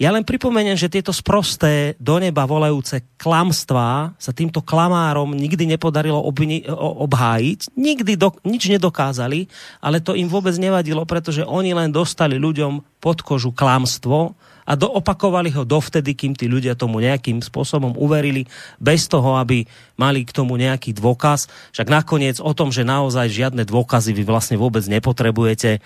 [0.00, 6.16] Ja len pripomeniem, že tieto sprosté, do neba volajúce klamstvá sa týmto klamárom nikdy nepodarilo
[6.24, 9.44] obvini- obhájiť, nikdy do, nič nedokázali,
[9.84, 14.32] ale to im vôbec nevadilo, pretože oni len dostali ľuďom pod kožu klamstvo,
[14.64, 18.44] a doopakovali ho dovtedy, kým tí ľudia tomu nejakým spôsobom uverili,
[18.80, 19.64] bez toho, aby
[20.00, 21.50] mali k tomu nejaký dôkaz.
[21.76, 25.80] Však nakoniec o tom, že naozaj žiadne dôkazy vy vlastne vôbec nepotrebujete, e,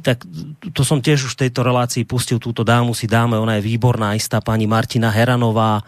[0.00, 0.24] tak
[0.72, 4.16] to som tiež už v tejto relácii pustil túto dámu, si dáme, ona je výborná,
[4.16, 5.84] istá pani Martina Heranová,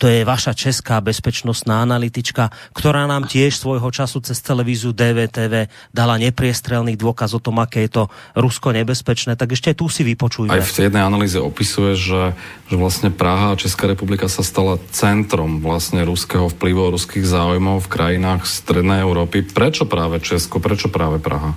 [0.00, 6.16] to je vaša česká bezpečnostná analytička, ktorá nám tiež svojho času cez televíziu DVTV dala
[6.16, 8.02] nepriestrelný dôkaz o tom, aké je to
[8.32, 9.36] Rusko nebezpečné.
[9.36, 10.56] Tak ešte tu si vypočujme.
[10.56, 12.32] Aj v tej jednej analýze opisuje, že,
[12.72, 17.92] že vlastne Praha a Česká republika sa stala centrom vlastne ruského vplyvu, ruských záujmov v
[17.92, 19.44] krajinách Strednej Európy.
[19.44, 21.52] Prečo práve Česko, prečo práve Praha?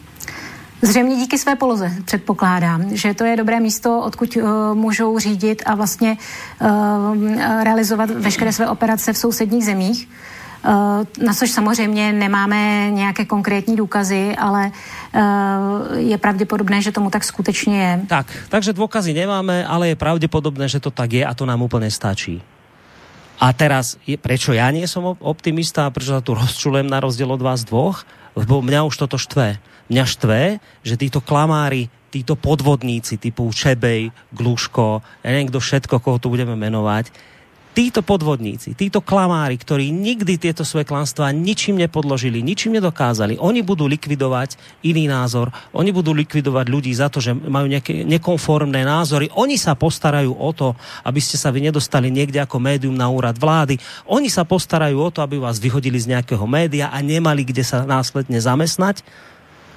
[0.86, 4.44] Zřejmě díky své poloze předpokládám, že to je dobré místo, odkud uh,
[4.74, 6.18] můžou řídit a vlastně
[6.62, 6.68] uh,
[7.64, 10.10] realizovat veškeré své operace v sousedních zemích.
[10.66, 14.72] Uh, na což samozřejmě nemáme nějaké konkrétní důkazy, ale
[15.96, 18.02] je pravděpodobné, že tomu tak skutečně je.
[18.08, 21.92] Tak, takže dôkazy nemáme, ale je pravděpodobné, že to tak je a to nám úplně
[21.92, 22.42] stačí.
[23.40, 27.28] A teraz, je, prečo ja nie som optimista a prečo sa tu rozčulujem na rozdiel
[27.32, 28.08] od vás dvoch?
[28.36, 30.42] Lebo mňa už toto štve Mňa štve,
[30.82, 36.58] že títo klamári, títo podvodníci typu Čebej, Gluško, ja neviem kto všetko, koho tu budeme
[36.58, 37.12] menovať,
[37.76, 43.84] títo podvodníci, títo klamári, ktorí nikdy tieto svoje klamstvá ničím nepodložili, ničím nedokázali, oni budú
[43.92, 44.56] likvidovať
[44.88, 49.76] iný názor, oni budú likvidovať ľudí za to, že majú nejaké nekonformné názory, oni sa
[49.76, 50.72] postarajú o to,
[51.04, 53.76] aby ste sa vy nedostali niekde ako médium na úrad vlády,
[54.08, 57.84] oni sa postarajú o to, aby vás vyhodili z nejakého média a nemali kde sa
[57.84, 59.04] následne zamestnať,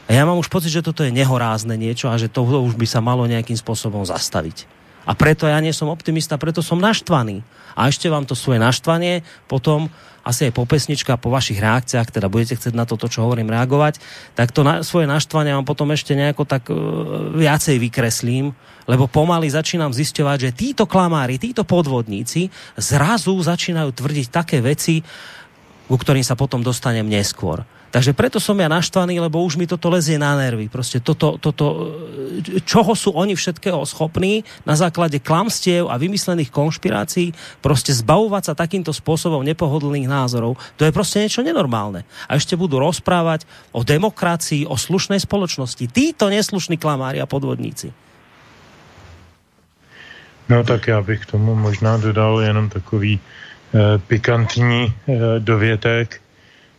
[0.09, 2.89] a ja mám už pocit, že toto je nehorázne niečo a že to už by
[2.89, 4.64] sa malo nejakým spôsobom zastaviť.
[5.05, 7.44] A preto ja nie som optimista, preto som naštvaný.
[7.76, 9.93] A ešte vám to svoje naštvanie potom
[10.28, 13.97] asi aj po pesnička, po vašich reakciách, teda budete chcieť na toto, čo hovorím, reagovať,
[14.36, 16.76] tak to na, svoje naštvanie vám potom ešte nejako tak uh,
[17.32, 18.52] viacej vykreslím,
[18.85, 25.01] lebo pomaly začínam zisťovať, že títo klamári, títo podvodníci zrazu začínajú tvrdiť také veci,
[25.89, 27.64] ku ktorým sa potom dostanem neskôr.
[27.89, 30.69] Takže preto som ja naštvaný, lebo už mi toto lezie na nervy.
[30.69, 31.97] Proste toto, toto,
[32.69, 37.32] čoho sú oni všetkého schopní na základe klamstiev a vymyslených konšpirácií,
[37.65, 42.05] proste zbavovať sa takýmto spôsobom nepohodlných názorov, to je proste niečo nenormálne.
[42.28, 45.89] A ešte budú rozprávať o demokracii, o slušnej spoločnosti.
[45.89, 47.93] Títo neslušní klamári a podvodníci.
[50.48, 56.20] No tak já bych tomu možná dodal jenom takový eh, pikantní eh, dovětek,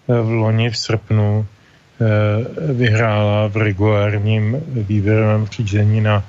[0.09, 6.25] v loni v srpnu eh, vyhrála v regulárním výběrovém řízení na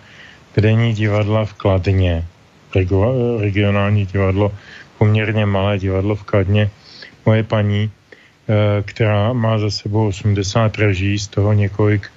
[0.56, 2.24] vedení divadla v Kladně.
[3.40, 4.52] Regionální divadlo,
[4.98, 6.70] poměrně malé divadlo v Kladně.
[7.26, 12.10] Moje paní, eh, která má za sebou 80 reží, z toho několik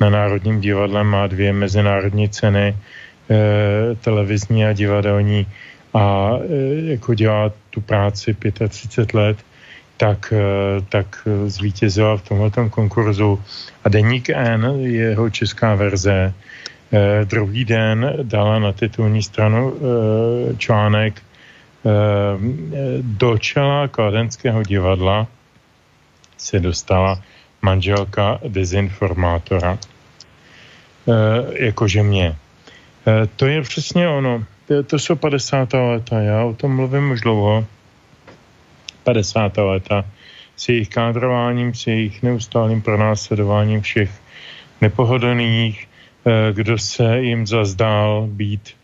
[0.00, 2.76] na Národním divadle, má dvě mezinárodní ceny,
[3.30, 5.46] eh, televizní a divadelní
[5.94, 6.32] a
[6.94, 8.36] jako dělá tu práci
[8.68, 9.36] 35 let,
[9.98, 13.42] tak, eh, tak zvítězila v tomhle konkurzu.
[13.84, 16.32] A Deník N, jeho česká verze,
[16.92, 21.22] eh, druhý den dala na titulní stranu eh, článek
[23.00, 25.26] do čela kladenského divadla
[26.36, 27.22] se dostala
[27.62, 29.78] manželka dezinformátora.
[31.52, 32.36] Jakože mě.
[33.36, 34.44] To je přesně ono.
[34.86, 35.72] To jsou 50.
[35.72, 36.20] leta.
[36.20, 37.64] Já o tom mluvím už dlouho
[39.08, 39.56] 50.
[39.56, 40.04] leta
[40.56, 44.10] s jejich kádrováním, s jejich neustálým pronásledováním všech
[44.80, 48.76] nepohodlných, eh, kdo se jim zazdál být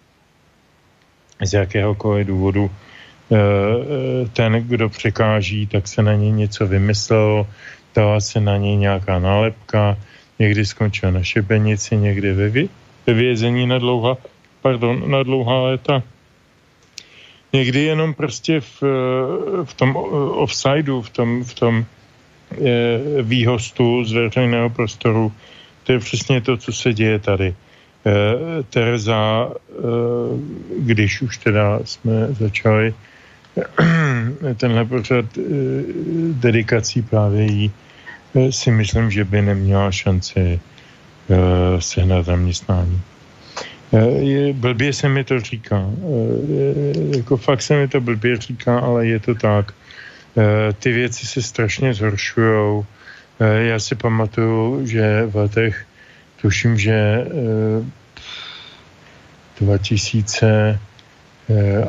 [1.45, 2.71] z jakéhokoliv důvodu
[4.33, 7.47] ten, kdo překáží, tak se na něj něco vymyslel,
[7.95, 9.97] dala se na něj nějaká nálepka,
[10.39, 12.65] někdy skončil na šibenici, někdy ve, vě,
[13.07, 14.17] ve vězení na dlouhá,
[14.63, 16.03] pardon, na dlouhá léta.
[17.55, 18.83] Někdy jenom prostě v,
[19.65, 19.97] v tom
[20.35, 25.33] offsideu, v tom, v tom e, výhostu z veřejného prostoru,
[25.85, 27.47] to je přesně to, co se děje tady.
[27.47, 27.55] E,
[28.63, 29.51] Tereza,
[30.79, 32.95] když už teda jsme začali
[34.57, 35.25] tenhle pořad
[36.33, 37.73] dedikací právě jí,
[38.51, 40.61] si myslím, že by neměla šanci
[41.79, 43.01] sehnat zaměstnání.
[43.95, 45.77] E, blbě se mi to říká.
[45.77, 49.73] E, jako fakt se mi to blbě říká, ale je to tak.
[50.37, 52.85] E, ty věci se strašně zhoršují.
[53.41, 55.87] Já si pamatuju, že v letech,
[56.41, 57.27] tuším, že
[59.61, 60.79] 2000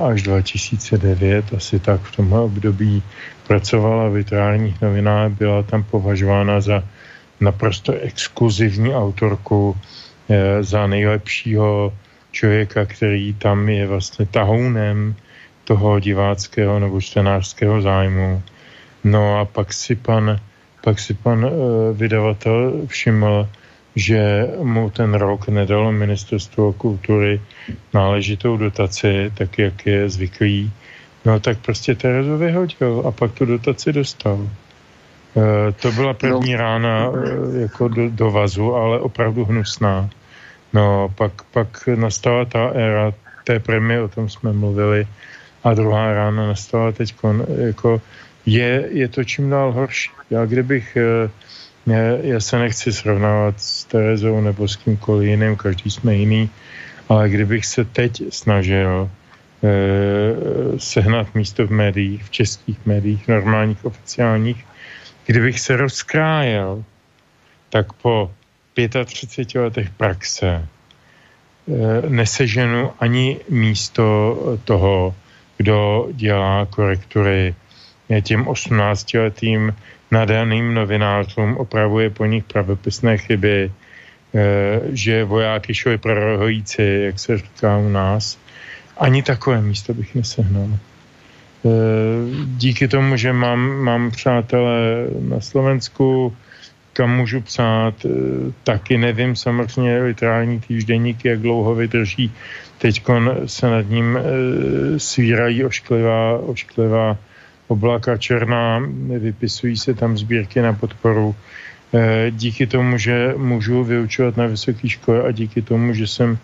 [0.02, 3.04] až 2009, asi tak v tomhle období
[3.48, 6.84] pracovala v literárních novinách, byla tam považována za
[7.40, 9.78] naprosto exkluzivní autorku,
[10.62, 11.94] za nejlepšího
[12.32, 15.16] člověka, který tam je vlastně tahounem
[15.64, 18.44] toho diváckého nebo čtenářského zájmu.
[19.04, 20.40] No a pak si pan,
[20.84, 21.52] pak si pan uh,
[21.98, 23.50] vydavatel všiml,
[23.96, 27.42] že mu ten rok nedalo ministerstvo kultury
[27.94, 30.72] náležitou dotaci, tak jak je zvyklý.
[31.26, 34.50] No tak prostě Terezu vyhodil a pak tu dotaci dostal.
[35.36, 35.44] Uh,
[35.82, 36.60] to byla první no.
[36.60, 37.18] rána uh,
[37.56, 40.10] jako do, do vazu, ale opravdu hnusná.
[40.74, 43.14] No, pak, pak nastala ta éra
[43.44, 45.08] té premie, o tom jsme mluvili,
[45.64, 47.16] a druhá rána nastala teď,
[47.58, 48.02] jako
[48.46, 50.12] je, je to čím dál horší.
[50.30, 50.98] Já kdybych,
[51.88, 56.50] já, eh, já se nechci srovnávat s Terezou nebo s kýmkoliv jiným, každý jsme jiný,
[57.10, 59.10] ale kdybych se teď snažil
[59.64, 59.70] eh,
[60.78, 64.66] sehnat místo v médiích, v českých médiích, normálních, oficiálních,
[65.26, 66.84] kdybych se rozkrájel,
[67.70, 68.32] tak po
[69.06, 75.16] 35 letech praxe eh, neseženu ani místo toho,
[75.58, 77.56] kdo dělá korektury
[78.22, 79.74] těm 18-letým
[80.12, 87.38] nadaným novinářům, opravuje po nich pravopisné chyby, eh, že vojáky šli pro rohojíci, jak se
[87.38, 88.38] říká u nás.
[88.98, 90.70] Ani takové místo bych nesehnal.
[91.66, 91.70] Eh,
[92.58, 96.34] díky tomu, že mám, mám přátelé na Slovensku,
[96.94, 98.10] kam můžu psát, eh,
[98.64, 102.32] taky nevím samozřejmě literární týždeník, jak dlouho vydrží
[102.78, 103.02] Teď
[103.46, 104.22] se nad ním e,
[105.00, 107.18] svírají ošklivá, ošklivá
[107.68, 108.84] oblaka černá,
[109.20, 111.36] vypisují se tam sbírky na podporu.
[112.30, 116.38] Díky tomu, že můžu vyučovat na vysoké škole a díky tomu, že jsem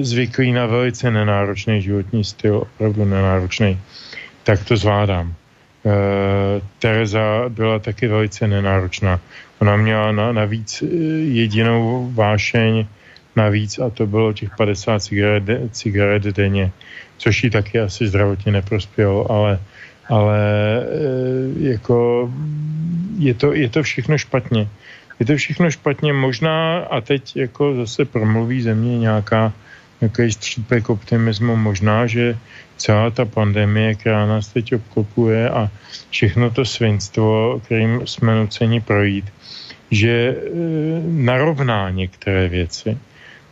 [0.00, 3.78] zvyklý na velice nenáročný životní styl, opravdu nenáročný,
[4.46, 5.34] tak to zvládám.
[5.34, 5.90] E,
[6.78, 9.20] Tereza byla taky velice nenáročná.
[9.58, 10.82] Ona měla na, navíc
[11.26, 12.86] jedinou vášeň,
[13.36, 16.70] navíc a to bylo těch 50 cigaret, cigaret denně,
[17.18, 19.58] což jí taky asi zdravotně neprospělo, ale,
[20.08, 20.38] ale
[20.78, 22.30] e, jako
[23.18, 24.68] je to, je to všechno špatně.
[25.18, 29.52] Je to všechno špatně možná a teď jako zase promluví ze mě nějaká
[30.00, 31.56] nějaký střípek optimismu.
[31.56, 32.38] Možná, že
[32.76, 35.70] celá ta pandemie, která nás teď obklopuje a
[36.10, 39.32] všechno to svinstvo, kterým jsme nuceni projít,
[39.90, 40.36] že e,
[41.06, 42.98] narovná některé věci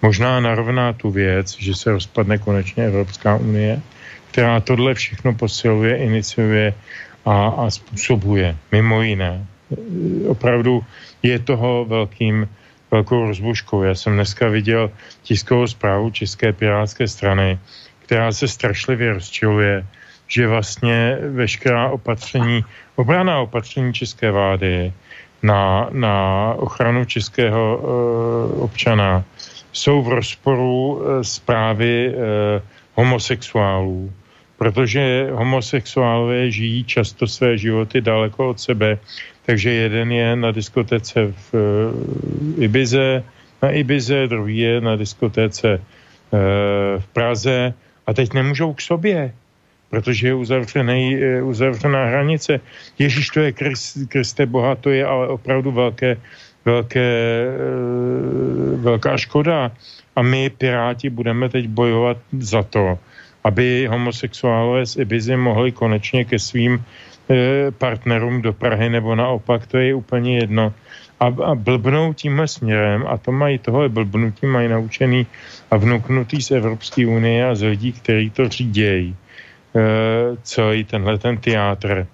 [0.04, 3.80] možná narovná tu věc, že se rozpadne konečně Evropská unie,
[4.28, 6.74] která tohle všechno posiluje, iniciuje
[7.24, 9.46] a, a způsobuje, mimo jiné.
[10.28, 10.84] Opravdu
[11.24, 12.44] je toho velkým,
[12.92, 13.82] velkou rozbuškou.
[13.82, 14.92] Já jsem dneska viděl
[15.24, 17.58] tiskovou zprávu České pirátské strany,
[18.04, 19.86] která se strašlivě rozčiluje,
[20.28, 22.64] že vlastně veškerá opatření,
[22.96, 24.92] obraná opatření české vlády
[25.42, 26.14] na, na
[26.56, 27.84] ochranu českého e,
[28.60, 29.24] občana
[29.74, 32.14] jsou v rozporu eh, s právy eh,
[32.94, 34.12] homosexuálů,
[34.58, 38.98] protože homosexuálové žijí často své životy daleko od sebe,
[39.46, 43.24] takže jeden je na diskotéce v eh, Ibize,
[43.62, 45.80] na Ibize, druhý je na diskotéce
[46.98, 47.74] v Praze
[48.06, 49.32] a teď nemůžou k sobě,
[49.90, 52.60] protože je uzavřený, uzavřená hranice.
[52.98, 53.52] Ježíš, to je
[54.08, 56.16] Kriste Boha, to je ale opravdu velké
[56.64, 59.72] velké, eh, velká škoda.
[60.16, 62.98] A my, Piráti, budeme teď bojovat za to,
[63.44, 69.78] aby homosexuálové z Ibizy mohli konečně ke svým eh, partnerům do Prahy nebo naopak, to
[69.78, 70.72] je úplně jedno.
[71.20, 75.26] A, a blbnou tímhle směrem, a to mají tohle blbnutí, mají naučený
[75.70, 79.16] a vnuknutý z Evropské unie a z lidí, kteří to řídějí.
[80.42, 82.06] celý tenhle ten teátr.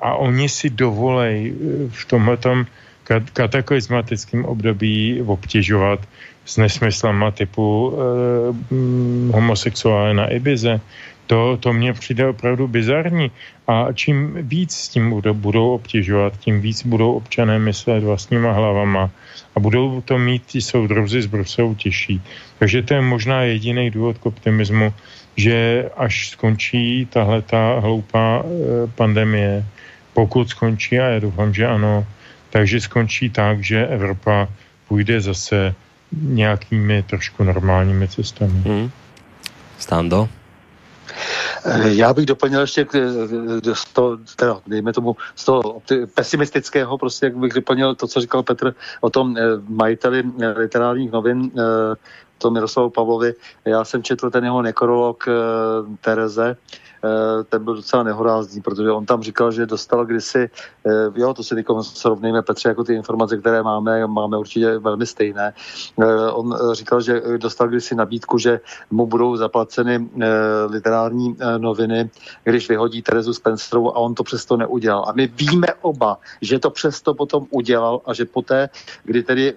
[0.00, 2.66] A oni si dovolej eh, v tomhletom
[3.32, 6.00] kataklizmatickém období obtěžovat
[6.44, 8.00] s nesmyslama typu e,
[9.32, 10.80] homosexuále na Ibize.
[11.26, 13.30] To, to mně přijde opravdu bizarní.
[13.66, 19.10] A čím víc s tím budou, budou obtěžovat, tím víc budou občané myslet vlastníma hlavama
[19.56, 22.22] a budou to mít ti soudruzi z Bruselu těžší.
[22.58, 24.94] Takže to je možná jediný důvod k optimismu,
[25.36, 29.64] že až skončí tahle ta hloupá e, pandemie,
[30.12, 32.06] pokud skončí, a já doufám, že ano,
[32.50, 34.48] takže skončí tak, že Evropa
[34.88, 35.74] půjde zase
[36.12, 38.60] nějakými trošku normálními cestami.
[38.64, 38.90] Hmm.
[39.78, 40.28] Stando?
[41.84, 42.92] Já bych doplnil ještě k,
[43.72, 45.82] z toho, teda, dejme tomu, z toho
[46.14, 51.12] pesimistického, prostě jak bych doplnil to, co říkal Petr o tom eh, majiteli eh, literárních
[51.12, 51.94] novin, eh,
[52.38, 53.34] to Miroslavu Pavlovi.
[53.64, 55.24] Já jsem četl ten jeho nekrolog
[56.00, 56.83] Tereze, Eh,
[57.48, 60.50] ten byl docela nehorázný, protože on tam říkal, že dostal kdysi,
[60.86, 65.06] eh, jo, to si teď srovnejme, Petře, jako ty informace, které máme, máme určitě velmi
[65.06, 65.54] stejné.
[66.02, 68.60] Eh, on říkal, že dostal kdysi nabídku, že
[68.90, 70.08] mu budou zaplaceny
[70.68, 72.10] literární noviny,
[72.44, 75.04] když vyhodí Terezu Spencerovou a on to přesto neudělal.
[75.08, 78.68] A my víme oba, že to přesto potom udělal a že poté,
[79.04, 79.54] kdy tedy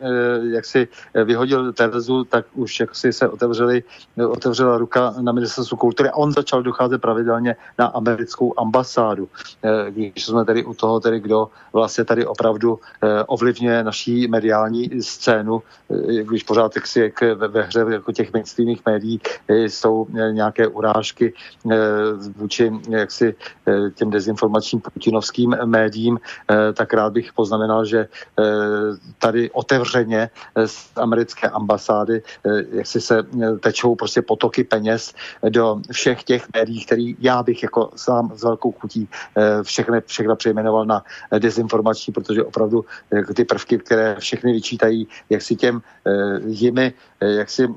[0.52, 0.88] jak si
[1.26, 3.84] vyhodil Terezu, tak už jak si se otevřeli,
[4.30, 9.30] otevřela ruka na ministerstvu kultury a on začal docházet pravidelně pravidelně na americkou ambasádu.
[9.64, 15.02] Eh, když jsme tady u toho, tedy kdo vlastně tady opravdu eh, ovlivňuje naší mediální
[15.02, 19.20] scénu, eh, když pořád jak si jak ve, hře jako těch mainstreamých médií
[19.50, 21.34] jsou nějaké urážky
[22.38, 23.36] vůči jaksi
[23.96, 26.20] těm dezinformačním putinovským médiím,
[26.74, 28.08] tak rád bych poznamenal, že
[29.20, 30.30] tady otevřeně
[30.66, 32.22] z americké ambasády
[32.72, 33.24] jak si se
[33.60, 35.14] tečou prostě potoky peněz
[35.50, 40.36] do všech těch médií, který já bych jako sám s velkou chutí eh, všechny, všechno
[40.36, 45.82] přejmenoval na eh, dezinformační, protože opravdu eh, ty prvky, které všechny vyčítají, jak si těm
[46.48, 47.68] jimi, jak si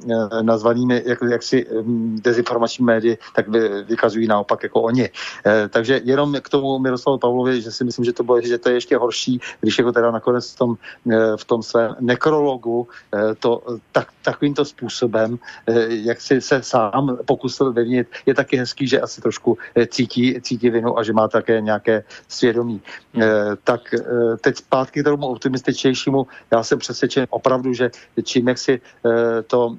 [0.43, 3.49] nazvanými, jak, jak si mm, dezinformační médii, tak
[3.89, 5.11] vykazují naopak jako oni.
[5.71, 8.75] Takže jenom k tomu Miroslavu Pavlovi, že si myslím, že to, bylo, že to je
[8.75, 10.75] ještě horší, když jako teda nakonec v tom,
[11.37, 12.89] v tom svém nekrologu
[13.39, 13.62] to
[13.93, 15.39] tak, takovýmto způsobem,
[15.89, 20.71] jak si se sám pokusil vyvinit, je taky hezký, že asi trošku eh, cítí, cítí
[20.71, 22.81] vinu a že má také nějaké svědomí.
[23.21, 26.27] Eh, tak eh, teď zpátky k tomu optimističnějšímu.
[26.51, 27.91] Já jsem přesvědčen opravdu, že
[28.23, 28.81] čím jak si
[29.47, 29.77] to,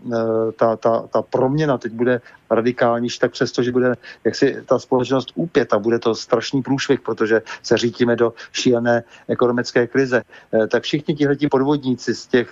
[0.56, 2.22] ta, ta, ta proměna teď bude
[2.52, 7.42] radikálnější, tak přesto, že bude jaksi ta společnost úpět a bude to strašný průšvih, protože
[7.64, 10.22] se řítíme do šílené ekonomické krize,
[10.72, 12.50] tak všichni tihleti podvodníci z těch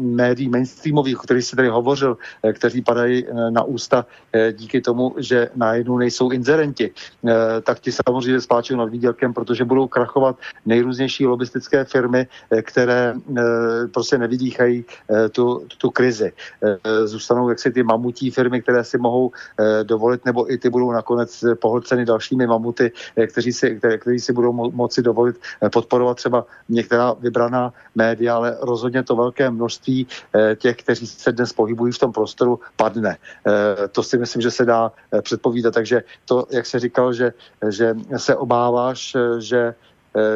[0.00, 2.16] médií mainstreamových, o kterých se tady hovořil,
[2.52, 4.06] kteří padají na ústa
[4.52, 6.90] díky tomu, že najednou nejsou inzerenti,
[7.62, 10.36] tak ti samozřejmě spláčují nad výdělkem, protože budou krachovat
[10.66, 12.26] nejrůznější lobistické firmy,
[12.62, 13.14] které
[13.94, 14.84] prostě nevydýchají
[15.32, 16.32] tu, tu krizi.
[17.04, 19.30] Zůstanou jaksi ty mamutí firmy, které si mohou
[19.82, 22.92] dovolit, nebo i ty budou nakonec pohlceny dalšími mamuty,
[23.26, 25.36] kteří si, které, kteří si budou mo- moci dovolit
[25.72, 30.06] podporovat třeba některá vybraná média, ale rozhodně to velké množství
[30.56, 33.16] těch, kteří se dnes pohybují v tom prostoru, padne.
[33.92, 34.92] To si myslím, že se dá
[35.22, 35.74] předpovídat.
[35.74, 37.32] Takže to, jak se říkal, že,
[37.68, 39.89] že se obáváš, že Eh,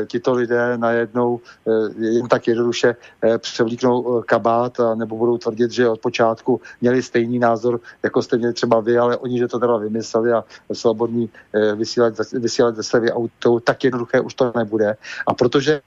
[0.06, 5.88] tito lidé najednou eh, jen tak jednoduše eh, převlíknou kabát a nebo budou tvrdit, že
[5.88, 9.76] od počátku měli stejný názor, jako jste měli třeba vy, ale oni, že to teda
[9.76, 11.30] vymysleli a svobodní
[11.74, 14.96] vysílat, vysílat ze svého auto, tak jednoduché už to nebude.
[15.26, 15.80] A protože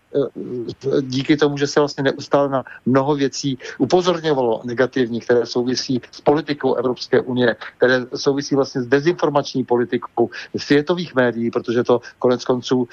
[1.02, 6.74] díky tomu, že se vlastně neustále na mnoho věcí upozorňovalo negativní, které souvisí s politikou
[6.76, 12.88] Evropské unie, které souvisí vlastně s dezinformační politikou světových médií, protože to konec konců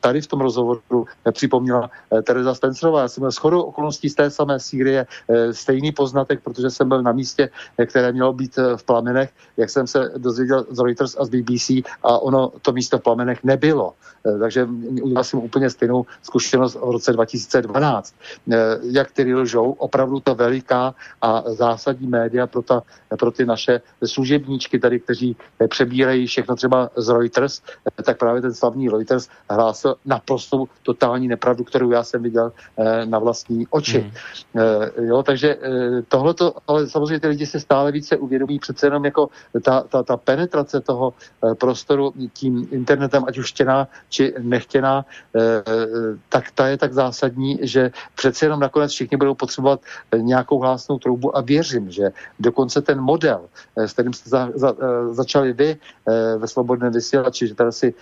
[0.00, 3.00] tady v tom tom rozhovoru připomněla eh, Teresa Spencerová.
[3.00, 7.12] Já jsem shodou okolností z té samé Sýrie eh, stejný poznatek, protože jsem byl na
[7.12, 7.48] místě,
[7.78, 11.88] eh, které mělo být v plamenech, jak jsem se dozvěděl z Reuters a z BBC
[12.02, 13.96] a ono to místo v plamenech nebylo.
[14.26, 14.66] Takže
[15.02, 18.14] udělal jsem úplně stejnou zkušenost v roce 2012.
[18.82, 22.82] Jak ty lžou, opravdu to veliká a zásadní média pro, ta,
[23.18, 25.36] pro ty naše služebníčky tady, kteří
[25.70, 27.62] přebírají všechno třeba z Reuters,
[28.02, 33.06] tak právě ten slavný Reuters hlásil na naprosto totální nepravdu, kterou já jsem viděl eh,
[33.06, 34.00] na vlastní oči.
[34.00, 34.10] Hmm.
[34.56, 36.34] Eh, jo, takže eh, tohle
[36.66, 39.28] ale samozřejmě ty lidi se stále více uvědomí přece jenom jako
[39.62, 41.14] ta, ta, ta penetrace toho
[41.58, 45.04] prostoru tím internetem, ať už chtěná či nechtěná,
[46.28, 49.80] tak ta je tak zásadní, že přece jenom nakonec všichni budou potřebovat
[50.16, 54.74] nějakou hlásnou troubu a věřím, že dokonce ten model, s kterým jste za, za,
[55.10, 55.76] začali vy
[56.38, 57.94] ve Slobodném vysílači, že teda si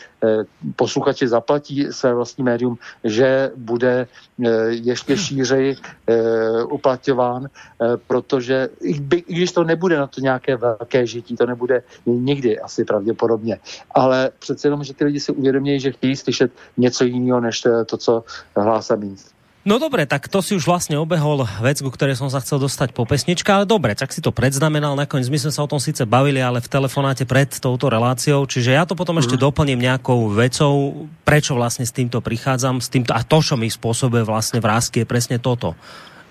[0.77, 4.07] posluchači zaplatí své vlastní médium, že bude
[4.45, 5.77] eh, ještě šířeji
[6.07, 8.93] eh, uplatňován, eh, protože i,
[9.29, 13.59] když to nebude na to nějaké velké žití, to nebude nikdy asi pravděpodobně,
[13.91, 17.97] ale přece jenom, že ty lidi si uvědomí, že chtějí slyšet něco jiného, než to,
[17.97, 18.25] co
[18.57, 19.34] hlásá míst.
[19.65, 22.93] No dobre, tak to si už vlastne obehol vec, ku ktorej som sa chcel dostať
[22.93, 25.33] po pesničke, ale dobre, tak si to predznamenal, nakoniec.
[25.33, 28.85] My sme sa o tom síce bavili, ale v telefonáte pred touto reláciou, čiže ja
[28.85, 33.41] to potom ešte doplním nejakou vecou, prečo vlastne s týmto prichádzam, s týmto, a to,
[33.41, 35.73] čo mi spôsobuje vlastne vrázky, je presne toto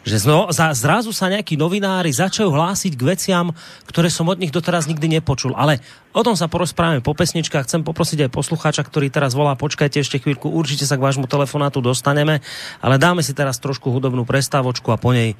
[0.03, 3.55] že zno, za, zrazu sa nejakí novinári začajú hlásiť k veciam,
[3.87, 5.55] ktoré som od nich doteraz nikdy nepočul.
[5.55, 5.79] Ale
[6.11, 7.63] o tom sa porozprávame po pesničkách.
[7.63, 11.79] Chcem poprosiť aj poslucháča, ktorý teraz volá, počkajte ešte chvíľku, určite sa k vášmu telefonátu
[11.79, 12.43] dostaneme,
[12.83, 15.35] ale dáme si teraz trošku hudobnú prestávočku a po nej e,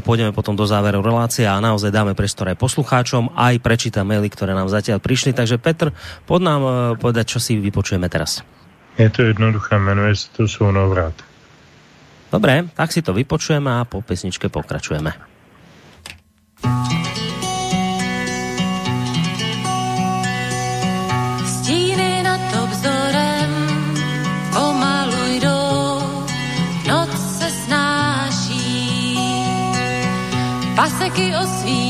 [0.00, 4.56] pôjdeme potom do záveru relácie a naozaj dáme priestor aj poslucháčom, aj prečítam maily, ktoré
[4.56, 5.36] nám zatiaľ prišli.
[5.36, 5.92] Takže Petr,
[6.24, 8.40] pod nám e, povedať, čo si vypočujeme teraz.
[8.98, 11.29] Je to jednoduché, jmenuje se to Sounovrat.
[12.30, 15.10] Dobre, tak si to vypočujeme a po pesničke pokračujeme.
[21.42, 22.22] Stíny
[24.54, 25.98] pomalu jdou,
[26.86, 29.18] noc se snáší.
[30.76, 31.89] Paseky osvítí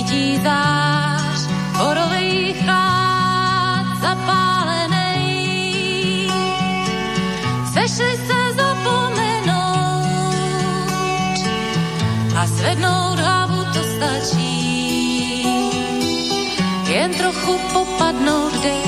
[17.00, 18.86] Jen trochu popadnout dech,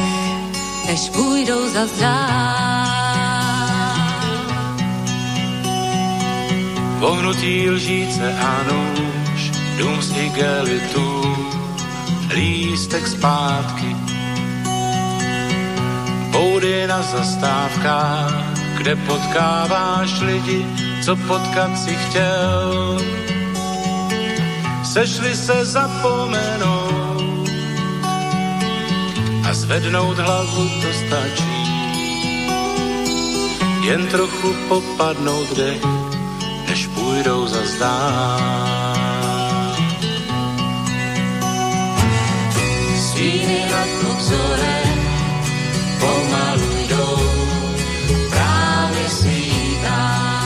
[0.87, 1.87] než půjdou za
[6.99, 11.37] Vohnutí lžíce a nůž, dům z igelitů,
[12.35, 13.97] lístek zpátky.
[16.31, 18.35] Boudy na zastávkách,
[18.77, 20.67] kde potkáváš lidi,
[21.05, 23.01] co potkat si chtěl.
[24.85, 27.02] Sešli se zapomenout
[29.55, 31.63] zvednout hlavu to stačí.
[33.83, 35.83] Jen trochu popadnout dech,
[36.69, 39.23] než půjdou za zdán.
[42.97, 45.01] Stíny nad obzorem
[46.01, 47.19] pomalu jdou,
[48.31, 50.45] právě svítá.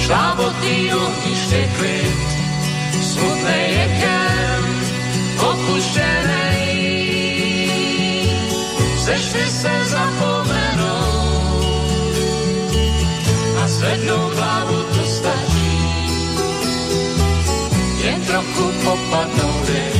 [0.00, 2.18] Šlábotný ohniště klid,
[3.02, 4.64] smutnej jekem,
[5.40, 6.39] opuštěnej.
[9.10, 11.02] Sešli se zapomenou
[13.62, 15.72] a zvednout hlavu to stačí.
[18.04, 19.99] Jen trochu popadnou dech,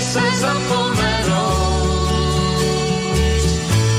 [0.00, 2.08] Se zapomenout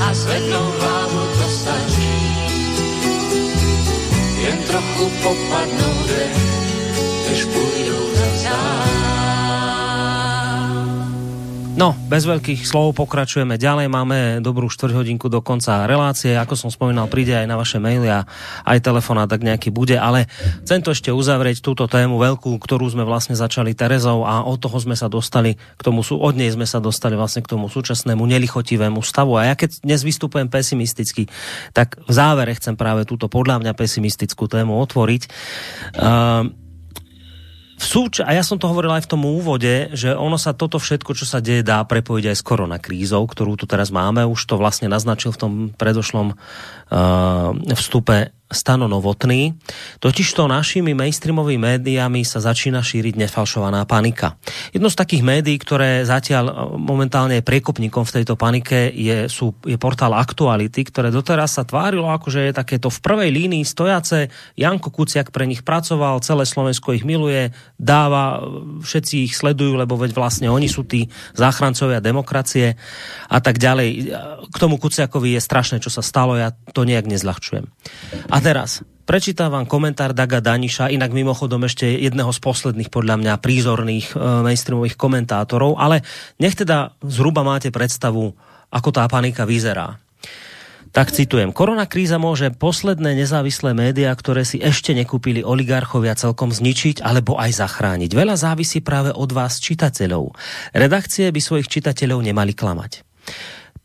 [0.01, 2.15] a zvednout hlavu to stačí.
[4.37, 6.54] Jen trochu popadnout dech,
[11.75, 13.91] No, bez veľkých slov pokračujeme ďalej.
[13.91, 16.31] Máme dobrú štvrťhodinku do konca relácie.
[16.31, 18.23] Ako som spomínal, príde aj na vaše maily a
[18.63, 19.99] aj telefonát tak nejaký bude.
[19.99, 20.31] Ale
[20.63, 24.79] chcem to ešte uzavrieť, túto tému veľkú, ktorú sme vlastne začali Terezou a od toho
[24.79, 29.03] sme sa dostali k tomu, od nej sme sa dostali vlastne k tomu súčasnému nelichotivému
[29.03, 29.35] stavu.
[29.35, 31.27] A ja keď dnes vystupujem pesimisticky,
[31.75, 35.27] tak v závere chcem práve túto podľa mňa pesimistickú tému otvoriť.
[35.99, 36.55] Uh,
[37.75, 40.79] v súč- a ja som to hovoril aj v tom úvode, že ono sa toto
[40.79, 44.23] všetko, čo sa deje, dá prepojiť aj s koronakrízou, ktorú tu teraz máme.
[44.23, 49.51] Už to vlastne naznačil v tom predošlom uh, vstupe Stano Novotný.
[49.99, 54.39] Totižto našimi mainstreamovými médiami sa začína šíriť nefalšovaná panika.
[54.71, 59.51] Jedno z takých médií, ktoré zatiaľ e, momentálne je priekopníkom v tejto panike, je, sú,
[59.67, 64.31] je portál Aktuality, ktoré doteraz sa tvárilo ako, že je takéto v prvej línii stojace.
[64.55, 68.39] Janko Kuciak pre nich pracoval, celé Slovensko ich miluje, dáva,
[68.79, 72.79] všetci ich sledujú, lebo veď vlastne oni sú tí záchrancovia demokracie
[73.27, 74.15] a tak ďalej.
[74.47, 77.65] K tomu Kuciakovi je strašné, čo sa stalo, ja to nejak nezľahčujem.
[78.29, 83.41] A teraz, prečítam vám komentár Daga Daniša, inak mimochodom ešte jedného z posledných podľa mňa
[83.41, 86.05] prízorných e, mainstreamových komentátorov, ale
[86.37, 88.37] nech teda zhruba máte predstavu,
[88.69, 89.97] ako tá panika vyzerá.
[90.93, 97.41] Tak citujem, koronakríza môže posledné nezávislé médiá, ktoré si ešte nekúpili oligarchovia celkom zničiť alebo
[97.41, 98.13] aj zachrániť.
[98.13, 100.37] Veľa závisí práve od vás, čitateľov.
[100.71, 103.01] Redakcie by svojich čitateľov nemali klamať.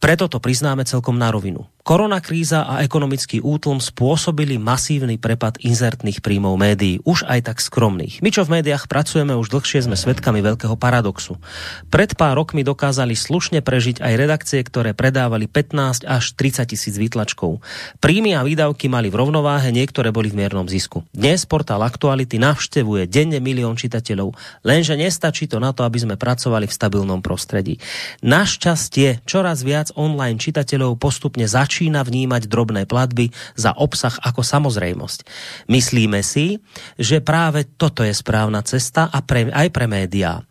[0.01, 1.65] Preto to priznáme celkom na rovinu.
[1.81, 8.21] Koronakríza a ekonomický útlm spôsobili masívny prepad inzertných príjmov médií, už aj tak skromných.
[8.21, 11.41] My, čo v médiách pracujeme, už dlhšie sme svedkami veľkého paradoxu.
[11.89, 17.65] Pred pár rokmi dokázali slušne prežiť aj redakcie, ktoré predávali 15 až 30 tisíc výtlačkov.
[17.99, 21.09] Príjmy a výdavky mali v rovnováhe, niektoré boli v miernom zisku.
[21.17, 24.37] Dnes portál Aktuality navštevuje denne milión čitateľov,
[24.69, 27.81] lenže nestačí to na to, aby sme pracovali v stabilnom prostredí.
[28.21, 35.23] Našťastie čoraz viac online čitateľov postupne začína vnímať drobné platby za obsah ako samozrejmosť.
[35.71, 36.59] Myslíme si,
[36.99, 40.43] že práve toto je správna cesta a pre, aj pre médiá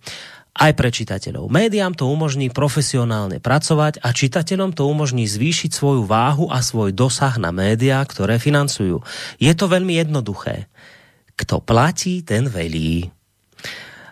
[0.59, 1.47] aj pre čitateľov.
[1.47, 7.31] Médiám to umožní profesionálne pracovať a čitateľom to umožní zvýšiť svoju váhu a svoj dosah
[7.39, 8.99] na médiá, ktoré financujú.
[9.39, 10.67] Je to veľmi jednoduché.
[11.39, 13.07] Kto platí, ten velí.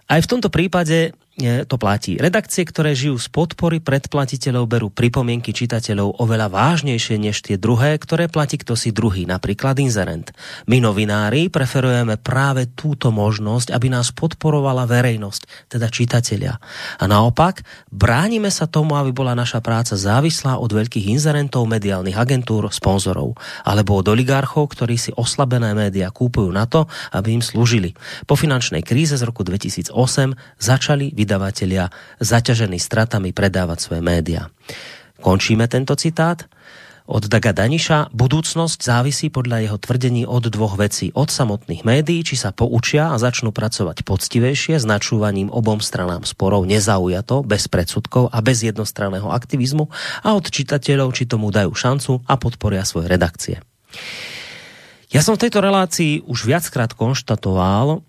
[0.07, 2.17] Aj v tomto prípade to platí.
[2.17, 8.25] Redakcie, ktoré žijú z podpory predplatiteľov, berú pripomienky čitateľov oveľa vážnejšie než tie druhé, ktoré
[8.25, 10.33] platí kto si druhý, napríklad inzerent.
[10.65, 16.57] My novinári preferujeme práve túto možnosť, aby nás podporovala verejnosť, teda čitatelia.
[16.97, 17.61] A naopak,
[17.93, 24.01] bránime sa tomu, aby bola naša práca závislá od veľkých inzerentov, mediálnych agentúr, sponzorov, alebo
[24.01, 27.93] od oligarchov, ktorí si oslabené média kúpujú na to, aby im slúžili.
[28.25, 29.93] Po finančnej kríze z roku 2008
[30.57, 31.91] začali vydavatelia
[32.23, 34.47] zaťažení stratami predávať svoje média.
[35.19, 36.47] Končíme tento citát.
[37.07, 41.11] Od Daga Daniša budúcnosť závisí podľa jeho tvrdení od dvoch vecí.
[41.15, 46.67] Od samotných médií, či sa poučia a začnú pracovať poctivejšie s načúvaním obom stranám sporov
[46.67, 49.87] nezaujato, bez predsudkov a bez jednostranného aktivizmu
[50.23, 53.63] a od čitateľov, či tomu dajú šancu a podporia svoje redakcie.
[55.07, 58.03] Ja som v tejto relácii už viackrát konštatoval,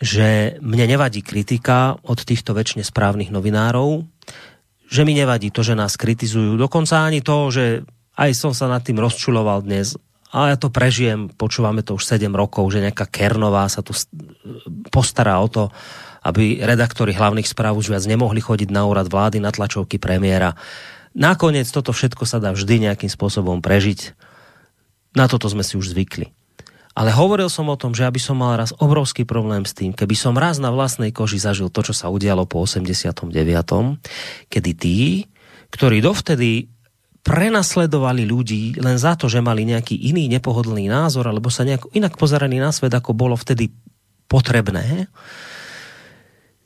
[0.00, 4.08] že mne nevadí kritika od týchto väčšine správnych novinárov,
[4.90, 6.56] že mi nevadí to, že nás kritizujú.
[6.56, 7.64] Dokonca ani to, že
[8.16, 9.94] aj som sa nad tým rozčuloval dnes,
[10.32, 13.92] ale ja to prežijem, počúvame to už 7 rokov, že nejaká Kernová sa tu
[14.88, 15.68] postará o to,
[16.24, 20.56] aby redaktori hlavných správ už viac nemohli chodiť na úrad vlády, na tlačovky premiéra.
[21.16, 24.14] Nakoniec toto všetko sa dá vždy nejakým spôsobom prežiť.
[25.18, 26.30] Na toto sme si už zvykli.
[26.90, 30.14] Ale hovoril som o tom, že aby som mal raz obrovský problém s tým, keby
[30.18, 33.30] som raz na vlastnej koži zažil to, čo sa udialo po 89.,
[34.50, 35.30] kedy tí,
[35.70, 36.66] ktorí dovtedy
[37.22, 42.16] prenasledovali ľudí len za to, že mali nejaký iný nepohodlný názor alebo sa nejak inak
[42.18, 43.70] pozerali na svet, ako bolo vtedy
[44.26, 45.06] potrebné,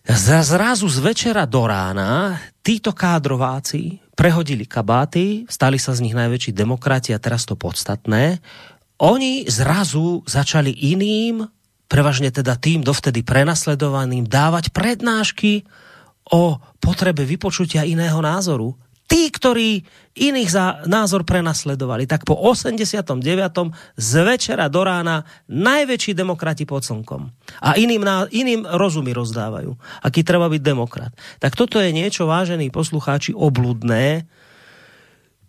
[0.08, 7.10] zrazu z večera do rána títo kádrováci prehodili kabáty, stali sa z nich najväčší demokrati
[7.10, 8.38] a teraz to podstatné,
[9.04, 11.44] oni zrazu začali iným,
[11.84, 15.68] prevažne teda tým dovtedy prenasledovaným, dávať prednášky
[16.32, 18.72] o potrebe vypočutia iného názoru.
[19.04, 19.84] Tí, ktorí
[20.16, 23.20] iných za názor prenasledovali, tak po 89.
[24.00, 27.28] z večera do rána najväčší demokrati pod slnkom.
[27.60, 28.00] A iným,
[28.32, 29.76] iným rozumy rozdávajú.
[30.00, 31.12] Aký treba byť demokrat.
[31.36, 34.24] Tak toto je niečo, vážení poslucháči, obludné,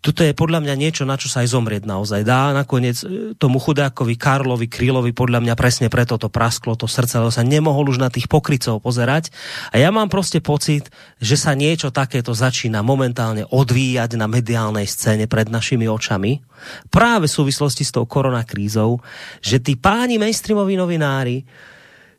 [0.00, 2.54] toto je podľa mňa niečo, na čo sa aj zomrieť naozaj dá.
[2.54, 7.32] Nakoniec e, tomu chudákovi Karlovi Krylovi podľa mňa presne preto to prasklo, to srdce, lebo
[7.34, 9.34] sa nemohol už na tých pokrycov pozerať.
[9.74, 15.26] A ja mám proste pocit, že sa niečo takéto začína momentálne odvíjať na mediálnej scéne
[15.26, 16.44] pred našimi očami.
[16.92, 19.02] Práve v súvislosti s tou koronakrízou,
[19.42, 21.42] že tí páni mainstreamoví novinári,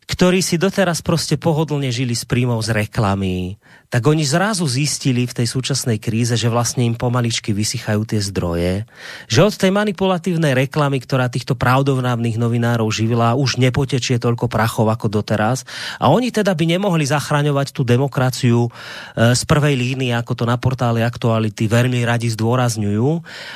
[0.08, 3.60] ktorí si doteraz prostě pohodlne žili s príjmov z reklamy,
[3.92, 8.88] tak oni zrazu zistili v tej súčasnej kríze, že vlastne im pomaličky vysychajú tie zdroje,
[9.28, 15.12] že od tej manipulatívnej reklamy, ktorá týchto pravdovnávnych novinárov živila, už nepotečie toľko prachov ako
[15.12, 15.68] doteraz
[16.00, 20.56] a oni teda by nemohli zachraňovať tú demokraciu e, z prvej línie, ako to na
[20.56, 23.08] portále Aktuality veľmi radi zdôrazňujú.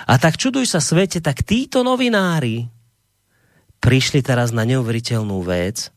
[0.03, 2.67] A tak čuduj sa svete, tak títo novinári,
[3.79, 5.91] prišli teraz na neuveriteľnú vec.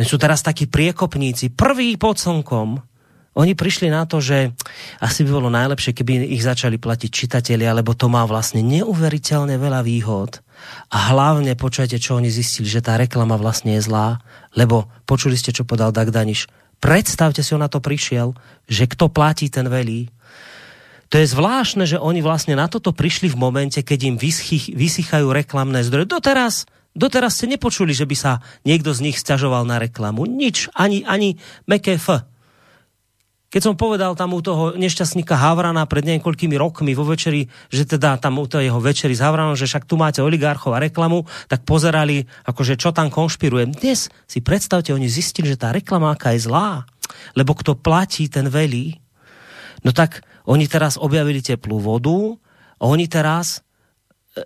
[0.00, 2.80] Oni sú teraz takí priekopníci, prví pod slnkom.
[3.32, 4.52] Oni prišli na to, že
[5.00, 9.80] asi by bolo najlepšie, keby ich začali platiť čitatelia, lebo to má vlastne neuveriteľne veľa
[9.80, 10.44] výhod.
[10.92, 14.20] A hlavne počujete, čo oni zistili, že tá reklama vlastne je zlá,
[14.52, 16.44] lebo počuli ste, čo podal Dag Daniš.
[16.76, 18.36] Predstavte si, on na to prišiel,
[18.68, 20.12] že kto platí, ten velí.
[21.12, 25.28] To je zvláštne, že oni vlastne na toto prišli v momente, keď im vyschy, vysychajú
[25.28, 26.08] reklamné zdroje.
[26.08, 26.64] Doteraz,
[26.96, 28.32] doteraz ste nepočuli, že by sa
[28.64, 30.24] niekto z nich sťažoval na reklamu.
[30.28, 32.24] Nič, ani, ani meké F.
[33.52, 38.16] Keď som povedal tam u toho nešťastníka Havrana pred niekoľkými rokmi vo večeri, že teda
[38.16, 41.68] tam u toho jeho večeri s Havranom, že však tu máte oligarchov a reklamu, tak
[41.68, 43.76] pozerali, akože čo tam konšpirujem.
[43.76, 46.88] Dnes si predstavte, oni zistili, že tá reklama aká je zlá,
[47.36, 48.96] lebo kto platí, ten velí.
[49.84, 52.40] No tak oni teraz objavili teplú vodu
[52.80, 53.60] a oni teraz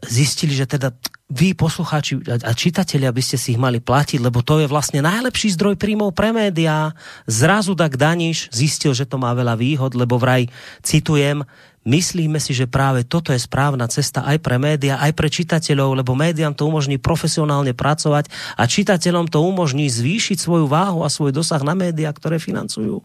[0.02, 0.90] zistili, že teda
[1.26, 5.54] vy poslucháči a čitatelia by ste si ich mali platiť, lebo to je vlastne najlepší
[5.58, 6.94] zdroj príjmov pre médiá.
[7.26, 10.46] Zrazu tak Daniš zistil, že to má veľa výhod, lebo vraj,
[10.86, 11.42] citujem,
[11.86, 16.18] myslíme si, že práve toto je správna cesta aj pre média, aj pre čitateľov, lebo
[16.18, 21.62] médiám to umožní profesionálne pracovať a čitateľom to umožní zvýšiť svoju váhu a svoj dosah
[21.62, 23.02] na médiá, ktoré financujú.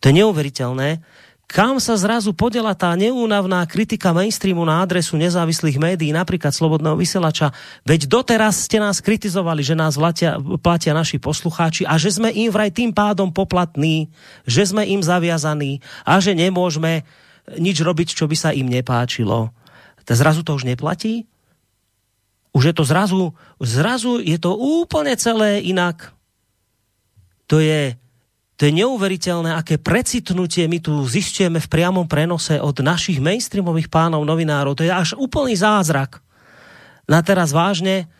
[0.00, 1.04] To je neuveriteľné
[1.50, 7.50] kam sa zrazu podela tá neúnavná kritika mainstreamu na adresu nezávislých médií, napríklad Slobodného vysielača.
[7.82, 12.54] Veď doteraz ste nás kritizovali, že nás platia, platia naši poslucháči a že sme im
[12.54, 14.14] vraj tým pádom poplatní,
[14.46, 17.02] že sme im zaviazaní a že nemôžeme
[17.58, 19.50] nič robiť, čo by sa im nepáčilo.
[20.06, 21.26] To zrazu to už neplatí?
[22.54, 26.14] Už je to zrazu, zrazu je to úplne celé inak.
[27.50, 27.98] To je,
[28.60, 34.20] to je neuveriteľné, aké precitnutie my tu zistujeme v priamom prenose od našich mainstreamových pánov
[34.28, 34.76] novinárov.
[34.76, 36.20] To je až úplný zázrak.
[37.08, 38.12] Na teraz vážne,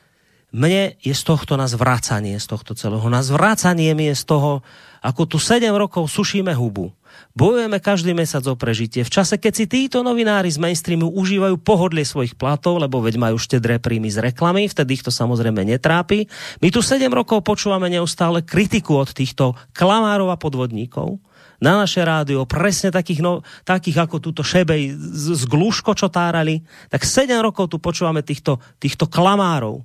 [0.48, 3.04] mne je z tohto na zvracanie z tohto celého.
[3.12, 4.64] Na zvracanie mi je z toho,
[5.04, 6.88] ako tu 7 rokov sušíme hubu.
[7.32, 9.06] Bojujeme každý mesiac o prežitie.
[9.06, 13.36] V čase, keď si títo novinári z mainstreamu užívajú pohodlie svojich platov, lebo veď majú
[13.38, 16.26] štedré príjmy z reklamy, vtedy ich to samozrejme netrápi.
[16.58, 21.22] My tu 7 rokov počúvame neustále kritiku od týchto klamárov a podvodníkov
[21.60, 26.64] na naše rádio, presne takých, no, takých ako túto Šebej z, z Gluško, čo tárali,
[26.88, 29.84] tak 7 rokov tu počúvame týchto, týchto klamárov.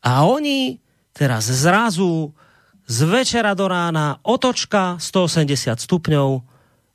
[0.00, 0.80] A oni
[1.12, 2.32] teraz zrazu
[2.84, 6.30] z večera do rána otočka 180 stupňov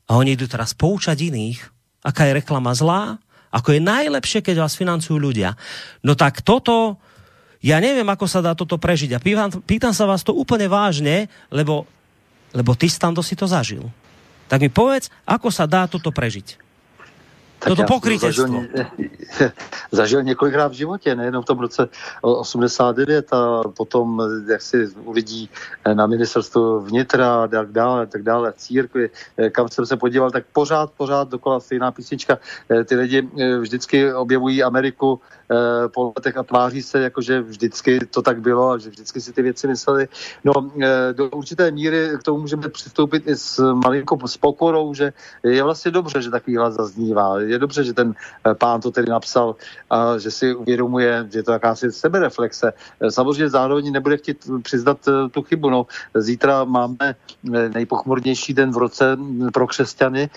[0.05, 1.59] a oni idú teraz poučať iných,
[2.05, 3.17] aká je reklama zlá,
[3.49, 5.57] ako je najlepšie, keď vás financujú ľudia.
[6.05, 7.01] No tak toto,
[7.65, 9.17] ja neviem, ako sa dá toto prežiť.
[9.17, 11.89] A pýtam, pýtam sa vás to úplne vážne, lebo,
[12.53, 13.89] lebo ty tam si to zažil.
[14.45, 16.68] Tak mi povedz, ako sa dá toto prežiť.
[17.59, 18.47] Tak Toto pokrytectvo.
[18.47, 18.67] Zažil,
[19.91, 21.89] zažil několikrát v životě, nejenom v tom roce
[22.21, 25.49] 89 a potom, jak si u lidí
[25.93, 29.09] na ministerstvu vnitra a tak dále, tak dále, církvi,
[29.51, 32.37] kam jsem se podíval, tak pořád, pořád dokola stejná písnička.
[32.85, 33.29] Ty lidi
[33.59, 35.19] vždycky objevují Ameriku
[35.93, 39.33] po letech a tváří se, jako že vždycky to tak bylo a že vždycky si
[39.33, 40.07] ty věci mysleli.
[40.43, 40.53] No,
[41.13, 45.13] do určité míry k tomu můžeme přistoupit i s malinkou s pokorou, že
[45.43, 49.09] je vlastně dobře, že takový hlas zaznívá je dobře, že ten eh, pán to tedy
[49.09, 49.55] napsal
[49.89, 52.73] a že si uvědomuje, že to jakási sebereflexe.
[53.01, 55.69] Eh, samozřejmě zároveň nebude chtít přiznat eh, tu chybu.
[55.69, 55.85] No,
[56.15, 57.15] zítra máme
[57.73, 60.29] nejpochmurnější den v roce hm, pro křesťany,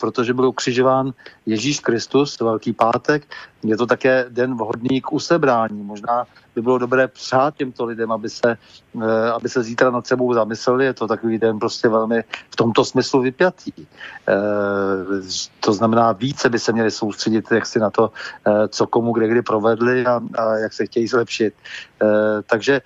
[0.00, 1.12] protože byl ukřižován
[1.46, 3.26] Ježíš Kristus, Velký pátek.
[3.62, 5.82] Je to také den vhodný k usebrání.
[5.82, 8.56] Možná by bylo dobré přát těmto lidem, aby se,
[9.02, 10.84] eh, aby se zítra nad sebou zamysleli.
[10.84, 13.72] Je to takový den prostě velmi v tomto smyslu vypjatý.
[13.76, 14.34] Eh,
[15.60, 18.10] to znamená, více by se měli soustředit jak si na to,
[18.46, 21.54] eh, co komu kde kdy provedli a, a jak se chtějí zlepšit.
[22.46, 22.80] Takže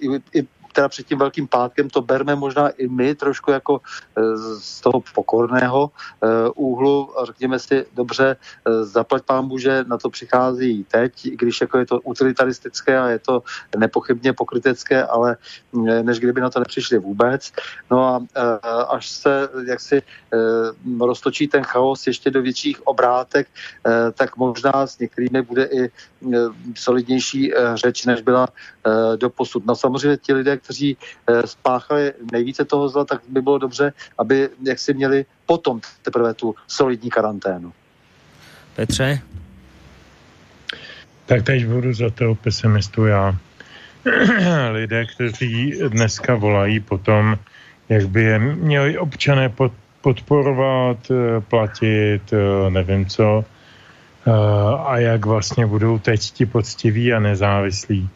[0.00, 0.40] i, i
[0.72, 3.80] teda před tím velkým pátkem to berme možná i my trošku jako
[4.16, 9.98] e, z toho pokorného e, úhlu a řekněme si, dobře, e, zaplať pán že na
[9.98, 13.42] to přichází teď, i když jako je to utilitaristické a je to
[13.76, 15.36] nepochybně pokrytecké, ale
[16.02, 17.52] než kdyby na to nepřišli vůbec.
[17.90, 18.22] No a
[18.88, 20.02] až se jaksi
[21.00, 23.48] roztočí ten chaos ještě do větších obrátek,
[24.14, 25.90] tak možná s některými bude i
[26.74, 28.48] solidnější řeč, než byla
[29.16, 29.66] do posud.
[29.66, 34.48] No samozřejmě ti lidé, kteří eh, spáchali nejvíce toho zla, tak by bylo dobře, aby
[34.62, 37.72] jak si měli potom teprve tu solidní karanténu.
[38.76, 39.20] Petře?
[41.26, 43.36] Tak teď budu za toho pesimistu já.
[44.72, 47.38] Lidé, kteří dneska volají potom,
[47.88, 49.52] jak by je měli občané
[50.00, 53.44] podporovat, eh, platit, eh, nevím co,
[54.86, 58.08] a jak vlastně budou teď ti poctiví a nezávislí.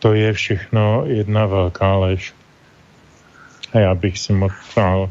[0.00, 2.34] To je všechno jedna velká lež.
[3.72, 5.10] A já bych si moc přál,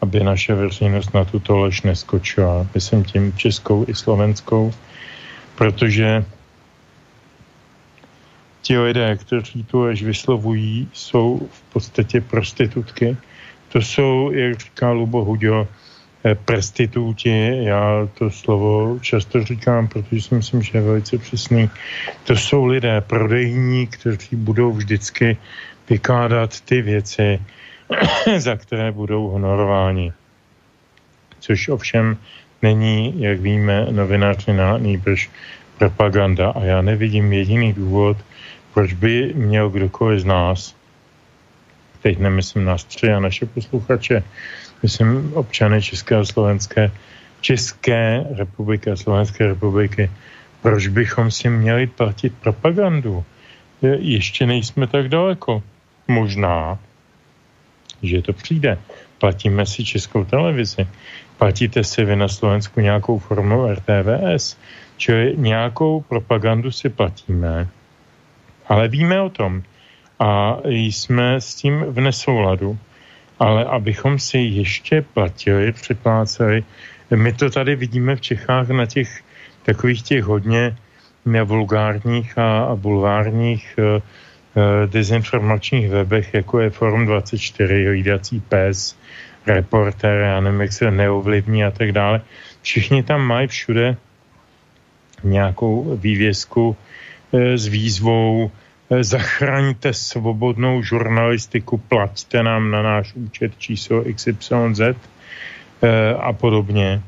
[0.00, 2.66] aby naše veřejnost na tuto lež neskočila.
[2.74, 4.74] Myslím tím českou i slovenskou,
[5.54, 6.24] protože
[8.62, 13.16] ti lidé, kteří tu lež vyslovují, jsou v podstatě prostitutky.
[13.68, 15.68] To jsou, jak říká Lubo Hudio,
[16.44, 21.70] prostituti, já to slovo často říkám, protože si myslím, že je velice přesný.
[22.24, 25.36] To jsou lidé prodejní, kteří budou vždycky
[25.90, 27.40] vykládat ty věci,
[28.36, 30.12] za které budou honorováni.
[31.40, 32.16] Což ovšem
[32.62, 35.30] není, jak víme, novinářina, nýbrž
[35.78, 36.50] propaganda.
[36.50, 38.16] A já nevidím jediný důvod,
[38.74, 40.74] proč by měl kdokoliv z nás,
[42.02, 44.24] teď nemyslím nás tři a naše posluchače,
[44.84, 46.92] myslím občany České a Slovenské,
[47.40, 50.10] České republiky a Slovenské republiky,
[50.62, 53.24] proč bychom si měli platit propagandu?
[53.98, 55.62] Ještě nejsme tak daleko.
[56.08, 56.78] Možná,
[58.02, 58.78] že to přijde.
[59.18, 60.84] Platíme si českou televizi.
[61.40, 64.56] Platíte si vy na Slovensku nějakou formu RTVS,
[64.96, 67.68] čili nějakou propagandu si platíme,
[68.68, 69.62] ale víme o tom
[70.20, 72.78] a jsme s tím v nesouladu.
[73.44, 76.64] Ale abychom si ještě platili, připláceli,
[77.12, 79.20] my to tady vidíme v Čechách na těch
[79.62, 80.76] takových těch hodně
[81.44, 84.00] vulgárních a, a bulvárních uh,
[84.88, 88.96] dezinformačních webech, jako je Forum 24, hlídací pes,
[89.46, 92.20] reporter, já nevím, jak se neovlivní a tak dále.
[92.62, 93.96] Všichni tam mají všude
[95.24, 96.76] nějakou vývězku
[97.32, 98.63] e, s výzvou e,
[99.00, 104.94] zachraňte svobodnou žurnalistiku, plaťte nám na náš účet číslo XYZ e,
[106.14, 107.02] a podobně.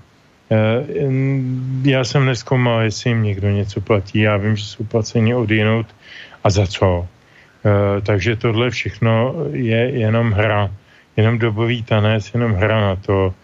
[1.82, 4.18] Já jsem neskoumal, jestli jim někdo něco platí.
[4.18, 5.86] Já vím, že jsou placeni od jinut.
[6.44, 7.08] A za co?
[7.66, 10.70] Eh, takže tohle všechno je jenom hra,
[11.16, 13.34] jenom dobový tanec, jenom hra na to,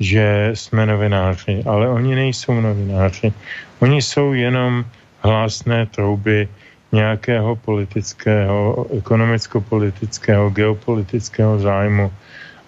[0.00, 3.32] že jsme novináři, ale oni nejsou novináři.
[3.78, 4.84] Oni jsou jenom
[5.22, 6.48] hlásné trouby
[6.92, 12.12] nějakého politického, ekonomicko-politického, geopolitického zájmu.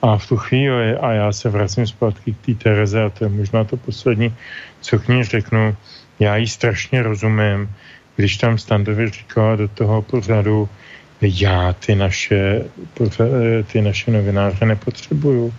[0.02, 3.30] A v tu chvíli, a já se vracím zpátky k té Tereze, a to je
[3.30, 4.34] možná to poslední,
[4.80, 5.76] co k ní řeknu,
[6.20, 7.70] já jí strašně rozumím,
[8.16, 10.68] když tam Standovi říkala do toho pořadu,
[11.20, 12.64] já ty naše,
[13.72, 15.54] ty naše novináře nepotřebuju.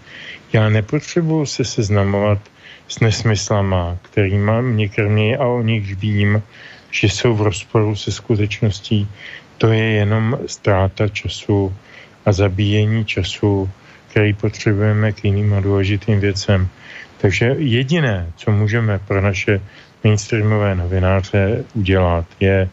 [0.53, 2.39] Já nepotřebuju se seznamovat
[2.87, 6.41] s nesmyslama, kterýma mě krmí a o nich vím,
[6.91, 9.07] že jsou v rozporu se skutečností.
[9.57, 11.75] To je jenom ztráta času
[12.25, 13.69] a zabíjení času,
[14.07, 16.67] který potřebujeme k jiným a důležitým věcem.
[17.17, 19.61] Takže jediné, co můžeme pro naše
[20.03, 22.69] mainstreamové novináře udělat, je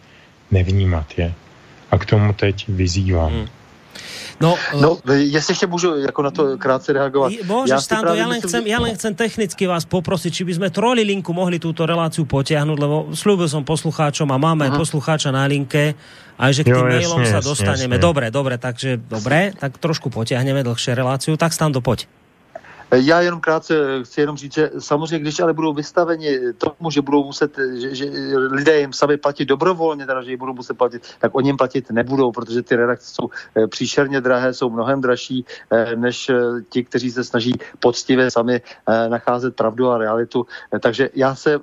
[0.51, 1.35] nevnímat je
[1.90, 3.32] a k tomu teď vyzývám.
[3.32, 3.58] Hmm.
[4.40, 7.32] No, no, jestli ještě můžu jako na to krátce reagovat.
[7.43, 10.69] Môžeš, ja Stando, ja len, chcem, ja len chcem technicky vás poprosiť, či by sme
[10.70, 14.78] troli linku mohli túto reláciu potiahnuť, lebo slúbil som poslucháčom a máme Aha.
[14.78, 15.98] poslucháča na linke,
[16.39, 17.98] aj že k tým jo, mailom jasne, sa dostaneme.
[17.98, 18.06] Jasne.
[18.06, 21.35] Dobre, dobre, takže dobre, tak trošku potiahneme dlhšie reláciu.
[21.35, 22.06] Tak Stando, poď.
[22.94, 27.24] Já jenom krátce chci jenom říct, že samozřejmě, když ale budou vystaveni tomu, že budou
[27.24, 28.05] muset, že, že
[28.35, 31.90] lidé jim sami platit dobrovolně, teda, že jim budou muset platit, tak oni jim platit
[31.90, 36.35] nebudou, protože ty redakce jsou eh, příšerně drahé, jsou mnohem dražší eh, než eh,
[36.69, 38.60] ti, kteří se snaží poctivě sami
[39.09, 40.47] nacházet pravdu a realitu.
[40.81, 41.60] Takže já se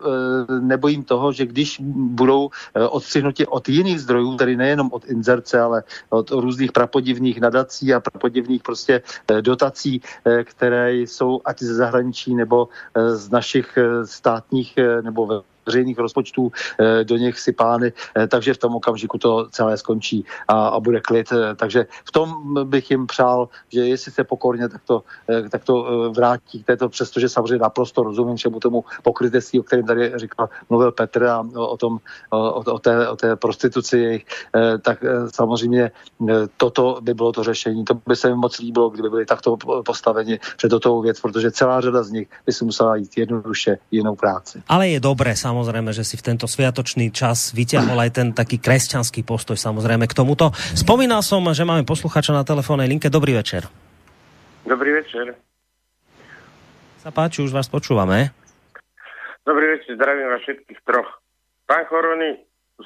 [0.60, 2.50] nebojím toho, že když budou
[2.90, 8.64] odstřihnuti od jiných zdrojů, tedy nejenom od inzerce, ale od různých prapodivných nadací a prapodivných
[8.64, 9.02] prostě
[9.42, 10.02] dotací,
[10.44, 16.52] které jsou ať ze zahraničí nebo eh, z našich eh, státních eh, nebo veřejných rozpočtů
[16.80, 21.02] eh, do nich sypány, eh, takže v tom okamžiku to celé skončí a, a bude
[21.02, 21.28] klid.
[21.32, 22.30] Eh, takže v tom
[22.70, 25.04] bych jim přál, že jestli se pokorně, tak to,
[25.52, 25.76] tak to
[26.16, 30.92] vrátí k této, přestože samozřejmě naprosto rozumím všemu tomu pokrytectví, o kterém tady říkal, mluvil
[30.92, 31.98] Petr a o, tom,
[32.30, 34.26] o, o, té, o té prostituci jejich,
[34.82, 35.92] tak samozřejmě
[36.58, 37.86] toto by bylo to řešení.
[37.86, 41.82] To by se mi moc líbilo, kdyby byli takto postaveni před toto věc, protože celá
[41.82, 44.64] řada z nich by si musela jít jednoduše jinou práci.
[44.68, 48.60] Ale je dobré, samozřejmě samozrejme, že si v tento sviatočný čas vyťahol aj ten taký
[48.60, 50.52] kresťanský postoj samozrejme k tomuto.
[50.76, 53.08] Spomínal som, že máme posluchača na telefónnej linke.
[53.08, 53.64] Dobrý večer.
[54.68, 55.32] Dobrý večer.
[57.00, 58.36] Sa páči, už vás počúvame.
[59.48, 61.08] Dobrý večer, zdravím vás všetkých troch.
[61.64, 62.36] Pán Chorony,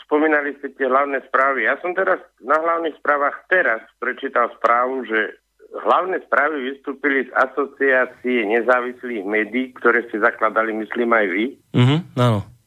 [0.05, 1.65] spomínali ste tie hlavné správy.
[1.65, 5.41] Ja som teraz na hlavných správach teraz prečítal správu, že
[5.73, 11.45] hlavné správy vystúpili z asociácie nezávislých médií, ktoré ste zakladali, myslím aj vy.
[11.73, 12.59] Mhm, áno.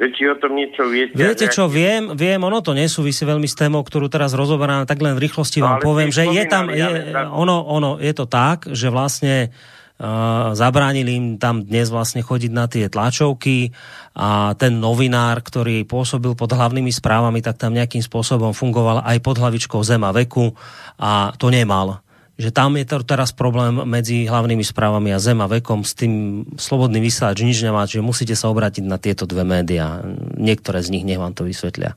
[0.00, 1.12] Že či o tom niečo viete?
[1.12, 5.12] Viete čo, viem, viem, ono to nesúvisí veľmi s témou, ktorú teraz rozoberáme, tak len
[5.12, 8.64] v rýchlosti No, vám ale poviem, že je tam, je, ono, ono, je to tak,
[8.72, 13.76] že vlastne uh, zabránili im tam dnes vlastne chodiť na tie tlačovky
[14.16, 19.36] a ten novinár, ktorý pôsobil pod hlavnými správami, tak tam nejakým spôsobom fungoval aj pod
[19.36, 20.56] hlavičkou Zema veku
[20.96, 22.00] a to nemal
[22.40, 27.04] že tam je to teraz problém medzi hlavnými správami a Zema vekom s tým slobodný
[27.04, 30.00] vysielač nič nemá, že musíte sa obrátiť na tieto dve médiá.
[30.40, 31.92] Niektoré z nich nech vám to vysvetlia.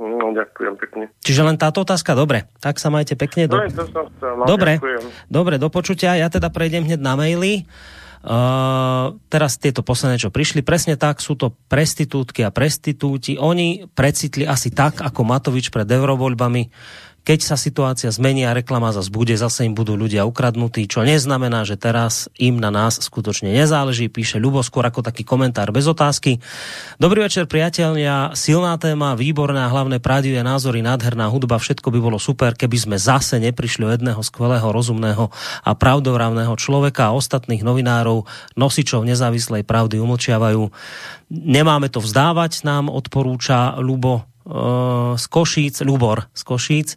[0.00, 1.04] No, ďakujem pekne.
[1.20, 2.48] Čiže len táto otázka, dobre.
[2.62, 3.50] Tak sa majte pekne.
[3.50, 3.66] No, Do...
[3.66, 5.02] len to som chcel, no, Dobre, ďakujem.
[5.28, 6.16] dobre, do počutia.
[6.16, 7.66] Ja teda prejdem hneď na maily.
[8.20, 13.40] Uh, teraz tieto posledné, čo prišli, presne tak, sú to prestitútky a prestitúti.
[13.40, 16.62] Oni precitli asi tak, ako Matovič pred eurovoľbami.
[17.20, 21.68] Keď sa situácia zmení a reklama zase bude, zase im budú ľudia ukradnutí, čo neznamená,
[21.68, 26.40] že teraz im na nás skutočne nezáleží, píše Ľubo skôr ako taký komentár bez otázky.
[26.96, 28.32] Dobrý večer, priatelia.
[28.32, 33.36] Silná téma, výborná, hlavné pravdivé názory, nádherná hudba, všetko by bolo super, keby sme zase
[33.36, 35.28] neprišli o jedného skvelého, rozumného
[35.60, 38.24] a pravdovravného človeka a ostatných novinárov,
[38.56, 40.72] nosičov nezávislej pravdy umlčiavajú.
[41.30, 44.29] Nemáme to vzdávať, nám odporúča Lubo
[45.16, 46.88] z Košíc, Lubor z Košíc.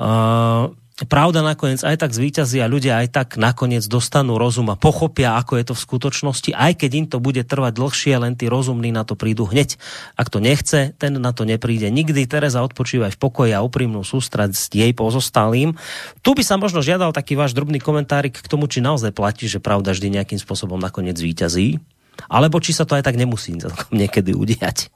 [0.00, 0.72] Uh,
[1.08, 5.56] pravda nakoniec aj tak zvíťazí a ľudia aj tak nakoniec dostanú rozum a pochopia, ako
[5.56, 9.04] je to v skutočnosti, aj keď im to bude trvať dlhšie, len tí rozumní na
[9.08, 9.80] to prídu hneď.
[10.16, 12.28] Ak to nechce, ten na to nepríde nikdy.
[12.28, 15.76] Tereza odpočívaj v pokoji a úprimnú s jej pozostalým.
[16.20, 19.62] Tu by sa možno žiadal taký váš drobný komentárik k tomu, či naozaj platí, že
[19.62, 21.80] pravda vždy nejakým spôsobom nakoniec zvíťazí,
[22.28, 23.56] alebo či sa to aj tak nemusí
[23.88, 24.92] niekedy udiať.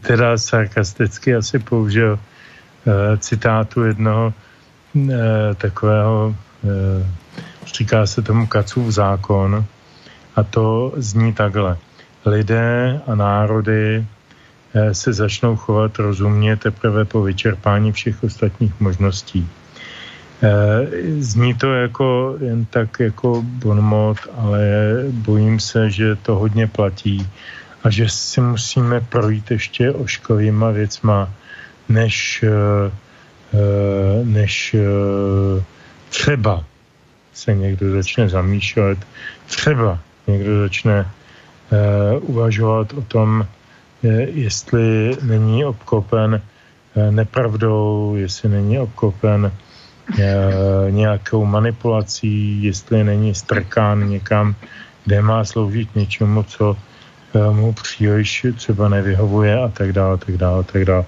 [0.00, 7.06] Teda sarkasticky asi použil e, citátu jednoho e, takového, e,
[7.66, 9.64] říká se tomu Kacův zákon,
[10.36, 11.76] a to zní takhle.
[12.26, 14.04] Lidé a národy
[14.92, 19.48] se začnou chovat rozumně teprve po vyčerpání všech ostatních možností.
[21.18, 24.60] Zní to jako jen tak jako bonmot, ale
[25.10, 27.28] bojím se, že to hodně platí
[27.84, 31.30] a že si musíme projít ještě ošklivýma věcma,
[31.88, 32.90] než, eh,
[33.54, 35.64] eh, než eh,
[36.08, 36.64] třeba
[37.32, 38.98] se někdo začne zamýšlet,
[39.46, 41.06] třeba někdo začne
[42.20, 43.46] uvažovat o tom,
[44.26, 46.42] jestli není obklopen
[47.10, 49.52] nepravdou, jestli není obklopen
[50.90, 54.54] nějakou manipulací, jestli není strkán někam,
[55.04, 56.76] kde má sloužit něčemu, co
[57.50, 61.04] mu příliš třeba nevyhovuje a tak dále, tak dále, tak dále.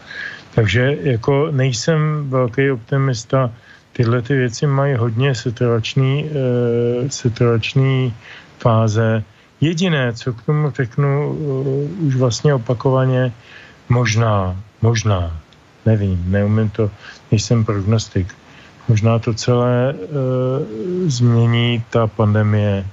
[0.55, 3.51] Takže jako nejsem velký optimista,
[3.93, 8.15] tyhle ty věci mají hodně setrvačný, uh, setrvačný
[8.59, 9.25] fáze.
[9.61, 13.33] Jediné, co k tomu řeknu uh, už vlastně opakovaně,
[13.89, 15.41] možná, možná,
[15.87, 16.91] nevím, neumím to,
[17.31, 18.35] nejsem prognostik,
[18.89, 22.87] možná to celé uh, změní ta pandemie,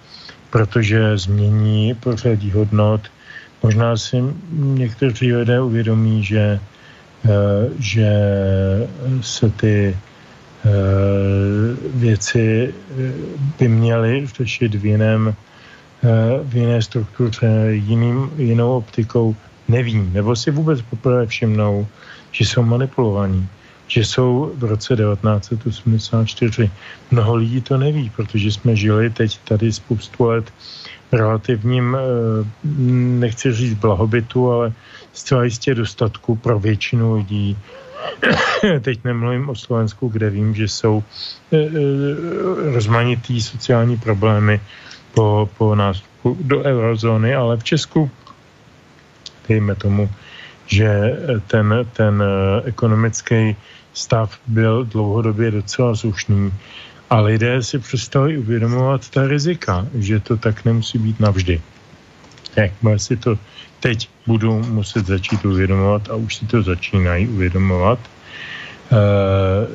[0.50, 3.02] protože změní pořadí hodnot,
[3.64, 6.60] Možná si někteří lidé uvědomí, že,
[7.80, 8.11] že
[9.22, 9.98] se ty
[11.94, 12.73] věci
[13.60, 15.36] by měly řešit v, jiném,
[16.44, 19.36] v jiné struktuře, jiným, jinou optikou.
[19.68, 21.88] Nevím, nebo si vůbec poprvé všimnou,
[22.31, 23.48] že jsou manipulovaní,
[23.88, 26.72] že jsou v roce 1984.
[27.11, 30.53] Mnoho lidí to neví, protože jsme žili teď tady spoustu let
[31.11, 31.98] relativním,
[33.19, 34.73] nechci říct blahobytu, ale
[35.14, 37.57] zcela jistě dostatku pro většinu lidí.
[38.81, 41.03] Teď nemluvím o Slovensku, kde vím, že jsou
[42.73, 44.61] rozmanitý sociální problémy
[45.14, 48.11] po, po nástupu do eurozóny, ale v Česku,
[49.49, 50.10] dejme tomu,
[50.68, 51.18] že
[51.48, 52.23] ten, ten
[52.65, 53.56] ekonomický
[53.94, 56.53] stav byl dlouhodobě docela slušný,
[57.10, 61.61] a lidé si přestali uvědomovat ta rizika, že to tak nemusí být navždy.
[62.56, 63.38] Jakmile si to
[63.80, 67.99] teď budou muset začít uvědomovat a už si to začínají uvědomovat,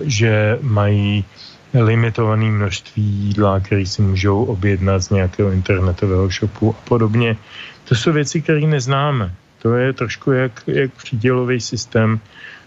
[0.05, 1.25] že mají
[1.75, 7.37] limitované množství jídla, které si můžou objednat z nějakého internetového shopu a podobně.
[7.85, 9.35] To jsou věci, které neznáme.
[9.63, 12.21] To je trošku jak, jak přídělový systém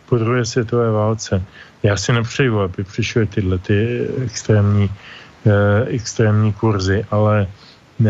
[0.09, 1.43] po druhé světové válce.
[1.87, 4.91] Já si nepřeju, aby přišly tyhle ty extrémní,
[5.45, 8.05] eh, extrémní kurzy, ale eh,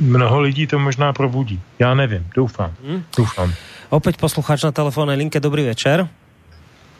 [0.00, 1.62] mnoho lidí to možná probudí.
[1.78, 2.74] Já nevím, doufám.
[2.82, 3.02] Hmm.
[3.16, 3.54] Doufám.
[3.86, 6.10] Opäť posluchač na telefónnej linke, dobrý večer.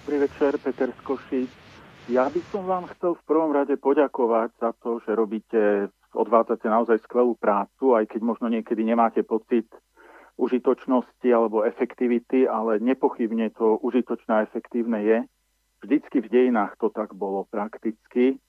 [0.06, 1.50] Dobrý večer, Peter z Košic.
[2.06, 7.02] Ja by som vám chcel v prvom rade poďakovať za to, že robíte, odvádzate naozaj
[7.02, 9.66] skvelú prácu, aj keď možno niekedy nemáte pocit
[10.36, 15.18] užitočnosti alebo efektivity, ale nepochybne to užitočné a efektívne je.
[15.84, 18.40] Vždycky v dejinách to tak bolo prakticky.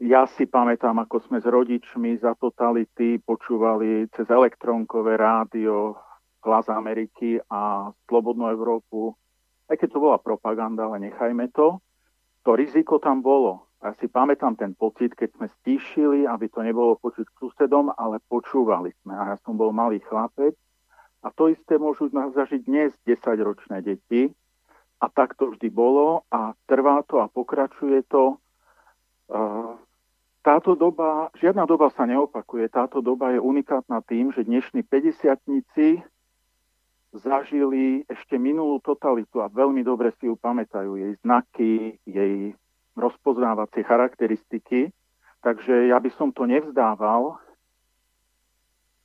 [0.00, 5.94] Ja si pamätám, ako sme s rodičmi za totality počúvali cez elektronkové rádio
[6.42, 9.12] Hlas Ameriky a Slobodnú Európu,
[9.68, 11.76] aj keď to bola propaganda, ale nechajme to
[12.48, 13.67] to riziko tam bolo.
[13.78, 18.90] Ja si pamätám ten pocit, keď sme stíšili, aby to nebolo počuť susedom, ale počúvali
[19.02, 19.14] sme.
[19.14, 20.58] A ja som bol malý chlapec.
[21.22, 24.34] A to isté môžu zažiť dnes 10-ročné deti.
[24.98, 28.34] A tak to vždy bolo a trvá to a pokračuje to.
[30.42, 32.66] Táto doba, žiadna doba sa neopakuje.
[32.66, 35.38] Táto doba je unikátna tým, že dnešní 50
[37.14, 42.58] zažili ešte minulú totalitu a veľmi dobre si ju pamätajú, jej znaky, jej
[42.98, 44.90] rozpoznávacie charakteristiky.
[45.40, 47.38] Takže ja by som to nevzdával,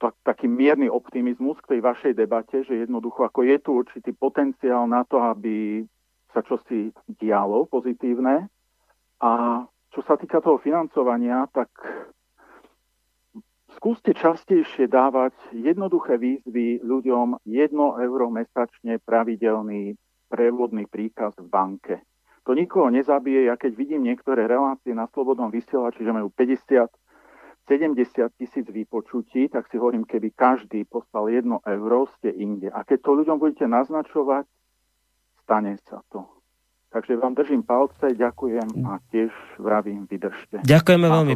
[0.02, 4.90] tak, taký mierny optimizmus k tej vašej debate, že jednoducho ako je tu určitý potenciál
[4.90, 5.86] na to, aby
[6.34, 8.50] sa čosi dialo pozitívne.
[9.22, 9.32] A
[9.94, 11.70] čo sa týka toho financovania, tak
[13.74, 17.74] Skúste častejšie dávať jednoduché výzvy ľuďom 1
[18.06, 19.98] euro mesačne pravidelný
[20.30, 21.96] prevodný príkaz v banke.
[22.44, 23.48] To nikoho nezabije.
[23.48, 26.92] Ja keď vidím niektoré relácie na Slobodnom vysielači, že majú 50
[27.64, 32.68] 70 tisíc vypočutí, tak si hovorím, keby každý poslal 1 euro, ste inde.
[32.68, 34.44] A keď to ľuďom budete naznačovať,
[35.48, 36.28] stane sa to.
[36.94, 40.62] Takže vám držím palce, ďakujem a tiež vravím, vydržte.
[40.62, 41.34] Ďakujeme veľmi,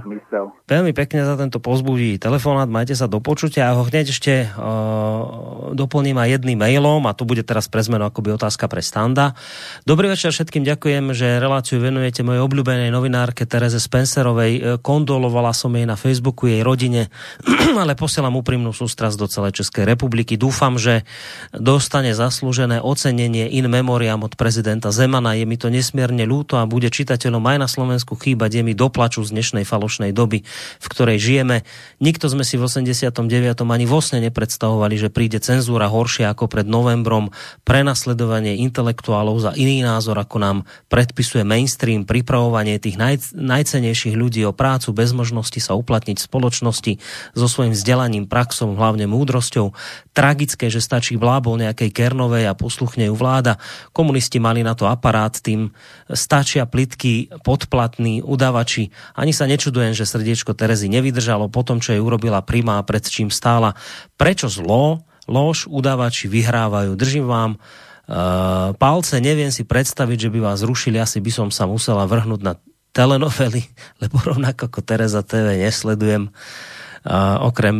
[0.69, 5.73] veľmi pekne za tento pozbudí telefonát, majte sa do počutia a ho hneď ešte uh,
[5.73, 9.33] doplním aj jedným mailom a to bude teraz pre zmenu akoby otázka pre Standa.
[9.81, 14.77] Dobrý večer všetkým, ďakujem, že reláciu venujete mojej obľúbenej novinárke Tereze Spencerovej.
[14.85, 17.09] Kondolovala som jej na Facebooku, jej rodine,
[17.81, 20.37] ale posielam úprimnú sústrasť do celej Českej republiky.
[20.37, 21.01] Dúfam, že
[21.49, 25.33] dostane zaslúžené ocenenie in memoriam od prezidenta Zemana.
[25.33, 29.23] Je mi to nesmierne ľúto a bude čitateľom aj na Slovensku chýbať, je mi doplaču
[29.23, 30.43] z dnešnej falošnej doby,
[30.83, 31.63] v ktorej žijeme.
[32.03, 33.15] Nikto sme si v 89.
[33.63, 37.31] ani vosne nepredstavovali, že príde cenzúra horšia ako pred novembrom,
[37.63, 40.57] prenasledovanie intelektuálov za iný názor, ako nám
[40.91, 46.93] predpisuje mainstream, pripravovanie tých naj, najcenejších ľudí o prácu bez možnosti sa uplatniť v spoločnosti
[47.37, 49.71] so svojím vzdelaním, praxom, hlavne múdrosťou.
[50.11, 53.61] Tragické, že stačí blábol nejakej Kernovej a posluchne ju vláda.
[53.93, 55.73] Komunisti mali na to aparát, tým
[56.11, 58.93] stačia plitky, podplatní udavači.
[59.17, 63.03] Ani sa nečudujem, že srdiečko Terezy nevydržalo po tom, čo jej urobila prima a pred
[63.05, 63.77] čím stála.
[64.15, 66.95] Prečo zlo, lož, udavači vyhrávajú?
[66.95, 71.67] Držím vám uh, palce, neviem si predstaviť, že by vás zrušili, asi by som sa
[71.67, 72.53] musela vrhnúť na
[72.95, 73.67] telenovely,
[74.01, 77.77] lebo rovnako ako Tereza TV nesledujem uh, okrem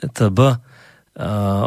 [0.00, 0.69] TB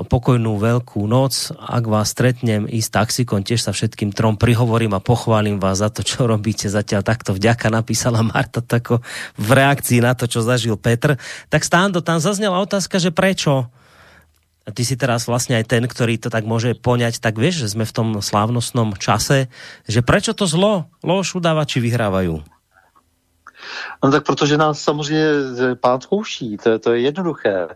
[0.07, 1.51] pokojnú veľkú noc.
[1.59, 5.99] Ak vás stretnem ísť taxikon, tiež sa všetkým trom prihovorím a pochválim vás za to,
[5.99, 6.71] čo robíte.
[6.71, 9.03] Zatiaľ takto vďaka napísala Marta tako
[9.35, 11.19] v reakcii na to, čo zažil Petr.
[11.51, 13.67] Tak Stando, tam zaznela otázka, že prečo?
[14.63, 17.75] A ty si teraz vlastne aj ten, ktorý to tak môže poňať, tak vieš, že
[17.75, 19.51] sme v tom slávnostnom čase,
[19.83, 22.52] že prečo to zlo, lož udávači vyhrávajú?
[24.03, 25.25] No tak protože nás samozřejmě
[25.79, 27.67] pán zkouší, to, to je jednoduché.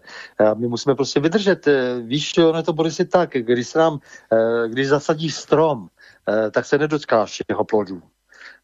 [0.56, 1.68] My musíme prostě vydržet.
[2.02, 4.00] Víš, ono je to Borisy tak, když se nám,
[4.32, 5.88] eh, když zasadíš strom,
[6.30, 8.02] eh, tak se nedočkáš jeho plodů.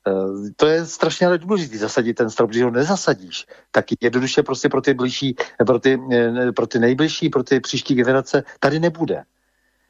[0.08, 4.70] Eh, to je strašně ale důležité zasadit ten strom, když ho nezasadíš, tak jednoduše prostě
[4.70, 5.36] pro ty blížší,
[5.66, 6.00] pro ty,
[6.56, 9.24] pro ty nejbližší, pro ty příští generace tady nebude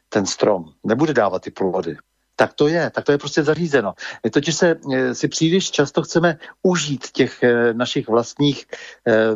[0.09, 1.97] ten strom, nebude dávat ty plody
[2.35, 3.93] tak to je, tak to je prostě zařízeno.
[4.23, 8.65] My totiž se, eh, si příliš často chceme užít těch eh, našich vlastních,
[9.07, 9.35] eh,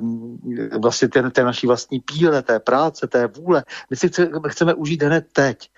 [0.80, 3.64] vlastně té, té naší vlastní píle, té práce, té vůle.
[3.90, 5.70] My si chceme, chceme užít hned teď.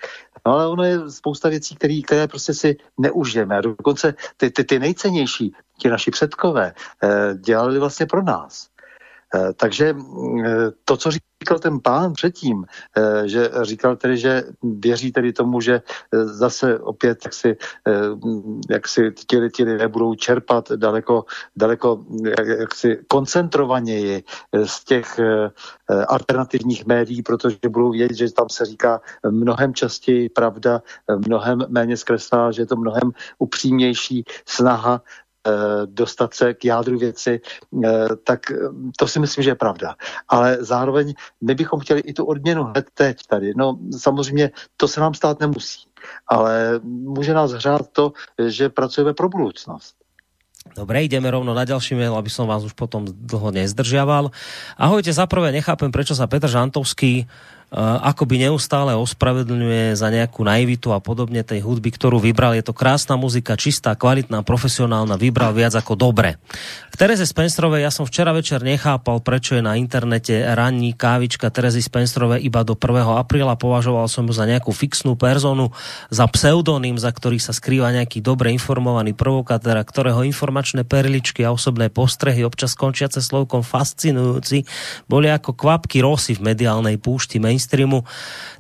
[0.45, 3.57] No ale ono je spousta věcí, který, které prostě si neužijeme.
[3.57, 6.73] A dokonce ty, ty, ty nejcennější, ti naši předkové,
[7.35, 8.69] dělali vlastně pro nás.
[9.35, 12.65] Eh, takže mm, eh, to, co říkal ten pán předtím,
[12.97, 15.81] eh, že říkal tedy, že věří tedy tomu, že
[16.11, 17.57] zase opět jak si,
[18.69, 21.25] jak si ti, lidé čerpat daleko,
[21.55, 22.05] daleko
[22.37, 24.23] jak, jak si koncentrovaněji
[24.65, 25.19] z těch
[26.07, 30.81] alternativních médií, protože budou vědět, že tam se říká mnohem častěji pravda,
[31.27, 35.01] mnohem méně zkreslá, že je to mnohem upřímnější snaha
[35.85, 37.41] dostat se k jádru věci,
[37.85, 38.55] eh, tak eh,
[38.97, 39.95] to si myslím, že je pravda.
[40.27, 43.53] Ale zároveň my bychom chtěli i tu odměnu hned teď tady.
[43.57, 45.87] No samozřejmě to se nám stát nemusí,
[46.27, 48.11] ale může nás hřát to,
[48.47, 49.95] že pracujeme pro budoucnost.
[50.75, 54.29] Dobre, ideme rovno na ďalší mail, aby som vás už potom dlho nezdržiaval.
[54.77, 57.25] Ahojte, za prvé nechápem, prečo sa Petr Žantovský
[57.73, 62.57] akoby neustále ospravedlňuje za nejakú naivitu a podobne tej hudby, ktorú vybral.
[62.57, 66.41] Je to krásna muzika, čistá, kvalitná, profesionálna, vybral viac ako dobre.
[66.89, 71.85] K Tereze Spencerovej ja som včera večer nechápal, prečo je na internete ranní kávička Terezy
[71.85, 73.21] Spencerovej iba do 1.
[73.21, 73.53] apríla.
[73.55, 75.69] Považoval som ju za nejakú fixnú personu,
[76.09, 81.53] za pseudonym, za ktorý sa skrýva nejaký dobre informovaný provokatér, a ktorého informačné perličky a
[81.53, 84.65] osobné postrehy, občas končiace slovkom fascinujúci,
[85.05, 88.07] boli ako kvapky rosy v mediálnej púšti mainstreamu.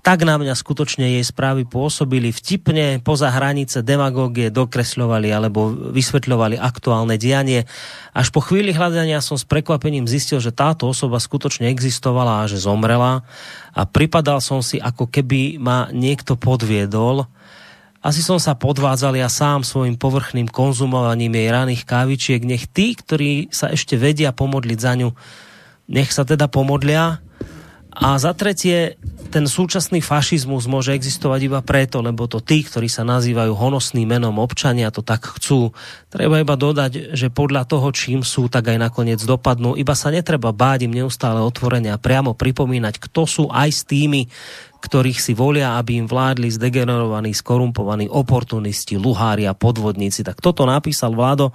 [0.03, 7.15] Tak na mňa skutočne jej správy pôsobili vtipne, poza hranice demagógie dokresľovali alebo vysvetľovali aktuálne
[7.15, 7.63] dianie.
[8.11, 12.59] Až po chvíli hľadania som s prekvapením zistil, že táto osoba skutočne existovala a že
[12.59, 13.23] zomrela
[13.71, 17.23] a pripadal som si, ako keby ma niekto podviedol.
[17.99, 22.41] Asi som sa podvádzal ja sám svojim povrchným konzumovaním jej raných kávičiek.
[22.47, 25.11] Nech tí, ktorí sa ešte vedia pomodliť za ňu,
[25.91, 27.19] nech sa teda pomodlia.
[27.89, 29.01] A za tretie,
[29.33, 34.37] ten súčasný fašizmus môže existovať iba preto, lebo to tí, ktorí sa nazývajú honosným menom
[34.37, 35.73] občania, to tak chcú.
[36.05, 39.73] Treba iba dodať, že podľa toho, čím sú, tak aj nakoniec dopadnú.
[39.73, 44.29] Iba sa netreba báť im neustále otvorenia a priamo pripomínať, kto sú aj s tými,
[44.85, 50.21] ktorých si volia, aby im vládli zdegenerovaní, skorumpovaní oportunisti, luhári a podvodníci.
[50.21, 51.51] Tak toto napísal Vlado.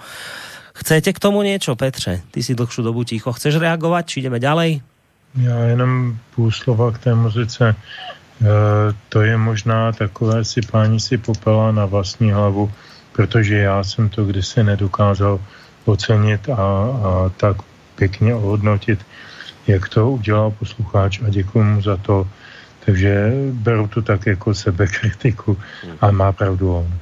[0.74, 2.26] Chcete k tomu niečo, Petře?
[2.34, 3.30] Ty si dlhšiu dobu ticho.
[3.30, 4.04] Chceš reagovať?
[4.10, 4.93] Či ideme ďalej?
[5.36, 7.68] Já jenom půl slova k té muzice.
[7.68, 7.74] E,
[9.08, 12.72] to je možná takové sypání si popela na vlastní hlavu,
[13.12, 15.40] protože já jsem to kdysi nedokázal
[15.84, 17.56] ocenit a, a tak
[17.94, 19.06] pěkně ohodnotit,
[19.66, 22.28] jak to udělal posluchač a děkuji mu za to.
[22.84, 25.58] Takže beru to tak jako sebekritiku
[26.00, 26.98] a má pravdu on.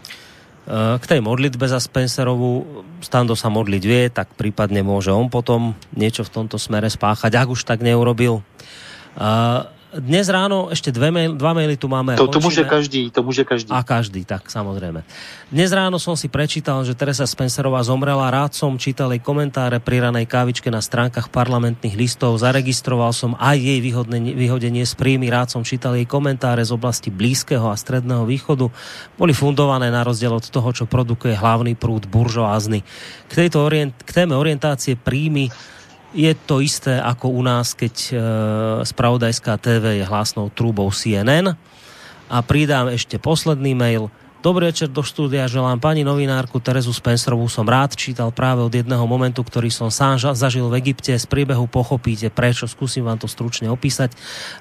[0.68, 6.22] K tej modlitbe za Spencerovú Stando sa modliť vie, tak prípadne môže on potom niečo
[6.22, 8.46] v tomto smere spáchať, ak už tak neurobil.
[9.92, 12.16] Dnes ráno ešte dve mail, dva maily tu máme.
[12.16, 13.76] To, to může každý, to může každý.
[13.76, 15.04] A každý, tak samozrejme.
[15.52, 18.32] Dnes ráno som si prečítal, že Teresa Spencerová zomrela.
[18.32, 22.40] Rád som čítal jej komentáre pri ranej kávičke na stránkach parlamentných listov.
[22.40, 23.84] Zaregistroval som aj jej
[24.32, 25.28] vyhodenie z príjmy.
[25.28, 28.72] Rád som čítal jej komentáre z oblasti Blízkeho a Stredného východu.
[29.20, 32.80] Boli fundované na rozdiel od toho, čo produkuje hlavný prúd buržoázny.
[33.28, 35.52] K, tejto orient, k téme orientácie príjmy
[36.12, 38.14] je to isté ako u nás, keď e,
[38.84, 41.56] spravodajská TV je hlasnou trúbou CNN.
[42.32, 44.12] A pridám ešte posledný mail.
[44.42, 49.06] Dobrý večer do štúdia, želám pani novinárku Terezu Spencerovú som rád čítal práve od jedného
[49.06, 51.14] momentu, ktorý som sám zažil v Egypte.
[51.14, 54.10] Z príbehu pochopíte prečo, skúsim vám to stručne opísať.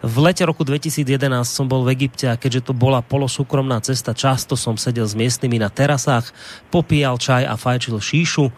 [0.05, 1.01] V lete roku 2011
[1.49, 5.57] som bol v Egypte a keďže to bola polosúkromná cesta, často som sedel s miestnymi
[5.57, 6.29] na terasách,
[6.69, 8.53] popíjal čaj a fajčil šíšu.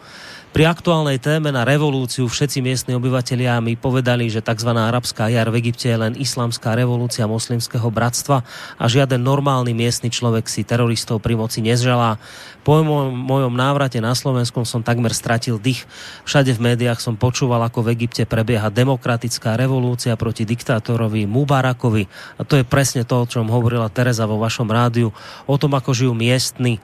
[0.54, 4.70] Pri aktuálnej téme na revolúciu všetci miestni obyvatelia mi povedali, že tzv.
[4.70, 8.46] arabská jar v Egypte je len islamská revolúcia moslimského bratstva
[8.78, 12.22] a žiaden normálny miestny človek si teroristov pri moci nezželá.
[12.62, 15.90] Po mojom, návrate na Slovenskom som takmer stratil dých.
[16.22, 22.06] Všade v médiách som počúval, ako v Egypte prebieha demokratická revolúcia proti diktátorovi Mubarakovi.
[22.38, 25.10] A to je presne to, o čom hovorila Tereza vo vašom rádiu,
[25.50, 26.78] o tom, ako žijú miestni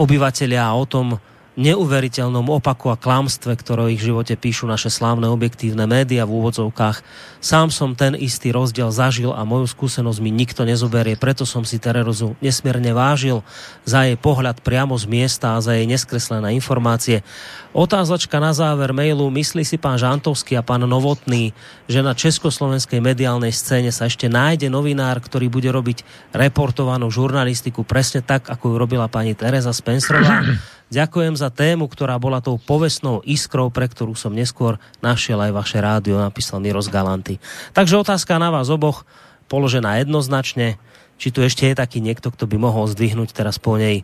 [0.00, 1.20] obyvateľia a o tom,
[1.58, 7.02] neuveriteľnom opaku a klamstve, ktoré ich v živote píšu naše slávne objektívne média v úvodzovkách.
[7.42, 11.82] Sám som ten istý rozdiel zažil a moju skúsenosť mi nikto nezoberie, preto som si
[11.82, 13.42] Tererozu nesmierne vážil
[13.82, 17.26] za jej pohľad priamo z miesta a za jej neskreslené informácie.
[17.70, 19.30] Otázočka na záver mailu.
[19.30, 21.54] Myslí si pán Žantovský a pán Novotný,
[21.86, 26.02] že na československej mediálnej scéne sa ešte nájde novinár, ktorý bude robiť
[26.34, 30.42] reportovanú žurnalistiku presne tak, ako ju robila pani Teresa Spencerová.
[30.98, 35.78] Ďakujem za tému, ktorá bola tou povestnou iskrou, pre ktorú som neskôr našiel aj vaše
[35.78, 37.38] rádio, napísal Miros Galanty.
[37.70, 39.06] Takže otázka na vás oboch,
[39.46, 40.74] položená jednoznačne,
[41.22, 44.02] či tu ešte je taký niekto, kto by mohol zdvihnúť teraz po nej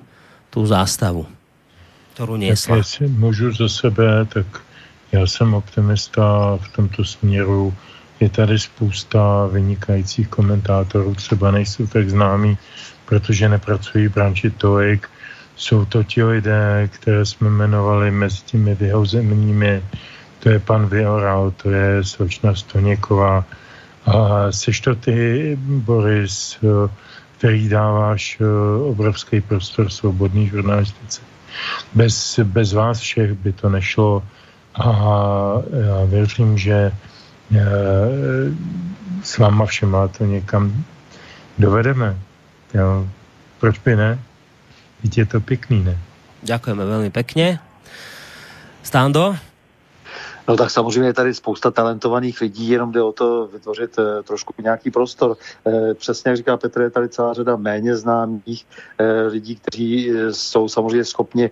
[0.55, 1.27] tú zástavu,
[2.17, 2.81] ktorú niesla.
[2.81, 4.47] Tak jestli můžu za sebe, tak
[5.13, 7.75] já jsem optimista v tomto směru.
[8.21, 12.59] Je tady spousta vynikajících komentátorů, třeba nejsou tak známí,
[13.05, 15.09] protože nepracují v branži tolik,
[15.57, 19.83] jsou to ti lidé, které jsme jmenovali mezi těmi vyhozenými.
[20.41, 23.45] To je pan Vioral, to je slečna Stoněková.
[24.07, 24.13] A
[24.53, 26.59] seš to ty, Boris,
[27.39, 28.41] který dáváš
[28.89, 31.36] obrovský prostor svobodný žurnalistice.
[31.95, 34.23] Bez, bez vás všech by to nešlo
[34.75, 34.87] a
[35.87, 36.93] já věřím, že
[39.23, 40.85] s váma všema to někam
[41.59, 42.17] dovedeme.
[42.75, 43.09] Jo.
[43.61, 44.19] Proč by ne?
[45.03, 45.97] Teď je to pekný, ne?
[46.45, 47.59] Ďakujeme veľmi pekne.
[48.85, 49.35] Stando?
[50.49, 54.55] No tak samozřejmě je tady spousta talentovaných lidí, jenom jde o to vytvořit eh, trošku
[54.63, 55.37] nějaký prostor.
[55.67, 58.67] Eh, přesně jak říká Petr, je tady celá řada méně známých
[58.99, 61.51] eh, lidí, kteří jsou samozřejmě schopni,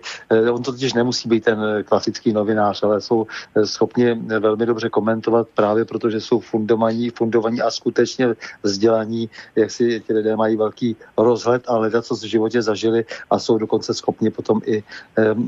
[0.51, 3.27] on to totiž nemusí být ten klasický novinář, ale jsou
[3.63, 10.03] schopni velmi dobře komentovat právě proto, že jsou fundovaní, fundovaní a skutečně vzdělaní, jak si
[10.07, 14.29] ti lidé mají velký rozhled a hledat, co v životě zažili a jsou dokonce schopni
[14.29, 14.83] potom i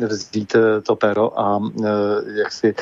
[0.08, 1.60] vzít to pero a
[2.26, 2.76] jak si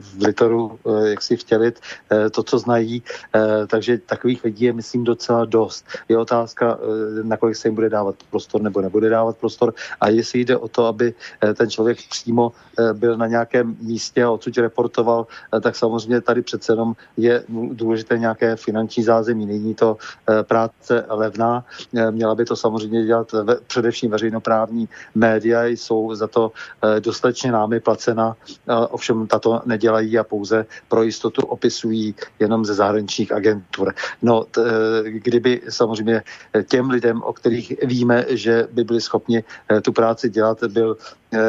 [0.00, 3.02] v litoru eh, jak si vtělit eh, to, co znají.
[3.34, 5.84] Eh, Takže takových lidí je, myslím, docela dost.
[6.08, 6.78] Je otázka,
[7.22, 10.86] nakolik se jim bude dávat prostor nebo nebude dávat prostor a jestli jde o to,
[10.86, 11.14] aby
[11.54, 12.52] ten člověk přímo
[12.92, 15.26] byl na nějakém místě a odsud reportoval,
[15.60, 19.46] tak samozřejmě tady přece jenom je důležité nějaké finanční zázemí.
[19.46, 19.96] Není to
[20.42, 21.64] práce levná,
[22.10, 26.52] měla by to samozřejmě dělat ve, především veřejnoprávní média, jsou za to
[27.00, 28.36] dostatečně námi placena,
[28.68, 28.86] eh,
[29.28, 33.94] tato nedělají a pouze pro jistotu opisují jenom ze zahraničních agentur.
[34.22, 36.22] No, t, eh, kdyby samozřejmě
[36.68, 40.96] těm lidem, o kterých víme, že by byli schopni eh, tu práci dělat, byl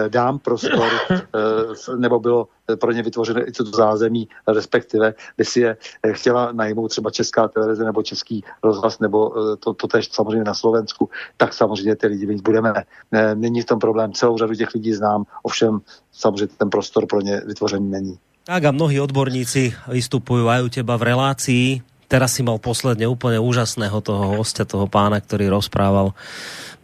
[0.10, 5.60] dám prostor, eh, nebo bylo eh, pro ně vytvořeno i to zázemí, respektive by si
[5.60, 10.10] je eh, chtěla najmout třeba česká televize nebo český rozhlas, nebo eh, to, to tež
[10.12, 12.74] samozřejmě na Slovensku, tak samozřejmě ty lidi mít budeme.
[13.12, 15.80] Eh, Není v tom problém, celou řadu těch lidí znám, ovšem
[16.12, 18.18] samozřejmě ten prostor pro ně vytvořený není.
[18.44, 21.66] Tak a mnohí odborníci vystupujú aj u teba v relácii.
[22.10, 26.18] Teraz si mal posledne úplne úžasného toho hostia, toho pána, ktorý rozprával.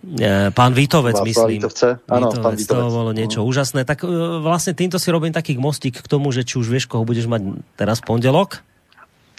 [0.06, 1.60] E, Pán Vítovec, Václav myslím.
[1.60, 1.98] Vítovce?
[2.06, 2.94] Áno, pán to Vítovec.
[2.94, 3.82] bolo niečo úžasné.
[3.90, 4.10] Tak e,
[4.40, 7.58] vlastne týmto si robím taký mostík k tomu, že či už vieš, koho budeš mať
[7.74, 8.62] teraz pondelok?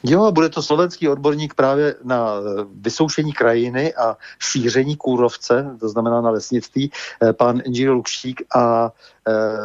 [0.04, 6.20] Jo, bude to slovenský odborník právě na eh, vysoušení krajiny a šíření kůrovce, to znamená
[6.20, 6.90] na lesnictví,
[7.22, 9.15] eh, pan inženýr Lukšík a eh,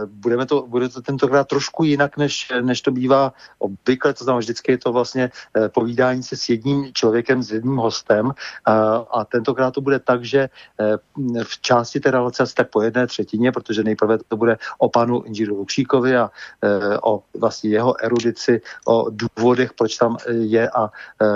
[0.05, 4.71] budeme to, bude to tentokrát trošku jinak, než, než to bývá obvykle, to znamená vždycky
[4.71, 8.31] je to vlastně eh, povídání se s jedním člověkem, s jedním hostem
[8.65, 12.81] a, a tentokrát to bude tak, že eh, v části té relace asi tak po
[12.81, 16.31] jedné třetině, protože nejprve to bude o panu inženýru Lukšíkovi a
[16.63, 20.89] eh, o vlastně jeho erudici, o důvodech, proč tam eh, je a
[21.21, 21.27] eh,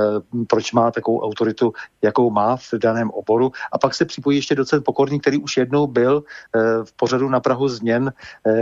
[0.48, 3.52] proč má takovou autoritu, jakou má v daném oboru.
[3.72, 6.24] A pak se připojí ještě docent Pokorný, který už jednou byl
[6.56, 8.15] eh, v pořadu na Prahu změn, eh,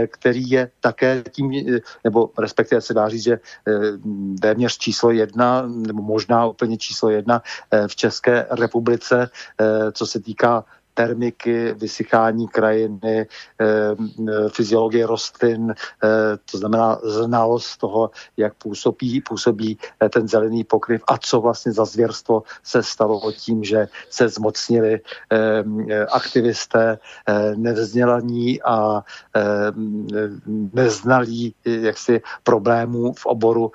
[0.06, 3.72] který je také tím, eh, nebo respektive se dá říct, že eh,
[4.40, 10.20] téměř číslo jedna, nebo možná úplně číslo jedna eh, v České republice, eh, co se
[10.20, 10.64] týká
[10.94, 13.26] termiky, vysychání krajiny,
[13.60, 16.08] eh, eh, fyziologie rostlin, eh,
[16.50, 19.78] to znamená znalost toho, jak působí, působí
[20.10, 25.00] ten zelený pokryv a co vlastně za zvěrstvo se stalo tím, že se zmocnili
[26.12, 26.98] aktivisté
[27.56, 29.02] nevzdělaní a
[30.72, 33.72] neznalí jaksi problémů v oboru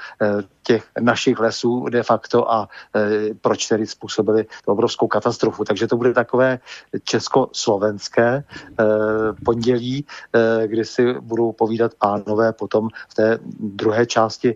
[0.63, 2.69] těch našich lesů de facto a
[3.41, 5.63] proč tedy způsobili obrovskou katastrofu.
[5.63, 6.59] Takže to bude takové
[7.09, 8.43] československé e,
[9.45, 14.55] pondělí, e, kdy si budou povídat pánové potom v té druhé části e,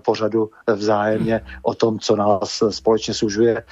[0.00, 3.62] pořadu vzájemně o tom, co nás společně služuje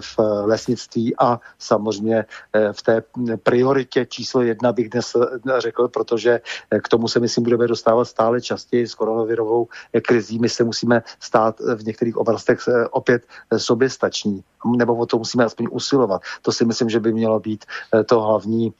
[0.00, 2.24] v lesnictví a samozřejmě
[2.72, 3.02] v té
[3.42, 5.16] prioritě číslo jedna bych dnes
[5.58, 6.40] řekl, protože
[6.82, 9.68] k tomu se myslím budeme dostávat stále častěji s koronavirovou
[10.02, 10.38] krizí.
[10.38, 14.44] My se musíme stát v některých oblastech eh, opět eh, soběstační,
[14.76, 16.22] nebo o to musíme aspoň usilovat.
[16.42, 17.63] To si myslím, že by mělo být
[17.94, 18.72] eh, to hlavní,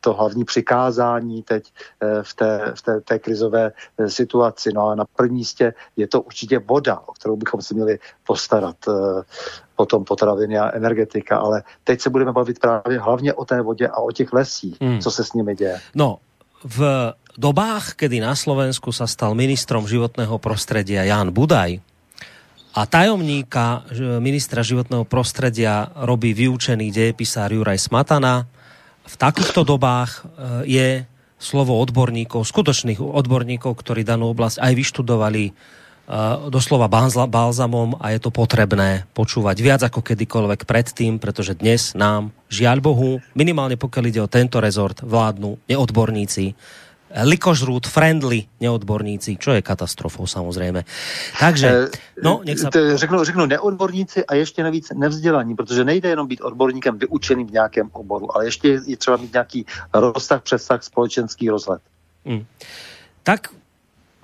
[0.00, 1.72] to hlavní přikázání teď
[2.22, 3.72] v té, v té, té krizové
[4.06, 4.70] situaci.
[4.74, 8.76] No a na prvním místě je to určitě voda, o kterou bychom si měli postarat
[9.76, 13.98] potom potraviny a energetika, ale teď se budeme bavit právě hlavně o té vodě a
[13.98, 15.00] o těch lesích, hmm.
[15.00, 15.80] co se s nimi děje.
[15.94, 16.18] No,
[16.64, 21.93] v dobách, kedy na Slovensku sa stal ministrom životného prostredia Jan Budaj
[22.74, 23.86] a tajomníka
[24.18, 28.50] ministra životného prostredia robí vyučený dejepisár Juraj Smatana,
[29.06, 30.26] v takýchto dobách
[30.66, 31.06] je
[31.38, 35.44] slovo odborníkov, skutočných odborníkov, ktorí danú oblasť aj vyštudovali
[36.50, 36.90] doslova
[37.30, 43.24] balzamom a je to potrebné počúvať viac ako kedykoľvek predtým, pretože dnes nám, žiaľ Bohu,
[43.32, 46.52] minimálne pokiaľ ide o tento rezort, vládnu neodborníci,
[47.22, 50.84] likožrút, friendly neodborníci, čo je katastrofou samozřejmě.
[51.40, 51.88] Takže,
[52.22, 52.70] no, nech sa...
[52.94, 57.88] Řeknu, řeknu neodborníci a ještě navíc nevzdělaní, protože nejde jenom být odborníkem vyučeným v nějakém
[57.92, 61.82] oboru, ale ještě je třeba mít nějaký rozsah, přesah, společenský rozhled.
[62.26, 62.44] Hmm.
[63.22, 63.48] Tak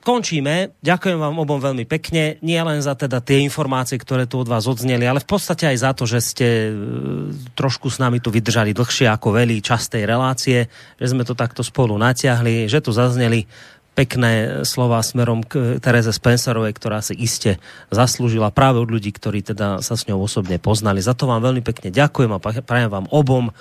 [0.00, 0.74] končíme.
[0.80, 2.40] Ďakujem vám obom veľmi pekne.
[2.40, 5.76] Nie len za teda tie informácie, ktoré tu od vás odzneli, ale v podstate aj
[5.80, 6.70] za to, že ste e,
[7.54, 11.60] trošku s nami tu vydržali dlhšie ako velí čas tej relácie, že sme to takto
[11.60, 13.44] spolu natiahli, že tu zazneli
[13.92, 17.60] pekné slova smerom k Tereze Spencerovej, ktorá si iste
[17.92, 21.04] zaslúžila práve od ľudí, ktorí teda sa s ňou osobne poznali.
[21.04, 23.52] Za to vám veľmi pekne ďakujem a prajem vám obom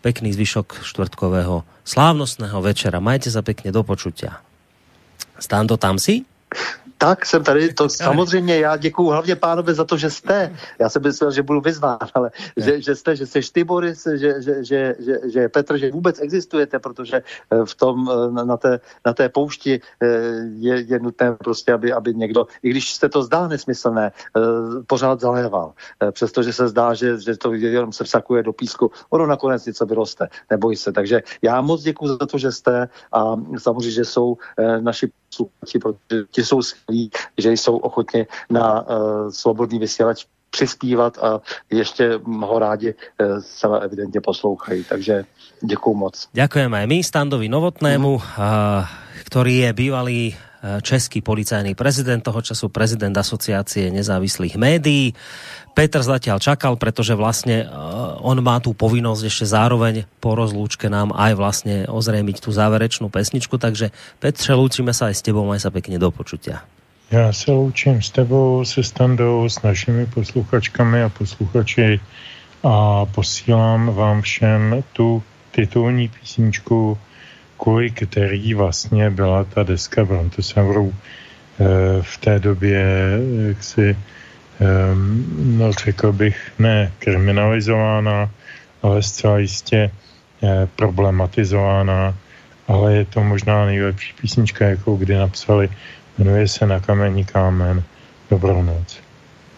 [0.00, 3.02] pekný zvyšok štvrtkového slávnostného večera.
[3.02, 4.42] Majte sa pekne do počutia.
[5.42, 6.22] Stando, tam si?
[7.02, 10.56] Tak jsem tady, to samozřejmě já děkuju hlavně pánovi za to, že jste.
[10.78, 14.42] Já jsem myslel, že budu vyzván, ale že, že jste, že jste ty Boris, že,
[14.42, 17.16] že, že, že, že Petr, že vůbec existujete, protože
[17.50, 20.06] eh, v tom, eh, na té, na té poušti eh,
[20.54, 24.12] je, je nutné prostě, aby, aby někdo, i když se to zdá nesmyslné,
[24.86, 25.72] pořád zaléval.
[26.12, 30.28] Přestože se zdá, že, že to jenom se vsakuje do písku, ono nakonec něco vyroste,
[30.50, 30.92] neboj se.
[30.92, 34.36] Takže já moc děkuji za to, že jste a samozřejmě, že jsou
[34.80, 36.91] naši posluchači, protože ti jsou skvělí,
[37.38, 41.40] že jsou ochotně na uh, svobodný vysílač přispívat a
[41.70, 44.84] ještě ho rádi uh, celé evidentně poslouchají.
[44.84, 45.24] Takže
[45.62, 46.14] děkuji moc.
[46.34, 48.84] Ďakujem aj my Standovi Novotnému, mm.
[49.24, 50.20] ktorý je bývalý
[50.62, 55.10] český policajný prezident, toho času prezident asociácie nezávislých médií.
[55.74, 57.66] Petr zatiaľ čakal, pretože vlastne
[58.22, 63.58] on má tú povinnosť ešte zároveň po rozlúčke nám aj vlastne ozrejmiť tú záverečnú pesničku,
[63.58, 63.90] takže
[64.22, 66.62] Petře, lúčime sa aj s tebou, maj sa pekne do počutia.
[67.12, 72.00] Já se loučím s tebou, se Standou, s našimi posluchačkami a posluchači
[72.62, 76.98] a posílám vám všem tu titulní písničku,
[77.58, 81.64] kvůli který vlastně byla ta deska Brontosaurů eh,
[82.02, 82.86] v té době,
[83.48, 83.96] jak si
[84.62, 85.24] Ehm,
[85.58, 88.30] no řekl bych, ne kriminalizována,
[88.82, 89.90] ale zcela jistě
[90.42, 92.14] eh, problematizována,
[92.68, 95.68] ale je to možná nejlepší písnička, jakou kdy napsali.
[96.22, 97.82] Jmenuje se Na kamení kámen.
[98.30, 98.94] Dobrou noc.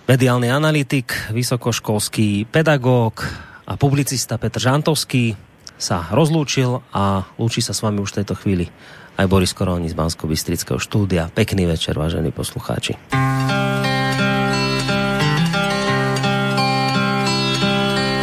[0.09, 3.21] Mediálny analytik, vysokoškolský pedagóg
[3.69, 5.37] a publicista Petr Žantovský
[5.77, 8.73] sa rozlúčil a lúči sa s vami už v tejto chvíli
[9.21, 11.29] aj Boris Koroni z Bansko-Bystrického štúdia.
[11.37, 12.97] Pekný večer, vážení poslucháči.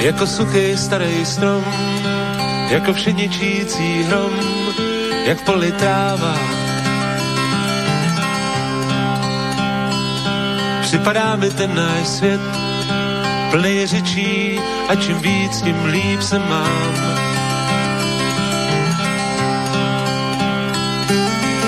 [0.01, 1.61] jako suchý starý strom,
[2.69, 4.33] jako všeničící hrom,
[5.29, 6.70] jak v poli tráva.
[10.91, 12.41] Připadá mi ten náš svět,
[13.51, 16.93] plný řečí a čím víc, tím líp se mám.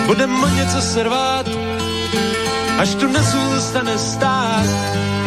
[0.06, 1.46] Budem o něco servát,
[2.78, 4.66] až tu nezůstane stát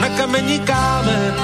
[0.01, 1.35] na kamení kámen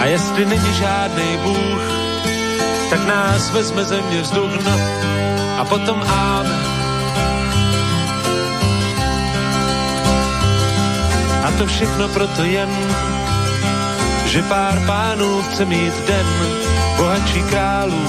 [0.00, 1.82] A jestli není žádný Bůh,
[2.90, 4.78] tak nás vezme země vzduch, no
[5.58, 6.73] a potom áme.
[11.44, 12.70] A to všechno proto jen,
[14.26, 16.26] že pár pánů chce mít den
[16.96, 18.08] bohatší králů.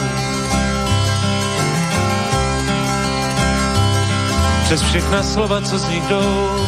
[4.64, 6.66] Přes všechna slova, co z nich jdou,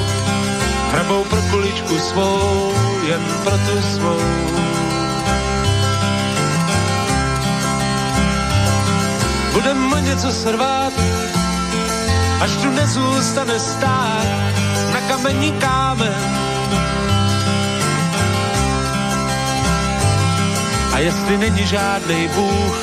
[0.91, 2.73] hrabou pro kuličku svou,
[3.07, 4.21] jen pro tu svou.
[9.53, 10.93] budem o něco srvát,
[12.41, 14.27] až tu nezůstane stát
[14.93, 16.46] na kamení kámen.
[20.97, 22.77] A jestli není žádný Bůh,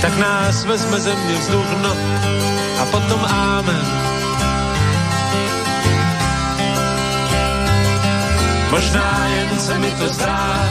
[0.00, 1.96] tak nás vezme země vzduch, no
[2.82, 3.86] a potom ámen.
[8.70, 10.70] Možná jen se mi to zdá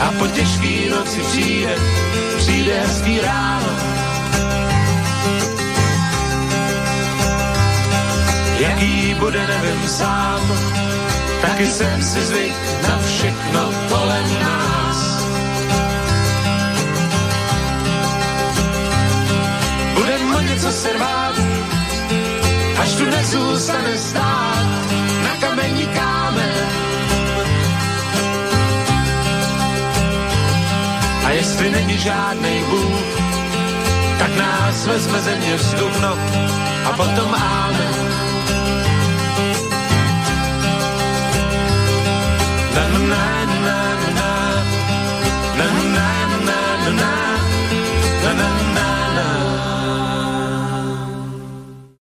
[0.00, 1.76] a po těžký noci přijde,
[2.38, 3.72] přijde hezký ráno
[8.58, 10.40] jaký bude, nevím sám.
[11.42, 12.56] Taky jsem si zvyk
[12.88, 14.71] na všechno kolem nás.
[20.62, 21.34] Budem o něco se rvát,
[22.78, 24.66] až tu nezůstane stát
[25.24, 26.54] na kamení kámen.
[31.24, 33.22] A jestli není žádný Bůh,
[34.18, 36.18] tak nás vezme země vzduch, no
[36.84, 38.12] a potom ámen.
[42.74, 43.78] na na na
[44.14, 44.30] na
[45.56, 47.41] na na na na na